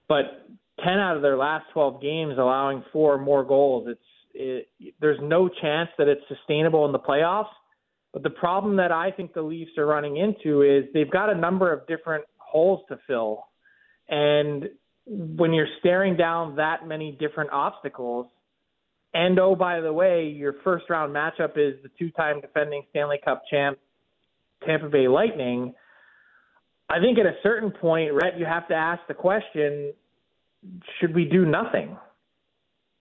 But 0.08 0.48
10 0.84 0.94
out 0.98 1.14
of 1.14 1.22
their 1.22 1.36
last 1.36 1.66
12 1.72 2.02
games, 2.02 2.34
allowing 2.38 2.82
four 2.92 3.14
or 3.14 3.18
more 3.18 3.44
goals. 3.44 3.86
It's 3.88 4.00
it, 4.34 4.68
there's 5.00 5.20
no 5.22 5.48
chance 5.48 5.90
that 5.98 6.08
it's 6.08 6.22
sustainable 6.26 6.86
in 6.86 6.92
the 6.92 6.98
playoffs. 6.98 7.52
But 8.12 8.24
the 8.24 8.30
problem 8.30 8.76
that 8.76 8.90
I 8.90 9.12
think 9.12 9.32
the 9.32 9.42
Leafs 9.42 9.70
are 9.78 9.86
running 9.86 10.16
into 10.16 10.62
is 10.62 10.92
they've 10.92 11.10
got 11.10 11.30
a 11.30 11.36
number 11.36 11.72
of 11.72 11.86
different 11.86 12.24
holes 12.36 12.80
to 12.88 12.98
fill. 13.06 13.44
And 14.08 14.70
when 15.06 15.52
you're 15.52 15.68
staring 15.78 16.16
down 16.16 16.56
that 16.56 16.84
many 16.84 17.16
different 17.20 17.50
obstacles, 17.52 18.26
and 19.14 19.38
oh, 19.38 19.54
by 19.54 19.80
the 19.80 19.92
way, 19.92 20.24
your 20.24 20.56
first 20.64 20.90
round 20.90 21.14
matchup 21.14 21.52
is 21.56 21.80
the 21.84 21.90
two 21.96 22.10
time 22.10 22.40
defending 22.40 22.82
Stanley 22.90 23.20
Cup 23.24 23.42
champ, 23.48 23.78
Tampa 24.66 24.88
Bay 24.88 25.06
Lightning. 25.06 25.74
I 26.92 27.00
think 27.00 27.18
at 27.18 27.24
a 27.24 27.34
certain 27.42 27.70
point, 27.70 28.12
Rhett, 28.12 28.38
you 28.38 28.44
have 28.44 28.68
to 28.68 28.74
ask 28.74 29.00
the 29.08 29.14
question 29.14 29.94
should 31.00 31.14
we 31.14 31.24
do 31.24 31.46
nothing? 31.46 31.96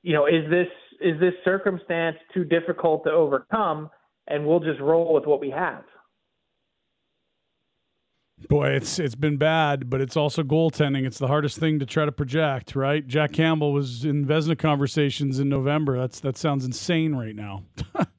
You 0.01 0.13
know, 0.13 0.25
is 0.27 0.49
this 0.49 0.67
is 1.01 1.19
this 1.19 1.33
circumstance 1.43 2.15
too 2.33 2.45
difficult 2.45 3.03
to 3.03 3.11
overcome 3.11 3.89
and 4.27 4.47
we'll 4.47 4.61
just 4.61 4.79
roll 4.79 5.13
with 5.13 5.25
what 5.25 5.41
we 5.41 5.49
have? 5.49 5.83
Boy, 8.47 8.69
it's 8.69 8.97
it's 8.97 9.15
been 9.15 9.35
bad, 9.35 9.89
but 9.89 9.99
it's 9.99 10.15
also 10.15 10.41
goaltending. 10.41 11.05
It's 11.05 11.19
the 11.19 11.27
hardest 11.27 11.57
thing 11.57 11.77
to 11.79 11.85
try 11.85 12.05
to 12.05 12.13
project, 12.13 12.77
right? 12.77 13.05
Jack 13.05 13.33
Campbell 13.33 13.73
was 13.73 14.05
in 14.05 14.25
Vezina 14.25 14.57
conversations 14.57 15.37
in 15.37 15.49
November. 15.49 15.99
That's 15.99 16.21
that 16.21 16.37
sounds 16.37 16.63
insane 16.63 17.13
right 17.13 17.35
now. 17.35 17.63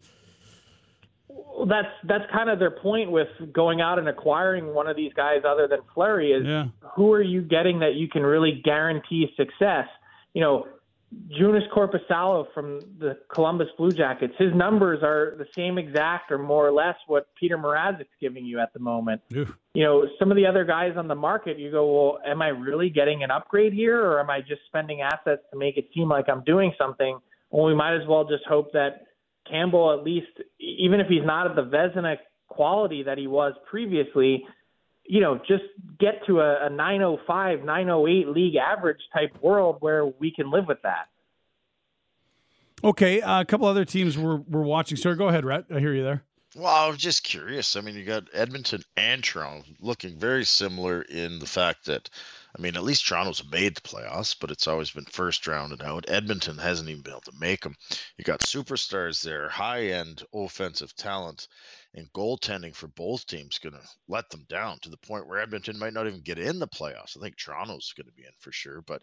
well, 1.63 1.69
that's 1.69 1.95
that's 2.09 2.25
kind 2.33 2.51
of 2.51 2.59
their 2.59 2.73
point 2.73 3.13
with 3.13 3.29
going 3.53 3.81
out 3.81 4.01
and 4.01 4.09
acquiring 4.09 4.75
one 4.75 4.89
of 4.89 4.97
these 4.97 5.13
guys 5.13 5.43
other 5.47 5.69
than 5.69 5.79
Fleury 5.95 6.33
is 6.33 6.45
yeah. 6.45 6.65
who 6.97 7.13
are 7.13 7.23
you 7.23 7.41
getting 7.41 7.79
that 7.79 7.95
you 7.95 8.09
can 8.09 8.25
really 8.25 8.61
guarantee 8.65 9.29
success? 9.37 9.87
You 10.35 10.41
know, 10.41 10.67
Joonas 11.31 11.71
Korpisalo 11.73 12.47
from 12.53 12.81
the 12.99 13.17
Columbus 13.33 13.69
Blue 13.79 13.93
Jackets, 13.93 14.35
his 14.39 14.53
numbers 14.53 15.05
are 15.05 15.37
the 15.39 15.47
same 15.55 15.79
exact 15.79 16.33
or 16.33 16.39
more 16.39 16.67
or 16.67 16.73
less 16.73 16.97
what 17.07 17.29
Petr 17.41 17.53
Mrazek's 17.53 18.09
giving 18.21 18.45
you 18.45 18.59
at 18.59 18.73
the 18.73 18.81
moment. 18.81 19.21
Oof. 19.33 19.53
You 19.75 19.85
know, 19.85 20.09
some 20.19 20.33
of 20.33 20.37
the 20.37 20.47
other 20.47 20.65
guys 20.65 20.95
on 20.97 21.07
the 21.07 21.15
market, 21.15 21.61
you 21.61 21.71
go, 21.71 21.87
well, 21.93 22.19
am 22.27 22.43
I 22.43 22.49
really 22.49 22.91
getting 22.91 23.23
an 23.23 23.31
upgrade 23.31 23.73
here 23.73 24.05
or 24.05 24.19
am 24.19 24.31
I 24.31 24.41
just 24.41 24.63
spending 24.67 25.03
assets 25.03 25.43
to 25.53 25.57
make 25.57 25.77
it 25.77 25.89
seem 25.95 26.09
like 26.09 26.29
I'm 26.29 26.43
doing 26.43 26.73
something? 26.77 27.21
Well, 27.51 27.67
we 27.67 27.75
might 27.77 27.95
as 27.95 28.09
well 28.09 28.25
just 28.25 28.45
hope 28.49 28.73
that 28.73 29.07
Campbell, 29.49 29.93
at 29.99 30.05
least, 30.05 30.29
even 30.59 31.01
if 31.01 31.09
he's 31.09 31.25
not 31.25 31.47
at 31.47 31.57
the 31.57 31.63
Vezina 31.63 32.17
quality 32.49 33.03
that 33.05 33.19
he 33.19 33.27
was 33.27 33.55
previously, 33.69 34.45
you 35.05 35.21
know, 35.21 35.39
just 35.39 35.65
get 35.99 36.25
to 36.27 36.41
a, 36.41 36.67
a 36.67 36.71
905, 36.71 37.65
908 37.65 38.29
league 38.29 38.57
average 38.57 39.01
type 39.13 39.31
world 39.43 39.77
where 39.81 40.07
we 40.07 40.31
can 40.31 40.51
live 40.51 40.67
with 40.69 40.81
that. 40.83 41.09
Okay, 42.85 43.21
uh, 43.21 43.41
a 43.41 43.45
couple 43.45 43.67
other 43.67 43.85
teams 43.85 44.19
we're 44.19 44.37
we're 44.37 44.63
watching. 44.63 44.97
Sir, 44.97 45.15
go 45.15 45.29
ahead, 45.29 45.45
Rhett. 45.45 45.67
I 45.73 45.79
hear 45.79 45.95
you 45.95 46.03
there. 46.03 46.25
Well, 46.55 46.67
I 46.67 46.89
was 46.89 46.99
just 46.99 47.23
curious. 47.23 47.77
I 47.77 47.81
mean, 47.81 47.95
you 47.95 48.05
got 48.05 48.25
Edmonton 48.35 48.83
and 48.97 49.25
Toronto 49.25 49.65
looking 49.81 50.19
very 50.19 50.45
similar 50.45 51.03
in 51.03 51.39
the 51.39 51.47
fact 51.47 51.87
that, 51.87 52.11
I 52.57 52.61
mean, 52.61 52.77
at 52.77 52.83
least 52.83 53.07
Toronto's 53.07 53.43
made 53.51 53.77
the 53.77 53.81
playoffs, 53.81 54.37
but 54.39 54.51
it's 54.51 54.67
always 54.67 54.91
been 54.91 55.07
first 55.07 55.47
round 55.47 55.73
and 55.73 55.83
out. 55.83 56.09
Edmonton 56.09 56.59
hasn't 56.59 56.91
even 56.91 57.03
been 57.03 57.15
able 57.15 57.23
to 57.23 57.33
make 57.39 57.63
them. 57.63 57.75
You 58.19 58.25
got 58.25 58.41
superstars 58.41 59.23
there, 59.23 59.49
high 59.49 59.87
end 59.87 60.23
offensive 60.35 60.95
talent, 60.95 61.49
and 61.95 62.13
goaltending 62.13 62.75
for 62.75 62.89
both 62.89 63.27
teams 63.27 63.59
going 63.59 63.73
to 63.73 63.89
let 64.07 64.29
them 64.29 64.45
down 64.49 64.81
to 64.81 64.91
the 64.91 64.99
point 64.99 65.27
where 65.27 65.41
Edmonton 65.41 65.79
might 65.79 65.95
not 65.95 66.07
even 66.07 66.21
get 66.21 66.39
in 66.39 66.59
the 66.59 66.69
playoffs. 66.69 67.17
I 67.17 67.21
think 67.21 67.39
Toronto's 67.39 67.95
going 67.97 68.07
to 68.07 68.13
be 68.13 68.25
in 68.25 68.33
for 68.39 68.53
sure, 68.53 68.83
but 68.83 69.03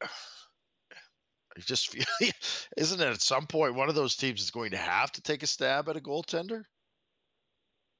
I 0.02 1.60
just 1.60 1.88
feel, 1.88 2.04
isn't 2.76 3.00
it 3.00 3.12
at 3.12 3.20
some 3.20 3.48
point 3.48 3.74
one 3.74 3.88
of 3.88 3.96
those 3.96 4.14
teams 4.14 4.40
is 4.40 4.52
going 4.52 4.70
to 4.70 4.76
have 4.76 5.10
to 5.12 5.22
take 5.22 5.42
a 5.42 5.48
stab 5.48 5.88
at 5.88 5.96
a 5.96 6.00
goaltender? 6.00 6.62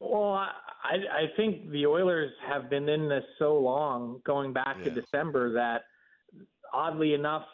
Well, 0.01 0.33
I, 0.33 0.97
I 1.13 1.37
think 1.37 1.71
the 1.71 1.87
Oilers 1.87 2.33
have 2.49 2.71
been 2.71 2.89
in 2.89 3.09
this 3.09 3.25
so 3.39 3.59
long, 3.59 4.21
going 4.25 4.53
back 4.53 4.77
yeah. 4.79 4.85
to 4.85 5.01
December, 5.01 5.53
that 5.53 5.83
oddly 6.73 7.15
enough, 7.15 7.45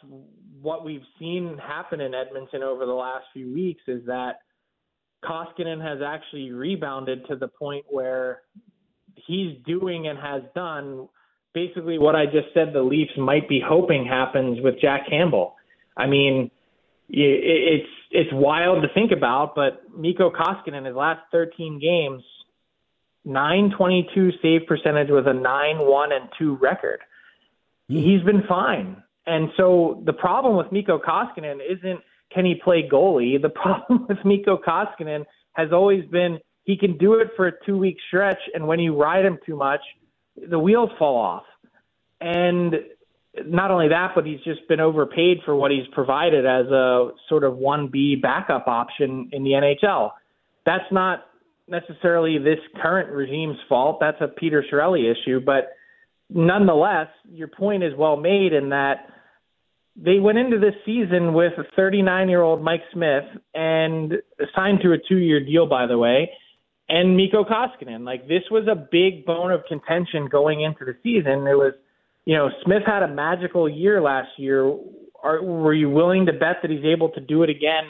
what 0.61 0.85
we've 0.85 1.03
seen 1.19 1.57
happen 1.57 1.99
in 2.01 2.13
Edmonton 2.13 2.63
over 2.63 2.85
the 2.85 2.93
last 2.93 3.25
few 3.33 3.53
weeks 3.53 3.81
is 3.87 4.05
that 4.05 4.39
Koskinen 5.23 5.81
has 5.81 5.99
actually 6.05 6.51
rebounded 6.51 7.27
to 7.27 7.35
the 7.35 7.47
point 7.47 7.85
where 7.89 8.41
he's 9.15 9.57
doing 9.65 10.07
and 10.07 10.17
has 10.17 10.41
done 10.55 11.07
basically 11.53 11.97
what 11.97 12.15
I 12.15 12.25
just 12.25 12.53
said 12.53 12.71
the 12.73 12.81
Leafs 12.81 13.17
might 13.17 13.49
be 13.49 13.61
hoping 13.65 14.05
happens 14.05 14.59
with 14.61 14.79
Jack 14.79 15.09
Campbell. 15.09 15.55
I 15.97 16.05
mean, 16.05 16.51
it's 17.09 17.89
it's 18.11 18.29
wild 18.31 18.83
to 18.83 18.89
think 18.93 19.11
about, 19.11 19.55
but 19.55 19.81
Mikko 19.95 20.31
Koskinen 20.31 20.77
in 20.79 20.85
his 20.85 20.95
last 20.95 21.21
13 21.31 21.79
games, 21.79 22.23
922 23.25 24.31
save 24.41 24.67
percentage 24.67 25.09
with 25.09 25.27
a 25.27 25.31
9-1 25.31 26.13
and 26.13 26.29
2 26.39 26.55
record. 26.55 26.99
Mm. 27.91 28.03
He's 28.03 28.23
been 28.23 28.43
fine. 28.47 29.03
And 29.25 29.49
so 29.57 30.01
the 30.05 30.13
problem 30.13 30.55
with 30.55 30.71
Mikko 30.71 30.99
Koskinen 30.99 31.59
isn't 31.59 31.99
can 32.33 32.45
he 32.45 32.55
play 32.55 32.87
goalie? 32.89 33.41
The 33.41 33.49
problem 33.63 34.05
with 34.07 34.17
Mikko 34.23 34.57
Koskinen 34.57 35.25
has 35.53 35.71
always 35.71 36.05
been 36.09 36.39
he 36.63 36.77
can 36.77 36.97
do 36.97 37.13
it 37.15 37.29
for 37.35 37.47
a 37.47 37.53
two 37.65 37.77
week 37.77 37.97
stretch, 38.07 38.39
and 38.53 38.67
when 38.67 38.79
you 38.79 38.95
ride 39.01 39.25
him 39.25 39.39
too 39.45 39.55
much, 39.55 39.79
the 40.35 40.59
wheels 40.59 40.89
fall 40.99 41.17
off. 41.17 41.43
And 42.19 42.75
not 43.45 43.71
only 43.71 43.89
that, 43.89 44.11
but 44.15 44.25
he's 44.25 44.39
just 44.41 44.67
been 44.67 44.79
overpaid 44.79 45.39
for 45.45 45.55
what 45.55 45.71
he's 45.71 45.87
provided 45.93 46.45
as 46.45 46.65
a 46.67 47.11
sort 47.29 47.43
of 47.43 47.53
1B 47.53 48.21
backup 48.21 48.67
option 48.67 49.29
in 49.31 49.43
the 49.43 49.51
NHL. 49.51 50.11
That's 50.65 50.91
not 50.91 51.25
necessarily 51.67 52.37
this 52.37 52.59
current 52.81 53.11
regime's 53.11 53.57
fault. 53.67 53.97
That's 53.99 54.21
a 54.21 54.27
Peter 54.27 54.63
Chiarelli 54.71 55.11
issue. 55.11 55.39
But 55.39 55.73
nonetheless, 56.29 57.07
your 57.29 57.47
point 57.47 57.83
is 57.83 57.93
well 57.97 58.17
made 58.17 58.53
in 58.53 58.69
that 58.69 59.07
they 59.95 60.19
went 60.19 60.37
into 60.37 60.59
this 60.59 60.75
season 60.85 61.33
with 61.33 61.53
a 61.57 61.63
39 61.75 62.29
year 62.29 62.41
old 62.41 62.61
Mike 62.61 62.83
Smith 62.93 63.23
and 63.53 64.13
signed 64.55 64.79
to 64.83 64.93
a 64.93 64.97
two 65.09 65.17
year 65.17 65.43
deal, 65.43 65.67
by 65.67 65.87
the 65.87 65.97
way, 65.97 66.29
and 66.87 67.17
Mikko 67.17 67.43
Koskinen. 67.43 68.05
Like 68.05 68.27
this 68.27 68.43
was 68.51 68.67
a 68.67 68.75
big 68.75 69.25
bone 69.25 69.51
of 69.51 69.61
contention 69.67 70.27
going 70.27 70.61
into 70.61 70.85
the 70.85 70.95
season. 71.01 71.47
It 71.47 71.57
was, 71.57 71.73
you 72.27 72.35
know, 72.35 72.49
Smith 72.65 72.83
had 72.85 73.03
a 73.03 73.07
magical 73.07 73.69
year 73.69 74.01
last 74.01 74.27
year. 74.35 74.65
Are, 75.23 75.41
were 75.41 75.73
you 75.73 75.89
willing 75.89 76.25
to 76.25 76.33
bet 76.33 76.57
that 76.61 76.69
he's 76.69 76.83
able 76.83 77.07
to 77.11 77.21
do 77.21 77.43
it 77.43 77.49
again? 77.49 77.85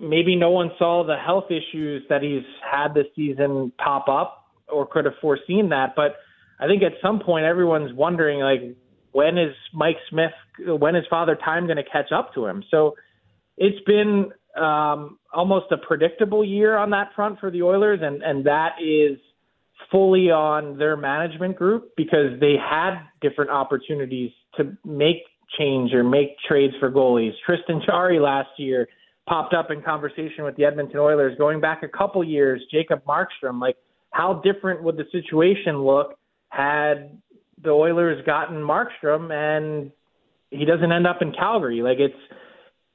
Maybe 0.00 0.34
no 0.34 0.50
one 0.50 0.72
saw 0.80 1.06
the 1.06 1.14
health 1.16 1.44
issues 1.48 2.02
that 2.08 2.22
he's 2.22 2.42
had 2.68 2.92
this 2.92 3.06
season 3.14 3.72
pop 3.78 4.08
up 4.08 4.46
or 4.66 4.84
could 4.84 5.04
have 5.04 5.14
foreseen 5.20 5.68
that. 5.68 5.94
But 5.94 6.16
I 6.58 6.66
think 6.66 6.82
at 6.82 6.94
some 7.00 7.20
point 7.20 7.44
everyone's 7.44 7.92
wondering, 7.94 8.40
like, 8.40 8.76
when 9.12 9.38
is 9.38 9.54
Mike 9.72 9.98
Smith, 10.10 10.32
when 10.66 10.96
is 10.96 11.04
Father 11.08 11.36
Time 11.36 11.66
going 11.66 11.76
to 11.76 11.84
catch 11.84 12.10
up 12.10 12.34
to 12.34 12.46
him? 12.46 12.64
So 12.68 12.96
it's 13.56 13.82
been 13.86 14.32
um, 14.60 15.20
almost 15.32 15.66
a 15.70 15.76
predictable 15.76 16.44
year 16.44 16.76
on 16.76 16.90
that 16.90 17.10
front 17.14 17.38
for 17.38 17.52
the 17.52 17.62
Oilers, 17.62 18.00
and 18.02 18.24
and 18.24 18.44
that 18.46 18.70
is 18.82 19.18
fully 19.90 20.30
on 20.30 20.78
their 20.78 20.96
management 20.96 21.56
group 21.56 21.92
because 21.96 22.38
they 22.40 22.54
had 22.58 22.98
different 23.20 23.50
opportunities 23.50 24.30
to 24.56 24.76
make 24.84 25.22
change 25.58 25.92
or 25.92 26.02
make 26.02 26.36
trades 26.48 26.74
for 26.80 26.90
goalies. 26.90 27.32
Tristan 27.44 27.80
Jarry 27.86 28.18
last 28.18 28.48
year 28.58 28.88
popped 29.28 29.54
up 29.54 29.70
in 29.70 29.82
conversation 29.82 30.44
with 30.44 30.56
the 30.56 30.64
Edmonton 30.64 30.98
Oilers 30.98 31.36
going 31.38 31.60
back 31.60 31.82
a 31.82 31.88
couple 31.88 32.22
years. 32.24 32.60
Jacob 32.70 33.02
Markstrom, 33.04 33.60
like 33.60 33.76
how 34.10 34.40
different 34.44 34.82
would 34.82 34.96
the 34.96 35.04
situation 35.12 35.78
look 35.78 36.18
had 36.48 37.18
the 37.62 37.70
Oilers 37.70 38.24
gotten 38.24 38.56
Markstrom 38.56 39.32
and 39.32 39.90
he 40.50 40.64
doesn't 40.64 40.92
end 40.92 41.06
up 41.06 41.22
in 41.22 41.32
Calgary. 41.32 41.82
Like 41.82 41.98
it's 41.98 42.14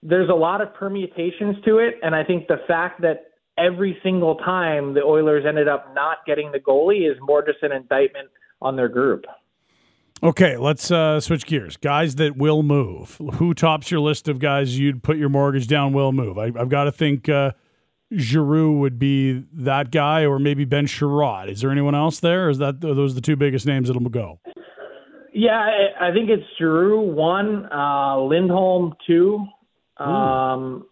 there's 0.03 0.29
a 0.29 0.33
lot 0.33 0.61
of 0.61 0.73
permutations 0.73 1.57
to 1.65 1.77
it, 1.77 1.95
and 2.01 2.15
I 2.15 2.23
think 2.23 2.47
the 2.47 2.57
fact 2.67 3.01
that 3.01 3.30
every 3.61 3.97
single 4.03 4.35
time 4.35 4.93
the 4.93 5.01
Oilers 5.01 5.45
ended 5.47 5.67
up 5.67 5.93
not 5.93 6.17
getting 6.25 6.51
the 6.51 6.59
goalie 6.59 7.09
is 7.09 7.17
more 7.21 7.45
just 7.45 7.61
an 7.61 7.71
indictment 7.71 8.29
on 8.61 8.75
their 8.75 8.89
group. 8.89 9.25
Okay, 10.23 10.55
let's 10.57 10.91
uh, 10.91 11.19
switch 11.19 11.47
gears. 11.47 11.77
Guys 11.77 12.15
that 12.15 12.37
will 12.37 12.61
move. 12.61 13.19
Who 13.35 13.53
tops 13.55 13.89
your 13.89 14.01
list 14.01 14.27
of 14.27 14.37
guys 14.37 14.77
you'd 14.77 15.01
put 15.01 15.17
your 15.17 15.29
mortgage 15.29 15.67
down 15.67 15.93
will 15.93 16.11
move? 16.11 16.37
I, 16.37 16.51
have 16.55 16.69
got 16.69 16.83
to 16.83 16.91
think 16.91 17.27
uh, 17.27 17.53
Giroux 18.15 18.77
would 18.79 18.99
be 18.99 19.43
that 19.53 19.89
guy, 19.89 20.25
or 20.25 20.37
maybe 20.37 20.63
Ben 20.63 20.85
Chiarot. 20.85 21.49
Is 21.49 21.61
there 21.61 21.71
anyone 21.71 21.95
else 21.95 22.19
there? 22.19 22.47
Or 22.47 22.49
is 22.49 22.59
that 22.59 22.83
are 22.83 22.93
those 22.93 23.15
the 23.15 23.21
two 23.21 23.35
biggest 23.35 23.65
names 23.65 23.87
that'll 23.87 24.01
go? 24.09 24.39
Yeah, 25.33 25.69
I, 25.99 26.11
think 26.11 26.29
it's 26.29 26.43
Giroux 26.57 26.99
one, 26.99 27.71
uh, 27.71 28.19
Lindholm 28.19 28.93
two. 29.07 29.45
Um, 29.97 30.85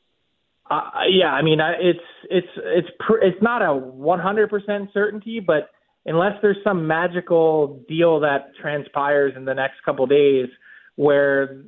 uh, 0.70 0.82
yeah, 1.10 1.32
I 1.32 1.42
mean, 1.42 1.60
it's 1.60 2.00
it's 2.30 2.48
it's 2.58 2.88
pr- 3.00 3.24
it's 3.24 3.42
not 3.42 3.62
a 3.62 3.66
100% 3.66 4.94
certainty, 4.94 5.40
but 5.40 5.70
unless 6.06 6.34
there's 6.42 6.58
some 6.64 6.88
magical 6.88 7.84
deal 7.88 8.20
that 8.22 8.52
transpires 8.62 9.34
in 9.36 9.46
the 9.46 9.54
next 9.54 9.76
couple 9.84 10.06
days 10.06 10.48
where 10.96 11.64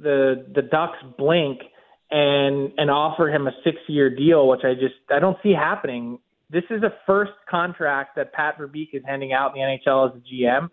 the 0.00 0.46
the 0.54 0.62
Ducks 0.62 0.98
blink 1.18 1.60
and 2.10 2.72
and 2.76 2.90
offer 2.90 3.28
him 3.28 3.46
a 3.46 3.52
six 3.64 3.78
year 3.88 4.14
deal, 4.14 4.48
which 4.48 4.60
I 4.64 4.74
just 4.74 4.94
I 5.10 5.18
don't 5.18 5.38
see 5.42 5.52
happening. 5.52 6.18
this 6.50 6.64
is 6.70 6.82
a 6.82 6.92
first 7.06 7.32
contract 7.50 8.16
that 8.16 8.32
Pat 8.34 8.58
Verbeek 8.58 8.88
is 8.92 9.02
handing 9.06 9.32
out 9.32 9.56
in 9.56 9.62
the 9.62 9.66
NHL 9.66 10.10
as 10.10 10.16
a 10.16 10.34
GM. 10.34 10.68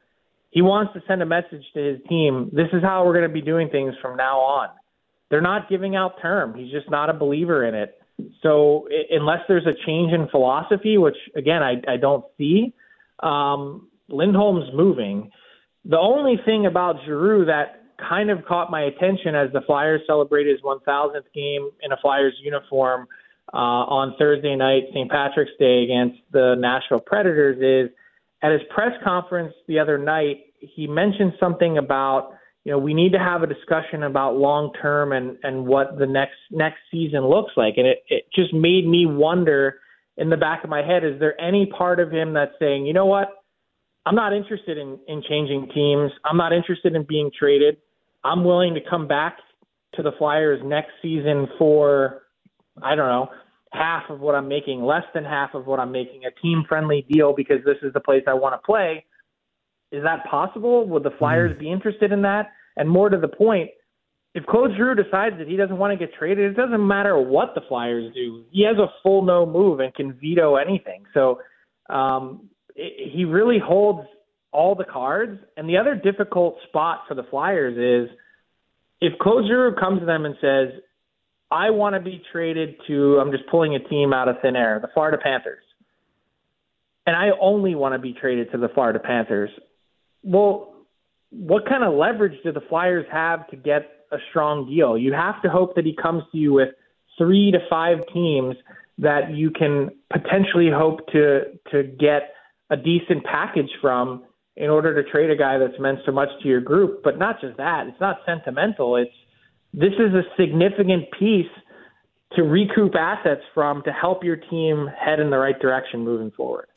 He 0.51 0.61
wants 0.61 0.93
to 0.93 1.01
send 1.07 1.21
a 1.21 1.25
message 1.25 1.63
to 1.75 1.79
his 1.79 1.99
team. 2.09 2.49
This 2.51 2.67
is 2.73 2.81
how 2.81 3.05
we're 3.05 3.13
going 3.13 3.27
to 3.27 3.33
be 3.33 3.41
doing 3.41 3.69
things 3.69 3.93
from 4.01 4.17
now 4.17 4.39
on. 4.39 4.69
They're 5.29 5.41
not 5.41 5.69
giving 5.69 5.95
out 5.95 6.21
term. 6.21 6.55
He's 6.55 6.71
just 6.71 6.89
not 6.89 7.09
a 7.09 7.13
believer 7.13 7.65
in 7.65 7.75
it. 7.75 7.95
So 8.41 8.87
unless 9.11 9.39
there's 9.47 9.65
a 9.65 9.73
change 9.85 10.11
in 10.11 10.27
philosophy, 10.29 10.97
which 10.97 11.15
again 11.35 11.63
I, 11.63 11.75
I 11.87 11.97
don't 11.97 12.25
see, 12.37 12.73
um, 13.21 13.87
Lindholm's 14.09 14.73
moving. 14.73 15.31
The 15.85 15.97
only 15.97 16.35
thing 16.45 16.65
about 16.65 16.97
Giroux 17.05 17.45
that 17.45 17.83
kind 17.97 18.29
of 18.29 18.45
caught 18.45 18.71
my 18.71 18.81
attention 18.81 19.35
as 19.35 19.51
the 19.53 19.61
Flyers 19.65 20.01
celebrated 20.07 20.51
his 20.51 20.61
1,000th 20.61 21.23
game 21.33 21.69
in 21.81 21.91
a 21.91 21.97
Flyers 22.01 22.33
uniform 22.41 23.07
uh, 23.53 23.57
on 23.57 24.15
Thursday 24.17 24.55
night, 24.55 24.83
St. 24.93 25.09
Patrick's 25.09 25.51
Day, 25.59 25.83
against 25.83 26.19
the 26.31 26.55
Nashville 26.57 26.99
Predators 26.99 27.57
is 27.89 27.93
at 28.41 28.51
his 28.51 28.61
press 28.73 28.91
conference 29.03 29.53
the 29.67 29.79
other 29.79 29.97
night, 29.97 30.45
he 30.59 30.87
mentioned 30.87 31.33
something 31.39 31.77
about 31.77 32.33
you 32.65 32.71
know 32.71 32.77
we 32.77 32.93
need 32.93 33.13
to 33.13 33.19
have 33.19 33.43
a 33.43 33.47
discussion 33.47 34.03
about 34.03 34.35
long 34.35 34.71
term 34.81 35.11
and 35.11 35.37
and 35.43 35.65
what 35.65 35.97
the 35.97 36.05
next 36.05 36.37
next 36.51 36.79
season 36.91 37.25
looks 37.27 37.51
like, 37.55 37.75
and 37.77 37.87
it 37.87 38.03
it 38.09 38.25
just 38.33 38.53
made 38.53 38.87
me 38.87 39.05
wonder 39.05 39.79
in 40.17 40.29
the 40.29 40.37
back 40.37 40.63
of 40.63 40.69
my 40.69 40.81
head, 40.81 41.03
is 41.05 41.17
there 41.19 41.39
any 41.39 41.65
part 41.65 42.01
of 42.01 42.11
him 42.11 42.33
that's 42.33 42.51
saying, 42.59 42.85
you 42.85 42.91
know 42.91 43.05
what, 43.05 43.29
I'm 44.05 44.15
not 44.15 44.33
interested 44.33 44.77
in 44.77 44.99
in 45.07 45.23
changing 45.27 45.69
teams, 45.73 46.11
I'm 46.25 46.37
not 46.37 46.53
interested 46.53 46.95
in 46.95 47.03
being 47.07 47.31
traded, 47.37 47.77
I'm 48.23 48.43
willing 48.43 48.73
to 48.73 48.81
come 48.89 49.07
back 49.07 49.37
to 49.95 50.03
the 50.03 50.11
Flyers 50.17 50.61
next 50.63 50.91
season 51.01 51.47
for 51.57 52.23
I 52.81 52.95
don't 52.95 53.07
know 53.07 53.29
half 53.71 54.09
of 54.09 54.19
what 54.19 54.35
I'm 54.35 54.47
making, 54.47 54.83
less 54.83 55.03
than 55.13 55.23
half 55.23 55.53
of 55.53 55.67
what 55.67 55.79
I'm 55.79 55.91
making, 55.91 56.21
a 56.25 56.31
team 56.41 56.63
friendly 56.67 57.05
deal 57.09 57.33
because 57.35 57.63
this 57.65 57.77
is 57.83 57.93
the 57.93 57.99
place 57.99 58.23
I 58.27 58.33
want 58.33 58.59
to 58.59 58.65
play. 58.65 59.05
Is 59.91 60.03
that 60.03 60.25
possible? 60.29 60.87
Would 60.87 61.03
the 61.03 61.11
Flyers 61.17 61.55
mm. 61.55 61.59
be 61.59 61.71
interested 61.71 62.11
in 62.11 62.21
that? 62.23 62.51
And 62.77 62.89
more 62.89 63.09
to 63.09 63.17
the 63.17 63.27
point, 63.27 63.69
if 64.35 64.45
Claude 64.45 64.71
Giroux 64.77 64.95
decides 64.95 65.37
that 65.39 65.47
he 65.47 65.57
doesn't 65.57 65.77
want 65.77 65.97
to 65.97 66.05
get 66.05 66.13
traded, 66.17 66.51
it 66.51 66.55
doesn't 66.55 66.85
matter 66.85 67.19
what 67.19 67.55
the 67.55 67.61
Flyers 67.67 68.13
do. 68.13 68.43
He 68.51 68.63
has 68.65 68.77
a 68.77 68.87
full 69.01 69.23
no 69.23 69.45
move 69.45 69.79
and 69.79 69.93
can 69.93 70.13
veto 70.13 70.55
anything. 70.55 71.05
So 71.13 71.39
um, 71.89 72.49
it, 72.75 73.11
he 73.11 73.25
really 73.25 73.57
holds 73.59 74.07
all 74.51 74.75
the 74.75 74.85
cards. 74.85 75.39
And 75.57 75.67
the 75.67 75.77
other 75.77 75.95
difficult 75.95 76.57
spot 76.67 77.01
for 77.07 77.15
the 77.15 77.23
Flyers 77.23 78.07
is 78.09 78.15
if 79.01 79.17
Claude 79.19 79.45
Giroux 79.47 79.75
comes 79.75 79.99
to 79.99 80.05
them 80.05 80.25
and 80.25 80.35
says, 80.39 80.81
I 81.51 81.71
want 81.71 81.95
to 81.95 81.99
be 81.99 82.21
traded 82.31 82.75
to, 82.87 83.17
I'm 83.19 83.31
just 83.31 83.47
pulling 83.49 83.75
a 83.75 83.79
team 83.79 84.13
out 84.13 84.27
of 84.27 84.35
thin 84.41 84.55
air, 84.55 84.79
the 84.79 84.89
Florida 84.93 85.17
Panthers. 85.21 85.63
And 87.07 87.15
I 87.15 87.29
only 87.41 87.73
want 87.73 87.95
to 87.95 87.99
be 87.99 88.13
traded 88.13 88.51
to 88.51 88.59
the 88.59 88.69
Florida 88.69 88.99
Panthers. 88.99 89.49
Well, 90.23 90.73
what 91.31 91.67
kind 91.67 91.83
of 91.83 91.93
leverage 91.93 92.37
do 92.43 92.51
the 92.51 92.61
Flyers 92.61 93.05
have 93.11 93.47
to 93.49 93.55
get 93.55 93.89
a 94.11 94.17
strong 94.29 94.67
deal? 94.67 94.97
You 94.97 95.13
have 95.13 95.41
to 95.43 95.49
hope 95.49 95.75
that 95.75 95.85
he 95.85 95.95
comes 95.95 96.23
to 96.31 96.37
you 96.37 96.53
with 96.53 96.69
three 97.17 97.51
to 97.51 97.59
five 97.69 97.99
teams 98.13 98.55
that 98.97 99.31
you 99.31 99.51
can 99.51 99.89
potentially 100.11 100.69
hope 100.73 101.07
to 101.07 101.41
to 101.71 101.83
get 101.83 102.33
a 102.69 102.77
decent 102.77 103.23
package 103.23 103.69
from 103.81 104.23
in 104.55 104.69
order 104.69 105.01
to 105.01 105.09
trade 105.09 105.29
a 105.31 105.35
guy 105.35 105.57
that's 105.57 105.79
meant 105.79 105.99
so 106.05 106.11
much 106.11 106.29
to 106.41 106.47
your 106.47 106.61
group. 106.61 107.01
But 107.03 107.17
not 107.17 107.39
just 107.39 107.57
that, 107.57 107.87
it's 107.87 107.99
not 108.01 108.17
sentimental. 108.25 108.97
It's 108.97 109.11
this 109.73 109.93
is 109.93 110.13
a 110.13 110.23
significant 110.37 111.05
piece 111.17 111.51
to 112.33 112.43
recoup 112.43 112.93
assets 112.95 113.41
from 113.53 113.81
to 113.83 113.91
help 113.91 114.23
your 114.23 114.35
team 114.35 114.87
head 114.87 115.19
in 115.19 115.29
the 115.29 115.37
right 115.37 115.59
direction 115.59 116.03
moving 116.03 116.31
forward. 116.31 116.67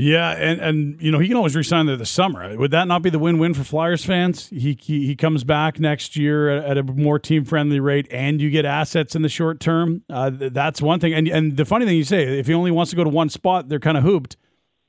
Yeah, 0.00 0.30
and 0.30 0.60
and 0.60 1.02
you 1.02 1.12
know 1.12 1.18
he 1.18 1.28
can 1.28 1.36
always 1.36 1.54
resign 1.54 1.84
there 1.84 1.96
this 1.96 2.08
summer. 2.08 2.56
Would 2.56 2.70
that 2.70 2.88
not 2.88 3.02
be 3.02 3.10
the 3.10 3.18
win-win 3.18 3.52
for 3.52 3.64
Flyers 3.64 4.02
fans? 4.02 4.48
He 4.48 4.78
he, 4.80 5.06
he 5.06 5.14
comes 5.14 5.44
back 5.44 5.78
next 5.78 6.16
year 6.16 6.48
at, 6.48 6.64
at 6.64 6.78
a 6.78 6.82
more 6.82 7.18
team-friendly 7.18 7.80
rate, 7.80 8.08
and 8.10 8.40
you 8.40 8.48
get 8.48 8.64
assets 8.64 9.14
in 9.14 9.20
the 9.20 9.28
short 9.28 9.60
term. 9.60 10.02
Uh, 10.08 10.30
that's 10.32 10.80
one 10.80 11.00
thing. 11.00 11.12
And 11.12 11.28
and 11.28 11.54
the 11.54 11.66
funny 11.66 11.84
thing 11.84 11.98
you 11.98 12.04
say, 12.04 12.38
if 12.38 12.46
he 12.46 12.54
only 12.54 12.70
wants 12.70 12.88
to 12.90 12.96
go 12.96 13.04
to 13.04 13.10
one 13.10 13.28
spot, 13.28 13.68
they're 13.68 13.78
kind 13.78 13.98
of 13.98 14.02
hooped. 14.02 14.38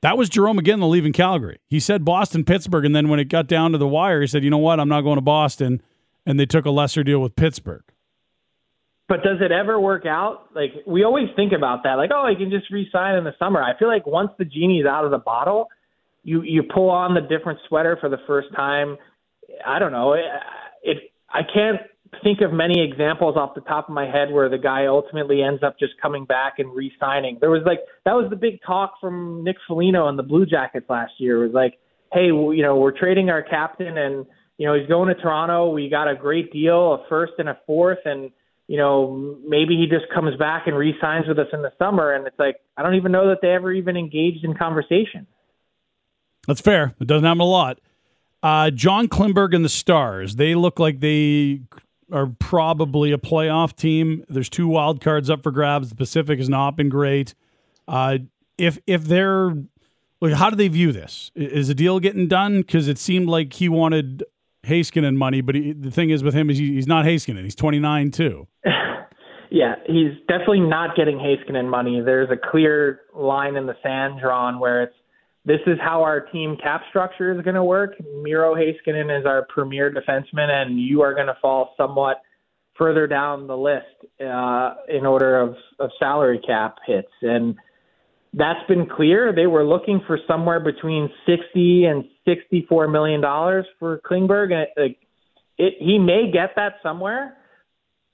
That 0.00 0.16
was 0.16 0.30
Jerome 0.30 0.58
Iginla 0.58 0.88
leaving 0.88 1.12
Calgary. 1.12 1.58
He 1.68 1.78
said 1.78 2.06
Boston, 2.06 2.42
Pittsburgh, 2.42 2.86
and 2.86 2.96
then 2.96 3.10
when 3.10 3.20
it 3.20 3.26
got 3.26 3.46
down 3.46 3.72
to 3.72 3.78
the 3.78 3.86
wire, 3.86 4.22
he 4.22 4.26
said, 4.26 4.42
"You 4.42 4.50
know 4.50 4.56
what? 4.56 4.80
I'm 4.80 4.88
not 4.88 5.02
going 5.02 5.16
to 5.16 5.22
Boston," 5.22 5.82
and 6.24 6.40
they 6.40 6.46
took 6.46 6.64
a 6.64 6.70
lesser 6.70 7.04
deal 7.04 7.20
with 7.20 7.36
Pittsburgh. 7.36 7.84
But 9.12 9.22
does 9.22 9.42
it 9.42 9.52
ever 9.52 9.78
work 9.78 10.06
out? 10.06 10.46
Like 10.54 10.70
we 10.86 11.04
always 11.04 11.28
think 11.36 11.52
about 11.52 11.82
that, 11.82 11.96
like 11.96 12.08
oh, 12.14 12.24
I 12.24 12.34
can 12.34 12.48
just 12.48 12.70
re-sign 12.70 13.14
in 13.16 13.24
the 13.24 13.34
summer. 13.38 13.62
I 13.62 13.78
feel 13.78 13.88
like 13.88 14.06
once 14.06 14.30
the 14.38 14.46
genie's 14.46 14.86
out 14.86 15.04
of 15.04 15.10
the 15.10 15.18
bottle, 15.18 15.68
you 16.24 16.40
you 16.40 16.62
pull 16.62 16.88
on 16.88 17.12
the 17.12 17.20
different 17.20 17.58
sweater 17.68 17.98
for 18.00 18.08
the 18.08 18.16
first 18.26 18.48
time. 18.56 18.96
I 19.66 19.78
don't 19.78 19.92
know. 19.92 20.14
It, 20.14 21.12
I 21.28 21.40
can't 21.42 21.76
think 22.22 22.40
of 22.40 22.54
many 22.54 22.82
examples 22.82 23.36
off 23.36 23.54
the 23.54 23.60
top 23.60 23.90
of 23.90 23.94
my 23.94 24.06
head 24.06 24.32
where 24.32 24.48
the 24.48 24.56
guy 24.56 24.86
ultimately 24.86 25.42
ends 25.42 25.62
up 25.62 25.78
just 25.78 25.92
coming 26.00 26.24
back 26.24 26.54
and 26.56 26.74
re-signing. 26.74 27.36
There 27.38 27.50
was 27.50 27.64
like 27.66 27.80
that 28.06 28.14
was 28.14 28.30
the 28.30 28.36
big 28.36 28.60
talk 28.66 28.94
from 28.98 29.44
Nick 29.44 29.56
Foligno 29.68 30.08
and 30.08 30.18
the 30.18 30.22
Blue 30.22 30.46
Jackets 30.46 30.86
last 30.88 31.12
year. 31.18 31.42
It 31.42 31.48
was 31.48 31.54
like, 31.54 31.74
hey, 32.14 32.28
you 32.28 32.62
know, 32.62 32.76
we're 32.76 32.98
trading 32.98 33.28
our 33.28 33.42
captain 33.42 33.98
and 33.98 34.24
you 34.56 34.66
know 34.66 34.72
he's 34.72 34.88
going 34.88 35.14
to 35.14 35.20
Toronto. 35.20 35.68
We 35.68 35.90
got 35.90 36.08
a 36.08 36.16
great 36.16 36.50
deal, 36.50 36.94
a 36.94 37.04
first 37.10 37.34
and 37.36 37.50
a 37.50 37.58
fourth, 37.66 37.98
and 38.06 38.30
you 38.72 38.78
know, 38.78 39.36
maybe 39.46 39.76
he 39.76 39.86
just 39.86 40.10
comes 40.14 40.34
back 40.38 40.66
and 40.66 40.74
re-signs 40.74 41.28
with 41.28 41.38
us 41.38 41.48
in 41.52 41.60
the 41.60 41.70
summer. 41.78 42.14
And 42.14 42.26
it's 42.26 42.38
like, 42.38 42.56
I 42.78 42.82
don't 42.82 42.94
even 42.94 43.12
know 43.12 43.28
that 43.28 43.40
they 43.42 43.50
ever 43.50 43.70
even 43.70 43.98
engaged 43.98 44.46
in 44.46 44.54
conversation. 44.54 45.26
That's 46.46 46.62
fair. 46.62 46.94
It 46.98 47.06
doesn't 47.06 47.22
happen 47.22 47.42
a 47.42 47.44
lot. 47.44 47.80
Uh, 48.42 48.70
John 48.70 49.08
Klingberg 49.08 49.54
and 49.54 49.62
the 49.62 49.68
Stars, 49.68 50.36
they 50.36 50.54
look 50.54 50.80
like 50.80 51.00
they 51.00 51.60
are 52.10 52.28
probably 52.38 53.12
a 53.12 53.18
playoff 53.18 53.76
team. 53.76 54.24
There's 54.30 54.48
two 54.48 54.68
wild 54.68 55.02
cards 55.02 55.28
up 55.28 55.42
for 55.42 55.50
grabs. 55.50 55.90
The 55.90 55.94
Pacific 55.94 56.38
has 56.38 56.48
not 56.48 56.74
been 56.74 56.88
great. 56.88 57.34
Uh, 57.86 58.20
if 58.56 58.78
if 58.86 59.04
they're 59.04 59.52
like, 60.22 60.32
how 60.32 60.48
do 60.48 60.56
they 60.56 60.68
view 60.68 60.92
this? 60.92 61.30
Is 61.34 61.68
a 61.68 61.74
deal 61.74 62.00
getting 62.00 62.26
done? 62.26 62.62
Because 62.62 62.88
it 62.88 62.96
seemed 62.96 63.28
like 63.28 63.52
he 63.52 63.68
wanted 63.68 64.24
Heiskanen 64.66 65.16
money, 65.16 65.40
but 65.40 65.54
he, 65.54 65.72
the 65.72 65.90
thing 65.90 66.10
is 66.10 66.22
with 66.22 66.34
him 66.34 66.50
is 66.50 66.58
he, 66.58 66.74
he's 66.74 66.86
not 66.86 67.04
Heiskanen. 67.04 67.42
He's 67.42 67.54
29 67.54 68.10
too. 68.10 68.46
yeah, 69.50 69.74
he's 69.86 70.12
definitely 70.28 70.60
not 70.60 70.96
getting 70.96 71.18
Heiskanen 71.18 71.68
money. 71.68 72.00
There's 72.00 72.30
a 72.30 72.50
clear 72.50 73.00
line 73.14 73.56
in 73.56 73.66
the 73.66 73.74
sand 73.82 74.20
drawn 74.20 74.60
where 74.60 74.82
it's 74.84 74.94
this 75.44 75.60
is 75.66 75.76
how 75.80 76.02
our 76.02 76.20
team 76.20 76.56
cap 76.62 76.82
structure 76.88 77.36
is 77.36 77.42
going 77.42 77.56
to 77.56 77.64
work. 77.64 77.94
Miro 78.22 78.54
Heiskanen 78.54 79.18
is 79.18 79.26
our 79.26 79.44
premier 79.48 79.92
defenseman, 79.92 80.48
and 80.50 80.78
you 80.80 81.02
are 81.02 81.14
going 81.14 81.26
to 81.26 81.36
fall 81.42 81.74
somewhat 81.76 82.22
further 82.78 83.08
down 83.08 83.48
the 83.48 83.56
list 83.56 83.86
uh, 84.20 84.74
in 84.88 85.04
order 85.04 85.40
of, 85.40 85.56
of 85.80 85.90
salary 85.98 86.40
cap 86.46 86.76
hits. 86.86 87.10
And 87.22 87.56
that's 88.34 88.66
been 88.66 88.86
clear. 88.86 89.32
They 89.34 89.46
were 89.46 89.64
looking 89.64 90.00
for 90.06 90.18
somewhere 90.26 90.60
between 90.60 91.10
60 91.26 91.84
and 91.84 92.04
64 92.24 92.88
million 92.88 93.20
dollars 93.20 93.66
for 93.78 94.00
Klingberg, 94.00 94.52
and 94.52 94.66
it, 94.76 94.96
it, 95.58 95.74
he 95.78 95.98
may 95.98 96.30
get 96.32 96.52
that 96.56 96.74
somewhere. 96.82 97.36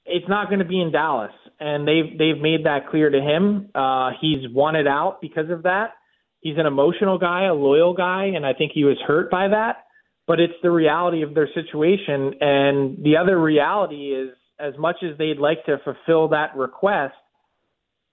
It's 0.05 0.29
not 0.29 0.49
going 0.49 0.59
to 0.59 0.65
be 0.65 0.81
in 0.81 0.91
Dallas, 0.91 1.31
and 1.61 1.87
they've 1.87 2.19
they've 2.19 2.41
made 2.41 2.65
that 2.65 2.89
clear 2.91 3.11
to 3.11 3.21
him. 3.21 3.71
Uh, 3.75 4.11
he's 4.21 4.49
wanted 4.53 4.87
out 4.87 5.21
because 5.21 5.51
of 5.51 5.63
that. 5.65 5.91
He's 6.41 6.57
an 6.57 6.67
emotional 6.67 7.19
guy, 7.19 7.45
a 7.45 7.55
loyal 7.55 7.95
guy, 7.95 8.31
and 8.35 8.47
I 8.47 8.55
think 8.55 8.73
he 8.75 8.85
was 8.85 8.97
hurt 9.07 9.31
by 9.31 9.49
that. 9.49 9.85
But 10.27 10.41
it's 10.41 10.55
the 10.63 10.71
reality 10.71 11.23
of 11.23 11.35
their 11.35 11.49
situation, 11.55 12.35
and 12.41 13.03
the 13.03 13.17
other 13.23 13.41
reality 13.41 14.13
is, 14.15 14.31
as 14.59 14.75
much 14.79 14.97
as 15.03 15.17
they'd 15.17 15.39
like 15.39 15.65
to 15.67 15.79
fulfill 15.85 16.29
that 16.29 16.57
request, 16.57 17.15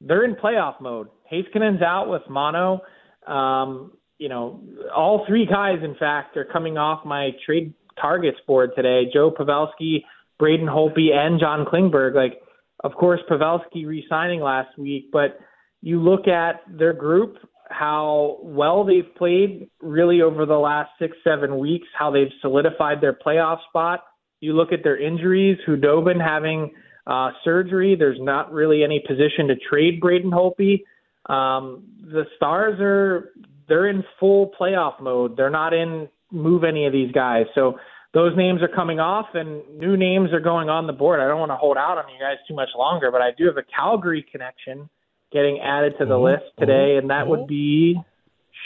they're 0.02 0.24
in 0.24 0.36
playoff 0.36 0.80
mode. 0.80 1.08
Heiskanen's 1.32 1.82
out 1.82 2.10
with 2.10 2.22
mono. 2.30 2.82
Um, 3.28 3.94
you 4.18 4.30
know, 4.30 4.62
all 4.96 5.26
three 5.28 5.46
guys, 5.46 5.80
in 5.84 5.96
fact, 5.96 6.38
are 6.38 6.46
coming 6.46 6.78
off 6.78 7.06
my 7.06 7.32
trade 7.46 7.74
targets 8.00 8.38
board 8.48 8.72
today. 8.76 9.04
Joe 9.12 9.32
Pavelski, 9.32 10.04
Braden 10.40 10.68
Holtby, 10.68 11.12
and 11.14 11.40
John 11.40 11.66
Klingberg. 11.66 12.16
Like, 12.16 12.42
of 12.84 12.94
course, 12.94 13.20
Pavelski 13.30 13.86
re-signing 13.86 14.42
last 14.42 14.78
week, 14.78 15.10
but 15.12 15.40
you 15.82 16.02
look 16.02 16.28
at 16.28 16.62
their 16.68 16.94
group, 16.94 17.38
how 17.70 18.38
well 18.42 18.84
they've 18.84 19.14
played 19.18 19.70
really 19.82 20.22
over 20.22 20.46
the 20.46 20.58
last 20.58 20.90
six, 21.00 21.18
seven 21.24 21.58
weeks, 21.58 21.88
how 21.98 22.12
they've 22.12 22.32
solidified 22.42 23.02
their 23.02 23.14
playoff 23.14 23.58
spot. 23.70 24.04
You 24.40 24.54
look 24.54 24.72
at 24.72 24.84
their 24.84 24.98
injuries, 24.98 25.58
Khudobin 25.68 26.24
having 26.24 26.74
uh, 27.08 27.32
surgery. 27.44 27.96
There's 27.98 28.20
not 28.20 28.52
really 28.52 28.84
any 28.84 29.04
position 29.06 29.48
to 29.48 29.56
trade 29.56 30.00
Braden 30.00 30.32
Holtby. 30.32 30.84
Um, 31.28 31.84
the 32.02 32.26
Stars 32.36 32.80
are 32.80 33.32
they're 33.68 33.88
in 33.88 34.04
full 34.20 34.52
playoff 34.60 35.02
mode. 35.02 35.36
They're 35.38 35.50
not 35.50 35.74
in 35.74 36.08
move 36.32 36.64
any 36.64 36.86
of 36.86 36.94
these 36.94 37.12
guys. 37.12 37.46
So 37.56 37.80
those 38.14 38.36
names 38.38 38.62
are 38.62 38.68
coming 38.68 39.00
off 39.00 39.28
and 39.34 39.62
new 39.78 39.98
names 39.98 40.32
are 40.34 40.40
going 40.40 40.70
on 40.70 40.88
the 40.88 40.94
board. 40.94 41.20
I 41.20 41.28
don't 41.28 41.40
want 41.40 41.52
to 41.52 41.58
hold 41.58 41.78
out 41.78 41.98
on 41.98 42.06
you 42.14 42.20
guys 42.20 42.38
too 42.48 42.56
much 42.56 42.70
longer, 42.78 43.12
but 43.12 43.22
I 43.22 43.32
do 43.38 43.46
have 43.46 43.58
a 43.58 43.64
Calgary 43.64 44.26
connection 44.32 44.90
getting 45.32 45.60
added 45.60 45.96
to 46.00 46.06
the 46.06 46.14
Oh, 46.14 46.24
list 46.24 46.44
today, 46.58 46.94
oh, 46.96 46.98
and 47.00 47.10
that 47.10 47.24
oh. 47.26 47.32
would 47.32 47.48
be 47.48 48.00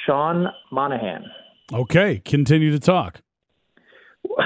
Sean 0.05 0.47
Monahan. 0.72 1.26
Okay, 1.74 2.22
continue 2.26 2.72
to 2.72 2.80
talk. 2.80 3.22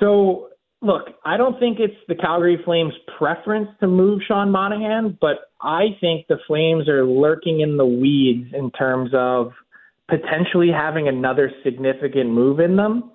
so, 0.00 0.48
look, 0.80 1.08
I 1.24 1.36
don't 1.36 1.58
think 1.58 1.78
it's 1.80 1.96
the 2.08 2.14
Calgary 2.14 2.58
Flames' 2.64 2.92
preference 3.18 3.68
to 3.80 3.86
move 3.86 4.20
Sean 4.26 4.50
Monahan, 4.50 5.18
but 5.20 5.50
I 5.60 5.96
think 6.00 6.26
the 6.28 6.38
Flames 6.46 6.88
are 6.88 7.04
lurking 7.04 7.60
in 7.60 7.76
the 7.76 7.86
weeds 7.86 8.52
in 8.52 8.70
terms 8.70 9.10
of 9.12 9.52
potentially 10.08 10.70
having 10.72 11.08
another 11.08 11.52
significant 11.64 12.30
move 12.30 12.60
in 12.60 12.76
them. 12.76 13.10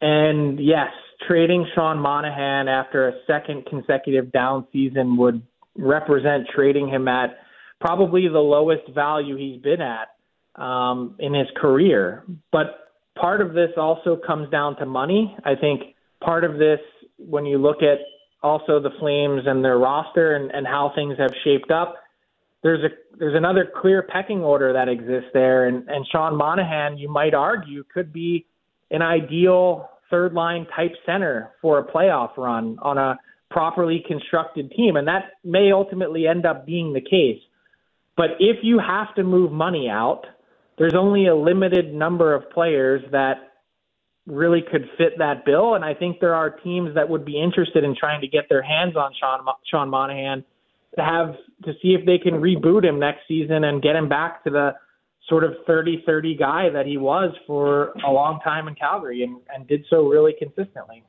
And 0.00 0.58
yes, 0.58 0.90
trading 1.28 1.66
Sean 1.74 1.98
Monahan 1.98 2.68
after 2.68 3.08
a 3.08 3.12
second 3.26 3.66
consecutive 3.66 4.32
down 4.32 4.66
season 4.72 5.16
would 5.16 5.42
represent 5.76 6.48
trading 6.54 6.88
him 6.88 7.08
at 7.08 7.38
probably 7.80 8.28
the 8.28 8.38
lowest 8.38 8.88
value 8.94 9.36
he's 9.36 9.60
been 9.60 9.80
at 9.80 10.08
um, 10.60 11.16
in 11.18 11.34
his 11.34 11.48
career. 11.56 12.24
But 12.50 12.92
part 13.18 13.40
of 13.40 13.52
this 13.52 13.70
also 13.76 14.16
comes 14.16 14.50
down 14.50 14.76
to 14.76 14.86
money. 14.86 15.36
I 15.44 15.54
think 15.54 15.91
part 16.24 16.44
of 16.44 16.58
this, 16.58 16.80
when 17.18 17.46
you 17.46 17.58
look 17.58 17.82
at 17.82 17.98
also 18.42 18.80
the 18.80 18.90
Flames 18.98 19.42
and 19.46 19.64
their 19.64 19.78
roster 19.78 20.34
and, 20.34 20.50
and 20.50 20.66
how 20.66 20.92
things 20.94 21.16
have 21.18 21.30
shaped 21.44 21.70
up, 21.70 21.96
there's 22.62 22.84
a 22.84 22.88
there's 23.18 23.36
another 23.36 23.70
clear 23.80 24.02
pecking 24.02 24.40
order 24.40 24.72
that 24.72 24.88
exists 24.88 25.30
there, 25.34 25.66
and 25.66 25.88
and 25.88 26.06
Sean 26.10 26.36
Monahan, 26.36 26.96
you 26.96 27.08
might 27.08 27.34
argue, 27.34 27.84
could 27.92 28.12
be 28.12 28.46
an 28.90 29.02
ideal 29.02 29.90
third 30.10 30.32
line 30.32 30.66
type 30.76 30.92
center 31.04 31.50
for 31.60 31.78
a 31.78 31.84
playoff 31.84 32.36
run 32.36 32.78
on 32.82 32.98
a 32.98 33.18
properly 33.50 34.04
constructed 34.06 34.70
team, 34.72 34.96
and 34.96 35.08
that 35.08 35.32
may 35.44 35.72
ultimately 35.72 36.26
end 36.26 36.46
up 36.46 36.64
being 36.64 36.92
the 36.92 37.00
case. 37.00 37.40
But 38.16 38.30
if 38.38 38.58
you 38.62 38.78
have 38.78 39.14
to 39.16 39.24
move 39.24 39.52
money 39.52 39.88
out, 39.90 40.22
there's 40.78 40.94
only 40.94 41.26
a 41.26 41.34
limited 41.34 41.92
number 41.92 42.34
of 42.34 42.50
players 42.50 43.02
that 43.10 43.51
really 44.26 44.62
could 44.62 44.88
fit 44.96 45.18
that 45.18 45.44
bill, 45.44 45.74
and 45.74 45.84
I 45.84 45.94
think 45.94 46.20
there 46.20 46.34
are 46.34 46.50
teams 46.50 46.94
that 46.94 47.08
would 47.08 47.24
be 47.24 47.40
interested 47.40 47.82
in 47.84 47.96
trying 47.98 48.20
to 48.20 48.28
get 48.28 48.48
their 48.48 48.62
hands 48.62 48.96
on 48.96 49.12
Sean 49.18 49.44
Sean 49.68 49.88
Monahan 49.88 50.44
to 50.96 51.02
have 51.02 51.34
to 51.64 51.72
see 51.82 51.94
if 51.98 52.06
they 52.06 52.18
can 52.18 52.34
reboot 52.34 52.84
him 52.84 52.98
next 52.98 53.20
season 53.26 53.64
and 53.64 53.82
get 53.82 53.96
him 53.96 54.08
back 54.08 54.44
to 54.44 54.50
the 54.50 54.74
sort 55.28 55.44
of 55.44 55.52
30-30 55.68 56.38
guy 56.38 56.68
that 56.68 56.84
he 56.84 56.98
was 56.98 57.34
for 57.46 57.92
a 58.06 58.10
long 58.10 58.40
time 58.40 58.68
in 58.68 58.74
Calgary 58.74 59.22
and, 59.22 59.40
and 59.54 59.66
did 59.66 59.84
so 59.88 60.06
really 60.06 60.34
consistently. 60.38 61.02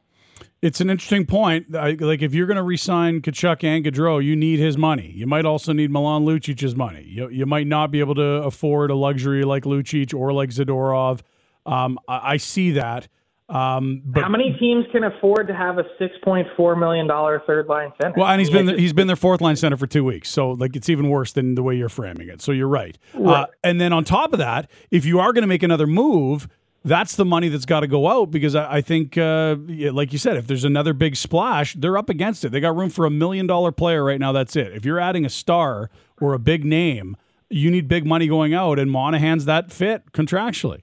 It's 0.61 0.80
an 0.80 0.89
interesting 0.89 1.26
point. 1.26 1.72
Like 1.72 2.22
if 2.22 2.34
you're 2.34 2.47
going 2.47 2.57
to 2.57 2.64
resign 2.64 3.22
Tkachuk 3.22 3.64
and 3.66 3.84
Gaudreau, 3.84 4.24
you 4.24 4.36
need 4.36 4.59
his 4.59 4.78
money. 4.78 5.11
You 5.14 5.28
might 5.28 5.45
also 5.45 5.74
need 5.74 5.91
Milan 5.91 6.24
Lucic's 6.26 6.76
money. 6.76 7.03
You, 7.05 7.28
you 7.28 7.45
might 7.45 7.68
not 7.68 7.91
be 7.91 7.99
able 7.99 8.16
to 8.16 8.43
afford 8.43 8.89
a 8.89 8.95
luxury 8.95 9.43
like 9.43 9.64
Lucic 9.64 10.18
or 10.18 10.32
like 10.32 10.51
Zadorov. 10.51 11.20
Um, 11.66 11.99
I, 12.07 12.34
I 12.34 12.38
see 12.38 12.72
that. 12.72 13.07
Um, 13.49 14.01
but 14.05 14.24
How 14.24 14.30
many 14.30 14.55
teams 14.59 14.86
can 14.91 15.03
afford 15.03 15.47
to 15.47 15.53
have 15.53 15.78
a 15.78 15.84
six 15.99 16.16
point 16.24 16.47
four 16.55 16.76
million 16.76 17.07
dollar 17.07 17.43
third 17.45 17.68
line 17.68 17.91
center? 18.01 18.16
Well, 18.18 18.28
and 18.28 18.39
he's 18.39 18.49
been 18.49 18.70
it's 18.70 18.80
he's 18.80 18.93
been 18.93 19.07
their 19.07 19.18
fourth 19.18 19.41
line 19.41 19.57
center 19.57 19.76
for 19.76 19.86
two 19.86 20.03
weeks, 20.03 20.30
so 20.30 20.51
like 20.51 20.76
it's 20.76 20.89
even 20.89 21.09
worse 21.09 21.34
than 21.34 21.55
the 21.55 21.61
way 21.61 21.76
you're 21.76 21.89
framing 21.89 22.30
it. 22.30 22.41
So 22.41 22.51
you're 22.51 22.70
right. 22.70 22.97
Uh, 23.14 23.47
and 23.64 23.82
then 23.82 23.91
on 23.91 24.05
top 24.05 24.34
of 24.34 24.39
that, 24.39 24.72
if 24.91 25.05
you 25.05 25.20
are 25.20 25.34
going 25.34 25.43
to 25.43 25.47
make 25.47 25.61
another 25.61 25.86
move, 25.86 26.47
that's 26.86 27.16
the 27.16 27.26
money 27.26 27.49
that's 27.49 27.66
got 27.66 27.82
to 27.82 27.88
go 27.88 28.07
out 28.07 28.32
because 28.32 28.55
I, 28.55 28.76
I 28.76 28.82
think, 28.82 29.18
uh, 29.18 29.55
like 29.91 30.14
you 30.14 30.20
said, 30.20 30.38
if 30.38 30.47
there's 30.47 30.66
another 30.66 30.93
big 30.93 31.16
splash, 31.16 31.74
they're 31.76 31.97
up 31.97 32.09
against 32.09 32.43
it. 32.45 32.49
They 32.49 32.59
got 32.59 32.76
room 32.76 32.89
for 32.89 33.05
a 33.05 33.09
million 33.09 33.45
dollar 33.45 33.72
player 33.72 34.03
right 34.03 34.20
now. 34.20 34.32
That's 34.32 34.55
it. 34.55 34.74
If 34.74 34.86
you're 34.86 34.99
adding 34.99 35.26
a 35.26 35.30
star 35.30 35.89
or 36.20 36.34
a 36.34 36.39
big 36.39 36.66
name, 36.66 37.18
you 37.49 37.70
need 37.70 37.88
big 37.88 38.05
money 38.05 38.28
going 38.28 38.53
out, 38.53 38.80
and 38.80 38.89
Monahan's 38.89 39.45
that 39.45 39.72
fit 39.72 40.11
contractually. 40.11 40.82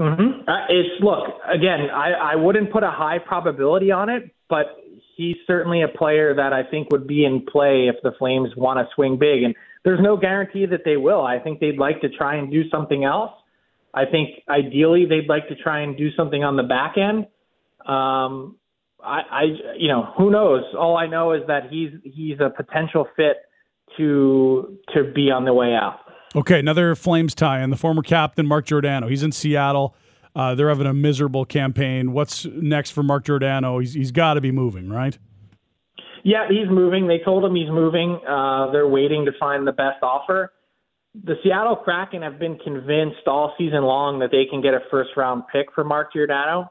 Mhm. 0.00 0.48
Uh, 0.48 0.66
it's 0.70 1.02
look 1.02 1.26
again. 1.46 1.90
I, 1.90 2.32
I 2.32 2.36
wouldn't 2.36 2.72
put 2.72 2.82
a 2.82 2.90
high 2.90 3.18
probability 3.18 3.92
on 3.92 4.08
it, 4.08 4.34
but 4.48 4.78
he's 5.16 5.36
certainly 5.46 5.82
a 5.82 5.88
player 5.88 6.34
that 6.34 6.54
I 6.54 6.62
think 6.62 6.90
would 6.90 7.06
be 7.06 7.26
in 7.26 7.44
play 7.44 7.88
if 7.88 7.96
the 8.02 8.12
Flames 8.18 8.48
want 8.56 8.78
to 8.78 8.88
swing 8.94 9.18
big. 9.18 9.42
And 9.42 9.54
there's 9.84 10.00
no 10.00 10.16
guarantee 10.16 10.64
that 10.66 10.80
they 10.86 10.96
will. 10.96 11.22
I 11.22 11.38
think 11.38 11.60
they'd 11.60 11.76
like 11.76 12.00
to 12.00 12.08
try 12.08 12.36
and 12.36 12.50
do 12.50 12.68
something 12.70 13.04
else. 13.04 13.32
I 13.92 14.06
think 14.06 14.42
ideally 14.48 15.04
they'd 15.04 15.28
like 15.28 15.48
to 15.48 15.54
try 15.54 15.80
and 15.80 15.98
do 15.98 16.10
something 16.16 16.42
on 16.42 16.56
the 16.56 16.62
back 16.62 16.94
end. 16.96 17.26
Um, 17.86 18.56
I, 19.02 19.20
I, 19.30 19.42
you 19.76 19.88
know, 19.88 20.12
who 20.16 20.30
knows? 20.30 20.62
All 20.78 20.96
I 20.96 21.06
know 21.06 21.32
is 21.32 21.42
that 21.48 21.64
he's 21.70 21.90
he's 22.04 22.38
a 22.40 22.48
potential 22.48 23.06
fit 23.16 23.36
to 23.98 24.78
to 24.94 25.12
be 25.12 25.30
on 25.30 25.44
the 25.44 25.52
way 25.52 25.74
out. 25.74 26.00
Okay, 26.34 26.60
another 26.60 26.94
Flames 26.94 27.34
tie 27.34 27.60
in. 27.60 27.70
The 27.70 27.76
former 27.76 28.02
captain, 28.02 28.46
Mark 28.46 28.66
Giordano. 28.66 29.08
He's 29.08 29.22
in 29.22 29.32
Seattle. 29.32 29.96
Uh, 30.34 30.54
they're 30.54 30.68
having 30.68 30.86
a 30.86 30.94
miserable 30.94 31.44
campaign. 31.44 32.12
What's 32.12 32.44
next 32.44 32.92
for 32.92 33.02
Mark 33.02 33.24
Giordano? 33.24 33.80
He's, 33.80 33.94
he's 33.94 34.12
got 34.12 34.34
to 34.34 34.40
be 34.40 34.52
moving, 34.52 34.88
right? 34.88 35.18
Yeah, 36.22 36.46
he's 36.48 36.70
moving. 36.70 37.08
They 37.08 37.18
told 37.24 37.44
him 37.44 37.54
he's 37.56 37.70
moving. 37.70 38.20
Uh, 38.28 38.70
they're 38.70 38.86
waiting 38.86 39.24
to 39.24 39.32
find 39.40 39.66
the 39.66 39.72
best 39.72 40.02
offer. 40.02 40.52
The 41.24 41.34
Seattle 41.42 41.74
Kraken 41.76 42.22
have 42.22 42.38
been 42.38 42.58
convinced 42.58 43.26
all 43.26 43.54
season 43.58 43.82
long 43.82 44.20
that 44.20 44.30
they 44.30 44.44
can 44.48 44.62
get 44.62 44.74
a 44.74 44.80
first 44.90 45.10
round 45.16 45.44
pick 45.52 45.72
for 45.74 45.82
Mark 45.82 46.12
Giordano. 46.12 46.70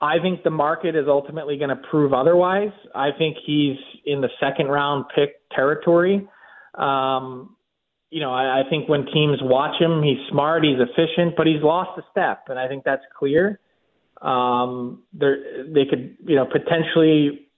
I 0.00 0.18
think 0.22 0.42
the 0.42 0.50
market 0.50 0.96
is 0.96 1.04
ultimately 1.06 1.58
going 1.58 1.70
to 1.70 1.80
prove 1.90 2.14
otherwise. 2.14 2.72
I 2.94 3.10
think 3.16 3.36
he's 3.44 3.76
in 4.06 4.22
the 4.22 4.28
second 4.40 4.68
round 4.68 5.06
pick 5.14 5.36
territory. 5.50 6.26
Um, 6.74 7.56
you 8.14 8.20
know, 8.20 8.32
I, 8.32 8.60
I 8.60 8.62
think 8.70 8.88
when 8.88 9.06
teams 9.06 9.38
watch 9.42 9.74
him, 9.82 10.00
he's 10.00 10.18
smart, 10.30 10.62
he's 10.62 10.78
efficient, 10.78 11.34
but 11.36 11.48
he's 11.48 11.60
lost 11.64 11.98
a 11.98 12.02
step, 12.12 12.44
and 12.46 12.60
I 12.60 12.68
think 12.68 12.84
that's 12.84 13.02
clear. 13.18 13.58
Um, 14.22 15.02
they 15.12 15.84
could, 15.90 16.16
you 16.24 16.36
know, 16.36 16.46
potentially 16.46 17.48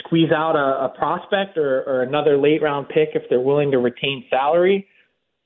squeeze 0.00 0.32
out 0.32 0.56
a, 0.56 0.86
a 0.86 0.88
prospect 0.98 1.56
or, 1.56 1.84
or 1.84 2.02
another 2.02 2.36
late 2.36 2.60
round 2.60 2.88
pick 2.88 3.10
if 3.14 3.22
they're 3.30 3.38
willing 3.40 3.70
to 3.70 3.78
retain 3.78 4.24
salary. 4.28 4.88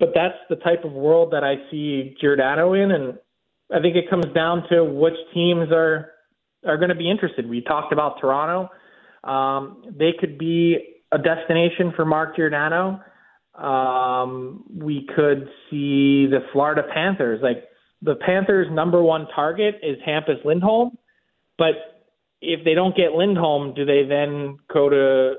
But 0.01 0.13
that's 0.15 0.39
the 0.49 0.57
type 0.57 0.85
of 0.85 0.93
world 0.93 1.35
that 1.35 1.45
I 1.45 1.57
see 1.71 2.17
Giordano 2.19 2.73
in, 2.73 2.93
and 2.93 3.19
I 3.71 3.81
think 3.83 3.95
it 3.95 4.09
comes 4.09 4.25
down 4.35 4.63
to 4.71 4.85
which 4.85 5.17
teams 5.35 5.71
are 5.71 6.13
are 6.67 6.79
going 6.79 6.89
to 6.89 6.95
be 6.95 7.11
interested. 7.11 7.47
We 7.47 7.61
talked 7.61 7.93
about 7.93 8.23
Toronto; 8.23 8.71
um, 9.23 9.85
they 9.99 10.13
could 10.19 10.39
be 10.39 10.79
a 11.13 11.19
destination 11.19 11.93
for 11.95 12.07
Mark 12.07 12.37
Giordano. 12.37 13.03
Um, 13.59 14.65
we 14.71 15.09
could 15.15 15.49
see 15.71 16.27
the 16.27 16.41
Florida 16.53 16.83
Panthers. 16.93 17.41
Like 17.43 17.65
the 18.03 18.17
Panthers' 18.17 18.69
number 18.71 19.03
one 19.03 19.27
target 19.35 19.77
is 19.83 19.97
Hampus 20.07 20.45
Lindholm, 20.45 20.99
but 21.59 21.75
if 22.41 22.65
they 22.65 22.75
don't 22.75 22.95
get 22.97 23.13
Lindholm, 23.13 23.75
do 23.75 23.85
they 23.85 24.05
then 24.09 24.59
go 24.73 24.89
to 24.89 25.35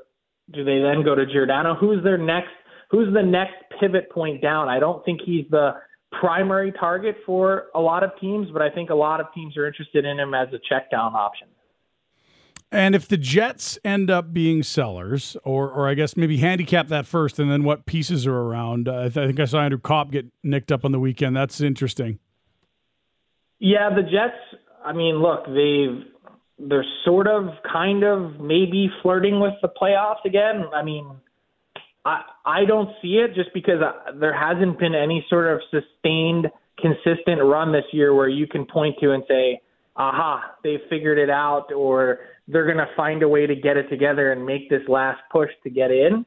do 0.54 0.64
they 0.64 0.80
then 0.80 1.04
go 1.04 1.14
to 1.14 1.26
Giordano? 1.26 1.76
Who's 1.76 2.04
their 2.04 2.18
next? 2.18 2.50
Who's 2.90 3.14
the 3.14 3.22
next 3.22 3.56
pivot 3.80 4.10
point 4.12 4.42
down? 4.42 4.70
I 4.70 4.80
don't 4.80 5.04
think 5.04 5.20
he's 5.26 5.46
the 5.52 5.72
primary 6.20 6.72
target 6.72 7.18
for 7.26 7.66
a 7.76 7.80
lot 7.80 8.04
of 8.04 8.12
teams, 8.20 8.48
but 8.52 8.62
I 8.62 8.70
think 8.70 8.90
a 8.90 8.96
lot 8.96 9.20
of 9.20 9.28
teams 9.36 9.58
are 9.58 9.68
interested 9.68 10.06
in 10.06 10.18
him 10.20 10.34
as 10.34 10.48
a 10.54 10.60
check 10.70 10.90
down 10.90 11.14
option. 11.14 11.50
And 12.72 12.96
if 12.96 13.08
the 13.08 13.18
Jets 13.18 13.80
end 13.86 14.10
up 14.12 14.34
being 14.34 14.62
sellers, 14.62 15.38
or 15.46 15.70
or 15.70 15.88
I 15.88 15.94
guess 15.94 16.18
maybe 16.18 16.38
handicap 16.38 16.90
that 16.90 17.06
first, 17.06 17.40
and 17.40 17.50
then 17.50 17.64
what 17.64 17.86
pieces 17.86 18.28
are 18.28 18.36
around. 18.36 18.90
Uh, 18.90 19.04
I, 19.06 19.10
th- 19.10 19.18
I 19.18 19.28
think 19.28 19.40
I 19.40 19.46
saw 19.46 19.62
Andrew 19.62 19.80
Copp 19.80 20.12
get 20.12 20.26
nicked 20.44 20.72
up 20.72 20.84
on 20.84 20.92
the 20.92 21.00
weekend. 21.00 21.36
That's 21.36 21.62
interesting. 21.62 22.20
Yeah, 23.60 23.90
the 23.90 24.04
Jets. 24.04 24.62
I 24.86 24.92
mean, 24.94 25.16
look, 25.22 25.46
they've 25.46 26.04
they're 26.60 26.86
sort 27.06 27.28
of, 27.28 27.50
kind 27.72 28.04
of, 28.04 28.40
maybe 28.40 28.90
flirting 29.02 29.40
with 29.40 29.54
the 29.62 29.70
playoffs 29.70 30.26
again. 30.26 30.66
I 30.74 30.84
mean, 30.84 31.08
I 32.04 32.24
I 32.46 32.66
don't 32.66 32.90
see 33.02 33.20
it 33.24 33.34
just 33.34 33.54
because 33.54 33.82
uh, 33.82 34.12
there 34.20 34.38
hasn't 34.38 34.78
been 34.78 34.94
any 34.94 35.26
sort 35.30 35.48
of 35.48 35.62
sustained, 35.72 36.48
consistent 36.78 37.42
run 37.42 37.72
this 37.72 37.86
year 37.94 38.14
where 38.14 38.28
you 38.28 38.46
can 38.46 38.66
point 38.66 38.96
to 39.02 39.14
and 39.14 39.24
say, 39.28 39.62
"Aha, 39.96 40.56
they 40.64 40.78
figured 40.90 41.18
it 41.18 41.30
out," 41.30 41.72
or 41.72 42.20
they're 42.48 42.66
going 42.66 42.78
to 42.78 42.88
find 42.96 43.24
a 43.24 43.28
way 43.28 43.46
to 43.46 43.56
get 43.56 43.78
it 43.78 43.90
together 43.90 44.32
and 44.32 44.46
make 44.46 44.70
this 44.70 44.82
last 44.88 45.20
push 45.32 45.50
to 45.64 45.70
get 45.70 45.92
in. 45.92 46.26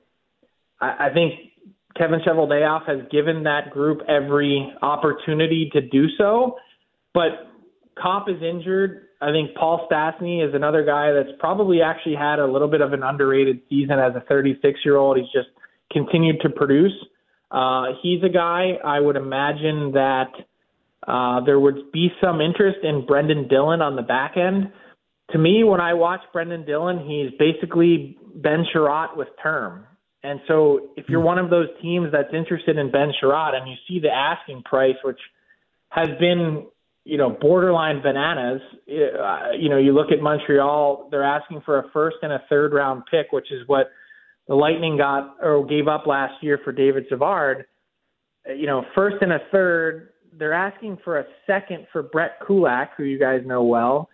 I, 0.80 1.06
I 1.08 1.14
think 1.14 1.34
Kevin 1.96 2.20
Cheveldayoff 2.26 2.86
has 2.86 2.98
given 3.10 3.44
that 3.44 3.70
group 3.70 4.00
every 4.08 4.72
opportunity 4.82 5.70
to 5.72 5.80
do 5.80 6.06
so, 6.16 6.56
but 7.14 7.50
Copp 7.98 8.28
is 8.28 8.42
injured. 8.42 9.06
I 9.20 9.32
think 9.32 9.54
Paul 9.54 9.86
Stastny 9.90 10.46
is 10.46 10.54
another 10.54 10.84
guy 10.84 11.12
that's 11.12 11.36
probably 11.38 11.82
actually 11.82 12.14
had 12.14 12.38
a 12.38 12.46
little 12.46 12.68
bit 12.68 12.80
of 12.80 12.92
an 12.92 13.02
underrated 13.02 13.60
season 13.68 13.98
as 13.98 14.14
a 14.14 14.20
36 14.28 14.80
year 14.84 14.96
old. 14.96 15.18
He's 15.18 15.26
just 15.26 15.48
continued 15.92 16.40
to 16.42 16.48
produce. 16.48 16.92
Uh, 17.50 17.86
he's 18.02 18.22
a 18.22 18.28
guy 18.28 18.78
I 18.84 19.00
would 19.00 19.16
imagine 19.16 19.92
that 19.92 20.30
uh, 21.06 21.44
there 21.44 21.58
would 21.58 21.90
be 21.92 22.08
some 22.22 22.40
interest 22.40 22.78
in 22.82 23.04
Brendan 23.06 23.48
Dillon 23.48 23.82
on 23.82 23.96
the 23.96 24.02
back 24.02 24.36
end. 24.36 24.72
To 25.32 25.38
me, 25.38 25.64
when 25.64 25.80
I 25.80 25.94
watch 25.94 26.20
Brendan 26.32 26.64
Dillon, 26.64 26.98
he's 27.06 27.30
basically 27.38 28.18
Ben 28.34 28.64
Chiarot 28.72 29.16
with 29.16 29.28
term. 29.42 29.86
And 30.22 30.40
so 30.46 30.90
if 30.96 31.06
you're 31.08 31.20
one 31.20 31.38
of 31.38 31.50
those 31.50 31.68
teams 31.80 32.08
that's 32.12 32.34
interested 32.34 32.76
in 32.76 32.90
Ben 32.90 33.12
Chiarot 33.20 33.54
and 33.54 33.68
you 33.68 33.76
see 33.88 34.00
the 34.00 34.10
asking 34.10 34.62
price, 34.64 34.96
which 35.02 35.18
has 35.88 36.08
been, 36.18 36.66
you 37.04 37.16
know, 37.16 37.30
borderline 37.30 38.02
bananas, 38.02 38.60
uh, 38.88 39.52
you 39.58 39.68
know, 39.68 39.78
you 39.78 39.92
look 39.92 40.12
at 40.12 40.20
Montreal, 40.20 41.08
they're 41.10 41.24
asking 41.24 41.62
for 41.64 41.78
a 41.78 41.90
first 41.92 42.16
and 42.22 42.32
a 42.32 42.42
third 42.48 42.72
round 42.72 43.04
pick, 43.10 43.32
which 43.32 43.50
is 43.50 43.66
what 43.66 43.90
the 44.46 44.54
Lightning 44.54 44.98
got 44.98 45.36
or 45.42 45.64
gave 45.64 45.88
up 45.88 46.06
last 46.06 46.34
year 46.42 46.58
for 46.64 46.72
David 46.72 47.04
Savard. 47.08 47.64
You 48.46 48.66
know, 48.66 48.84
first 48.94 49.16
and 49.20 49.32
a 49.32 49.38
third, 49.50 50.10
they're 50.38 50.52
asking 50.52 50.98
for 51.02 51.18
a 51.18 51.24
second 51.46 51.86
for 51.92 52.02
Brett 52.02 52.38
Kulak, 52.46 52.90
who 52.96 53.04
you 53.04 53.18
guys 53.18 53.40
know 53.46 53.62
well. 53.62 54.08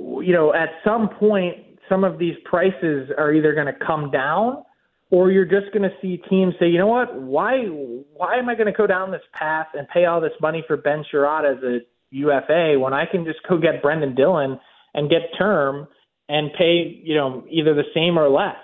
You 0.00 0.32
know, 0.32 0.54
at 0.54 0.70
some 0.84 1.08
point, 1.08 1.56
some 1.88 2.04
of 2.04 2.18
these 2.18 2.34
prices 2.44 3.10
are 3.18 3.32
either 3.32 3.54
going 3.54 3.66
to 3.66 3.84
come 3.86 4.10
down 4.10 4.64
or 5.10 5.30
you're 5.30 5.44
just 5.44 5.72
going 5.72 5.82
to 5.82 5.94
see 6.00 6.22
teams 6.28 6.54
say, 6.60 6.68
you 6.68 6.78
know 6.78 6.86
what, 6.86 7.20
why 7.20 7.64
why 7.66 8.36
am 8.36 8.48
I 8.48 8.54
going 8.54 8.66
to 8.66 8.72
go 8.72 8.86
down 8.86 9.10
this 9.10 9.22
path 9.34 9.66
and 9.74 9.88
pay 9.88 10.04
all 10.04 10.20
this 10.20 10.32
money 10.40 10.64
for 10.66 10.76
Ben 10.76 11.04
Chiarot 11.10 11.44
as 11.44 11.62
a 11.64 11.78
UFA 12.10 12.78
when 12.78 12.94
I 12.94 13.06
can 13.06 13.24
just 13.24 13.40
go 13.48 13.58
get 13.58 13.82
Brendan 13.82 14.14
Dillon 14.14 14.58
and 14.94 15.10
get 15.10 15.22
term 15.38 15.88
and 16.28 16.50
pay 16.56 17.00
you 17.02 17.14
know 17.14 17.44
either 17.50 17.74
the 17.74 17.84
same 17.94 18.18
or 18.18 18.28
less. 18.28 18.56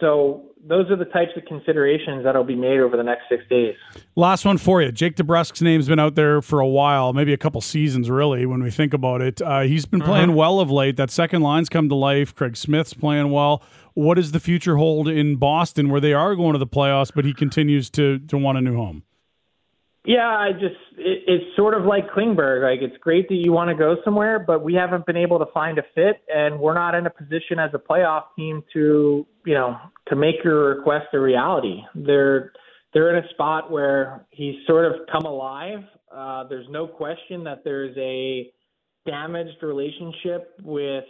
So 0.00 0.50
those 0.68 0.90
are 0.90 0.96
the 0.96 1.04
types 1.04 1.30
of 1.36 1.44
considerations 1.44 2.24
that'll 2.24 2.44
be 2.44 2.56
made 2.56 2.80
over 2.80 2.96
the 2.96 3.02
next 3.02 3.22
six 3.28 3.44
days. 3.48 3.74
Last 4.16 4.44
one 4.44 4.58
for 4.58 4.82
you. 4.82 4.90
Jake 4.90 5.16
DeBrusk's 5.16 5.62
name's 5.62 5.88
been 5.88 5.98
out 5.98 6.14
there 6.14 6.42
for 6.42 6.60
a 6.60 6.66
while, 6.66 7.12
maybe 7.12 7.32
a 7.32 7.36
couple 7.36 7.60
seasons, 7.60 8.10
really, 8.10 8.46
when 8.46 8.62
we 8.62 8.70
think 8.70 8.92
about 8.92 9.20
it. 9.20 9.40
Uh, 9.40 9.60
he's 9.60 9.86
been 9.86 10.00
playing 10.00 10.30
uh-huh. 10.30 10.38
well 10.38 10.60
of 10.60 10.70
late. 10.70 10.96
That 10.96 11.10
second 11.10 11.42
line's 11.42 11.68
come 11.68 11.88
to 11.88 11.94
life. 11.94 12.34
Craig 12.34 12.56
Smith's 12.56 12.94
playing 12.94 13.30
well. 13.30 13.62
What 13.94 14.14
does 14.14 14.32
the 14.32 14.40
future 14.40 14.76
hold 14.76 15.08
in 15.08 15.36
Boston, 15.36 15.88
where 15.88 16.00
they 16.00 16.12
are 16.12 16.34
going 16.34 16.52
to 16.52 16.58
the 16.58 16.66
playoffs, 16.66 17.12
but 17.14 17.24
he 17.24 17.32
continues 17.32 17.88
to 17.90 18.18
to 18.18 18.36
want 18.36 18.58
a 18.58 18.60
new 18.60 18.76
home? 18.76 19.04
Yeah, 20.06 20.28
I 20.28 20.52
just 20.52 20.76
it, 20.96 21.24
it's 21.26 21.56
sort 21.56 21.74
of 21.74 21.84
like 21.84 22.08
Klingberg. 22.10 22.62
Like 22.62 22.80
it's 22.80 22.96
great 23.02 23.28
that 23.28 23.34
you 23.34 23.50
want 23.50 23.70
to 23.70 23.74
go 23.74 23.96
somewhere, 24.04 24.38
but 24.38 24.62
we 24.62 24.72
haven't 24.72 25.04
been 25.04 25.16
able 25.16 25.40
to 25.40 25.46
find 25.52 25.78
a 25.78 25.82
fit, 25.96 26.22
and 26.32 26.60
we're 26.60 26.74
not 26.74 26.94
in 26.94 27.06
a 27.06 27.10
position 27.10 27.58
as 27.58 27.70
a 27.74 27.78
playoff 27.78 28.22
team 28.36 28.62
to 28.72 29.26
you 29.44 29.54
know 29.54 29.76
to 30.08 30.14
make 30.14 30.36
your 30.44 30.76
request 30.76 31.06
a 31.12 31.18
reality. 31.18 31.80
They're 31.96 32.52
they're 32.94 33.16
in 33.16 33.24
a 33.24 33.28
spot 33.30 33.70
where 33.70 34.26
he's 34.30 34.54
sort 34.68 34.86
of 34.86 35.06
come 35.10 35.24
alive. 35.24 35.80
Uh, 36.14 36.44
there's 36.48 36.68
no 36.70 36.86
question 36.86 37.42
that 37.42 37.64
there's 37.64 37.96
a 37.98 38.52
damaged 39.06 39.60
relationship 39.60 40.54
with 40.62 41.04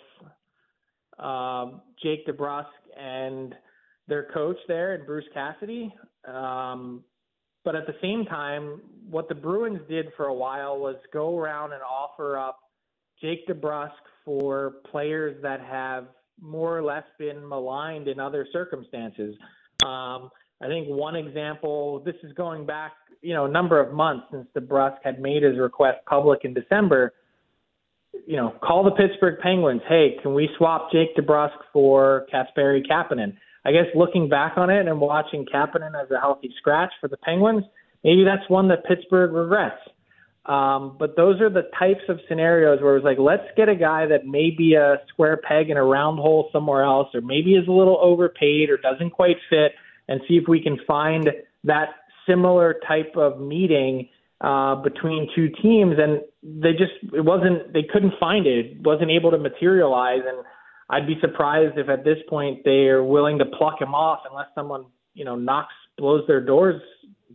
uh, 1.18 1.66
Jake 2.03 2.26
DeBrusk 2.26 2.64
and 2.99 3.55
their 4.09 4.28
coach 4.32 4.57
there, 4.68 4.94
and 4.94 5.07
Bruce 5.07 5.26
Cassidy. 5.34 5.94
Um, 6.26 7.05
but 7.66 7.74
at 7.74 7.84
the 7.84 7.96
same 8.00 8.24
time, 8.24 8.80
what 9.10 9.28
the 9.28 9.34
Bruins 9.34 9.80
did 9.88 10.06
for 10.16 10.26
a 10.26 10.34
while 10.34 10.78
was 10.78 10.94
go 11.12 11.36
around 11.36 11.72
and 11.72 11.82
offer 11.82 12.38
up 12.38 12.60
Jake 13.20 13.46
DeBrusk 13.48 13.90
for 14.24 14.74
players 14.88 15.36
that 15.42 15.60
have 15.60 16.06
more 16.40 16.78
or 16.78 16.82
less 16.82 17.02
been 17.18 17.46
maligned 17.46 18.06
in 18.06 18.20
other 18.20 18.46
circumstances. 18.52 19.34
Um, 19.82 20.30
I 20.62 20.68
think 20.68 20.86
one 20.86 21.16
example, 21.16 22.02
this 22.04 22.14
is 22.22 22.32
going 22.34 22.66
back, 22.66 22.92
you 23.20 23.34
know, 23.34 23.46
a 23.46 23.50
number 23.50 23.80
of 23.80 23.92
months 23.92 24.26
since 24.30 24.46
DeBrusk 24.56 24.98
had 25.02 25.20
made 25.20 25.42
his 25.42 25.58
request 25.58 25.98
public 26.08 26.44
in 26.44 26.54
December. 26.54 27.14
You 28.28 28.36
know, 28.36 28.54
call 28.62 28.84
the 28.84 28.92
Pittsburgh 28.92 29.40
Penguins. 29.42 29.82
Hey, 29.88 30.18
can 30.22 30.34
we 30.34 30.48
swap 30.56 30.92
Jake 30.92 31.16
DeBrusk 31.16 31.56
for 31.72 32.26
Kasperi 32.32 32.82
Kapanen? 32.88 33.36
I 33.66 33.72
guess 33.72 33.86
looking 33.96 34.28
back 34.28 34.52
on 34.56 34.70
it 34.70 34.86
and 34.86 35.00
watching 35.00 35.44
Kapanen 35.44 36.00
as 36.00 36.08
a 36.12 36.20
healthy 36.20 36.54
scratch 36.56 36.92
for 37.00 37.08
the 37.08 37.16
Penguins, 37.16 37.64
maybe 38.04 38.22
that's 38.22 38.48
one 38.48 38.68
that 38.68 38.84
Pittsburgh 38.84 39.32
regrets. 39.32 39.80
Um, 40.44 40.94
but 40.96 41.16
those 41.16 41.40
are 41.40 41.50
the 41.50 41.68
types 41.76 42.04
of 42.08 42.20
scenarios 42.28 42.80
where 42.80 42.96
it's 42.96 43.04
like, 43.04 43.18
let's 43.18 43.48
get 43.56 43.68
a 43.68 43.74
guy 43.74 44.06
that 44.06 44.24
may 44.24 44.50
be 44.56 44.74
a 44.74 44.98
square 45.08 45.36
peg 45.36 45.70
in 45.70 45.76
a 45.76 45.82
round 45.82 46.20
hole 46.20 46.48
somewhere 46.52 46.84
else, 46.84 47.08
or 47.12 47.20
maybe 47.20 47.54
is 47.54 47.66
a 47.66 47.72
little 47.72 47.98
overpaid 48.00 48.70
or 48.70 48.76
doesn't 48.76 49.10
quite 49.10 49.38
fit, 49.50 49.72
and 50.06 50.20
see 50.28 50.34
if 50.34 50.44
we 50.46 50.62
can 50.62 50.78
find 50.86 51.28
that 51.64 51.88
similar 52.28 52.76
type 52.86 53.14
of 53.16 53.40
meeting 53.40 54.08
uh, 54.40 54.76
between 54.76 55.28
two 55.34 55.48
teams. 55.60 55.96
And 55.98 56.20
they 56.62 56.70
just, 56.72 56.92
it 57.12 57.24
wasn't, 57.24 57.72
they 57.72 57.82
couldn't 57.92 58.14
find 58.20 58.46
it, 58.46 58.66
it 58.66 58.82
wasn't 58.82 59.10
able 59.10 59.32
to 59.32 59.38
materialize. 59.38 60.22
And 60.24 60.44
I'd 60.89 61.07
be 61.07 61.18
surprised 61.20 61.78
if 61.78 61.89
at 61.89 62.05
this 62.05 62.18
point 62.28 62.64
they 62.64 62.87
are 62.89 63.03
willing 63.03 63.39
to 63.39 63.45
pluck 63.45 63.80
him 63.80 63.95
off 63.95 64.20
unless 64.30 64.47
someone, 64.55 64.87
you 65.14 65.24
know, 65.24 65.34
knocks, 65.34 65.74
blows 65.99 66.24
their 66.28 66.41
doors 66.41 66.80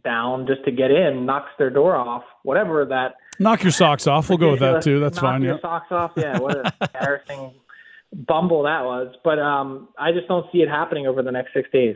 down 0.03 0.47
just 0.47 0.63
to 0.65 0.71
get 0.71 0.91
in, 0.91 1.25
knocks 1.25 1.49
their 1.57 1.69
door 1.69 1.95
off, 1.95 2.23
whatever 2.43 2.85
that. 2.85 3.15
Knock 3.39 3.63
your 3.63 3.71
socks 3.71 4.07
off. 4.07 4.29
We'll 4.29 4.37
go 4.37 4.51
with 4.51 4.59
that 4.61 4.83
too. 4.83 4.99
That's 4.99 5.17
knock 5.17 5.23
fine. 5.23 5.41
Your 5.41 5.55
yeah. 5.55 5.61
socks 5.61 5.91
off. 5.91 6.11
Yeah. 6.15 6.39
What 6.39 6.57
an 6.57 6.71
embarrassing 6.81 7.53
bumble 8.13 8.63
that 8.63 8.83
was. 8.83 9.13
But 9.23 9.39
um, 9.39 9.89
I 9.97 10.11
just 10.11 10.27
don't 10.27 10.45
see 10.51 10.59
it 10.59 10.69
happening 10.69 11.07
over 11.07 11.21
the 11.21 11.31
next 11.31 11.53
six 11.53 11.69
days. 11.71 11.95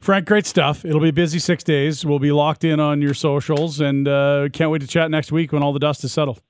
Frank, 0.00 0.26
great 0.26 0.46
stuff. 0.46 0.84
It'll 0.84 1.00
be 1.00 1.12
busy 1.12 1.38
six 1.38 1.62
days. 1.62 2.04
We'll 2.04 2.18
be 2.18 2.32
locked 2.32 2.64
in 2.64 2.80
on 2.80 3.00
your 3.00 3.14
socials, 3.14 3.78
and 3.78 4.08
uh, 4.08 4.48
can't 4.52 4.68
wait 4.72 4.80
to 4.80 4.88
chat 4.88 5.12
next 5.12 5.30
week 5.30 5.52
when 5.52 5.62
all 5.62 5.72
the 5.72 5.78
dust 5.78 6.02
is 6.02 6.12
settled. 6.12 6.42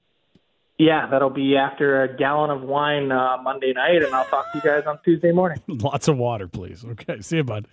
Yeah, 0.83 1.07
that'll 1.07 1.31
be 1.31 1.57
after 1.57 2.03
a 2.03 2.17
gallon 2.17 2.51
of 2.51 2.63
wine 2.63 3.13
uh, 3.13 3.37
Monday 3.41 3.73
night, 3.73 4.03
and 4.03 4.13
I'll 4.13 4.25
talk 4.25 4.51
to 4.51 4.59
you 4.59 4.65
guys 4.65 4.85
on 4.85 4.99
Tuesday 5.05 5.31
morning. 5.31 5.61
Lots 5.69 6.09
of 6.09 6.17
water, 6.17 6.49
please. 6.49 6.85
Okay, 6.85 7.21
see 7.21 7.37
you, 7.37 7.45
bud. 7.45 7.69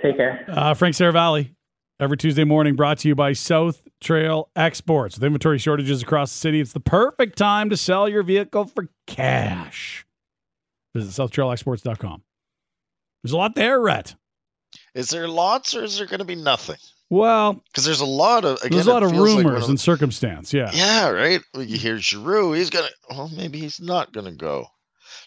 Take 0.00 0.16
care. 0.18 0.44
Uh, 0.46 0.74
Frank 0.74 0.94
Seravalli, 0.94 1.56
every 1.98 2.16
Tuesday 2.16 2.44
morning, 2.44 2.76
brought 2.76 2.98
to 2.98 3.08
you 3.08 3.16
by 3.16 3.32
South 3.32 3.82
Trail 4.00 4.48
Exports. 4.54 5.16
With 5.16 5.24
inventory 5.24 5.58
shortages 5.58 6.02
across 6.02 6.30
the 6.30 6.38
city, 6.38 6.60
it's 6.60 6.72
the 6.72 6.78
perfect 6.78 7.36
time 7.36 7.68
to 7.70 7.76
sell 7.76 8.08
your 8.08 8.22
vehicle 8.22 8.66
for 8.66 8.90
cash. 9.08 10.06
Visit 10.94 11.20
SouthTrailExports.com. 11.20 12.22
There's 13.24 13.32
a 13.32 13.36
lot 13.36 13.56
there, 13.56 13.80
Rhett. 13.80 14.14
Is 14.94 15.10
there 15.10 15.26
lots, 15.26 15.74
or 15.74 15.82
is 15.82 15.98
there 15.98 16.06
going 16.06 16.20
to 16.20 16.24
be 16.24 16.36
nothing? 16.36 16.76
Well, 17.14 17.62
because 17.68 17.84
there's 17.84 18.00
a 18.00 18.04
lot 18.04 18.44
of 18.44 18.58
again, 18.58 18.72
there's 18.72 18.88
a 18.88 18.92
lot 18.92 19.04
of 19.04 19.12
rumors 19.12 19.60
like 19.60 19.68
and 19.68 19.78
circumstance. 19.78 20.52
Yeah, 20.52 20.72
yeah, 20.74 21.10
right. 21.10 21.40
You 21.56 21.78
hear 21.78 21.96
Giroux, 21.96 22.54
he's 22.54 22.70
gonna. 22.70 22.88
Well, 23.08 23.30
maybe 23.36 23.60
he's 23.60 23.78
not 23.78 24.12
gonna 24.12 24.32
go. 24.32 24.66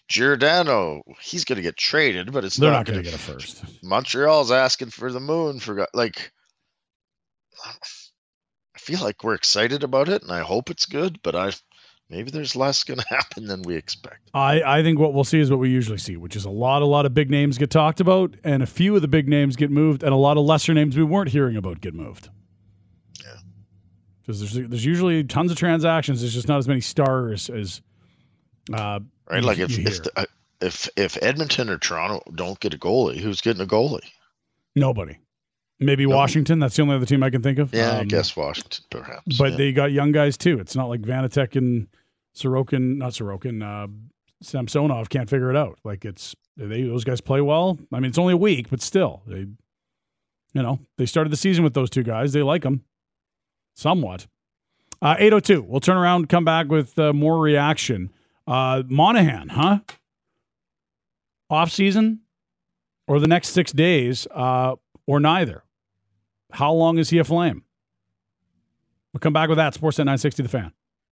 Giordano, 0.06 1.00
he's 1.22 1.46
gonna 1.46 1.62
get 1.62 1.78
traded, 1.78 2.30
but 2.30 2.44
it's 2.44 2.56
they're 2.56 2.70
not, 2.70 2.80
not 2.80 2.86
gonna, 2.86 2.98
gonna, 2.98 3.10
get 3.12 3.14
a 3.14 3.18
first. 3.18 3.64
Montreal's 3.82 4.50
asking 4.50 4.90
for 4.90 5.10
the 5.10 5.18
moon 5.18 5.60
for 5.60 5.88
like. 5.94 6.30
I 7.64 8.78
feel 8.78 9.00
like 9.00 9.24
we're 9.24 9.32
excited 9.32 9.82
about 9.82 10.10
it, 10.10 10.20
and 10.22 10.30
I 10.30 10.40
hope 10.40 10.68
it's 10.68 10.84
good, 10.84 11.20
but 11.22 11.34
I 11.34 11.52
maybe 12.10 12.30
there's 12.30 12.56
less 12.56 12.84
going 12.84 12.98
to 13.08 13.08
happen 13.08 13.46
than 13.46 13.62
we 13.62 13.76
expect. 13.76 14.30
I, 14.34 14.62
I 14.62 14.82
think 14.82 14.98
what 14.98 15.14
we'll 15.14 15.24
see 15.24 15.40
is 15.40 15.50
what 15.50 15.60
we 15.60 15.70
usually 15.70 15.98
see, 15.98 16.16
which 16.16 16.36
is 16.36 16.44
a 16.44 16.50
lot, 16.50 16.82
a 16.82 16.86
lot 16.86 17.06
of 17.06 17.14
big 17.14 17.30
names 17.30 17.58
get 17.58 17.70
talked 17.70 18.00
about, 18.00 18.34
and 18.44 18.62
a 18.62 18.66
few 18.66 18.94
of 18.96 19.02
the 19.02 19.08
big 19.08 19.28
names 19.28 19.56
get 19.56 19.70
moved, 19.70 20.02
and 20.02 20.12
a 20.12 20.16
lot 20.16 20.36
of 20.36 20.44
lesser 20.44 20.74
names 20.74 20.96
we 20.96 21.04
weren't 21.04 21.30
hearing 21.30 21.56
about 21.56 21.80
get 21.80 21.94
moved. 21.94 22.30
Yeah, 23.22 23.36
because 24.20 24.40
there's 24.40 24.68
there's 24.68 24.84
usually 24.84 25.24
tons 25.24 25.50
of 25.50 25.56
transactions. 25.56 26.20
There's 26.20 26.34
just 26.34 26.48
not 26.48 26.58
as 26.58 26.68
many 26.68 26.80
stars 26.80 27.50
as. 27.50 27.80
Uh, 28.72 29.00
right, 29.30 29.42
like 29.42 29.58
if 29.58 29.78
if, 29.78 30.02
the, 30.02 30.10
uh, 30.14 30.26
if 30.60 30.88
if 30.96 31.16
Edmonton 31.22 31.70
or 31.70 31.78
Toronto 31.78 32.22
don't 32.34 32.60
get 32.60 32.74
a 32.74 32.78
goalie, 32.78 33.16
who's 33.16 33.40
getting 33.40 33.62
a 33.62 33.66
goalie? 33.66 34.04
Nobody. 34.76 35.18
Maybe 35.80 36.06
no. 36.06 36.16
Washington. 36.16 36.58
That's 36.58 36.76
the 36.76 36.82
only 36.82 36.96
other 36.96 37.06
team 37.06 37.22
I 37.22 37.30
can 37.30 37.42
think 37.42 37.58
of. 37.58 37.72
Yeah, 37.72 37.90
um, 37.92 38.00
I 38.00 38.04
guess 38.04 38.36
Washington, 38.36 38.84
perhaps. 38.90 39.38
But 39.38 39.52
yeah. 39.52 39.56
they 39.56 39.72
got 39.72 39.92
young 39.92 40.12
guys 40.12 40.36
too. 40.36 40.58
It's 40.58 40.74
not 40.74 40.88
like 40.88 41.02
Vanecek 41.02 41.56
and 41.56 41.86
Sorokin, 42.34 42.96
not 42.96 43.12
Sorokin, 43.12 43.62
uh, 43.62 43.88
Samsonov 44.42 45.08
can't 45.08 45.28
figure 45.28 45.50
it 45.50 45.56
out. 45.56 45.78
Like 45.84 46.04
it's 46.04 46.34
they 46.56 46.82
those 46.82 47.04
guys 47.04 47.20
play 47.20 47.40
well. 47.40 47.78
I 47.92 48.00
mean, 48.00 48.08
it's 48.08 48.18
only 48.18 48.34
a 48.34 48.38
week, 48.38 48.70
but 48.70 48.82
still, 48.82 49.22
they, 49.26 49.46
you 50.54 50.62
know, 50.62 50.80
they 50.96 51.06
started 51.06 51.30
the 51.30 51.36
season 51.36 51.64
with 51.64 51.74
those 51.74 51.90
two 51.90 52.02
guys. 52.02 52.32
They 52.32 52.42
like 52.42 52.62
them 52.62 52.84
somewhat. 53.74 54.26
Uh, 55.00 55.14
802. 55.18 55.62
We'll 55.62 55.80
turn 55.80 55.96
around, 55.96 56.28
come 56.28 56.44
back 56.44 56.68
with 56.68 56.98
uh, 56.98 57.12
more 57.12 57.38
reaction. 57.38 58.10
Uh, 58.48 58.82
Monahan, 58.86 59.48
huh? 59.48 59.80
Off 61.50 61.70
season 61.70 62.20
or 63.06 63.20
the 63.20 63.28
next 63.28 63.50
six 63.50 63.72
days, 63.72 64.26
uh, 64.32 64.74
or 65.06 65.20
neither. 65.20 65.62
How 66.52 66.72
long 66.72 66.98
is 66.98 67.10
he 67.10 67.18
a 67.18 67.24
flame? 67.24 67.64
We'll 69.12 69.20
come 69.20 69.32
back 69.32 69.48
with 69.48 69.58
that. 69.58 69.74
Sportsnet 69.74 69.98
960, 69.98 70.42
the 70.42 70.48
fan. 70.48 70.72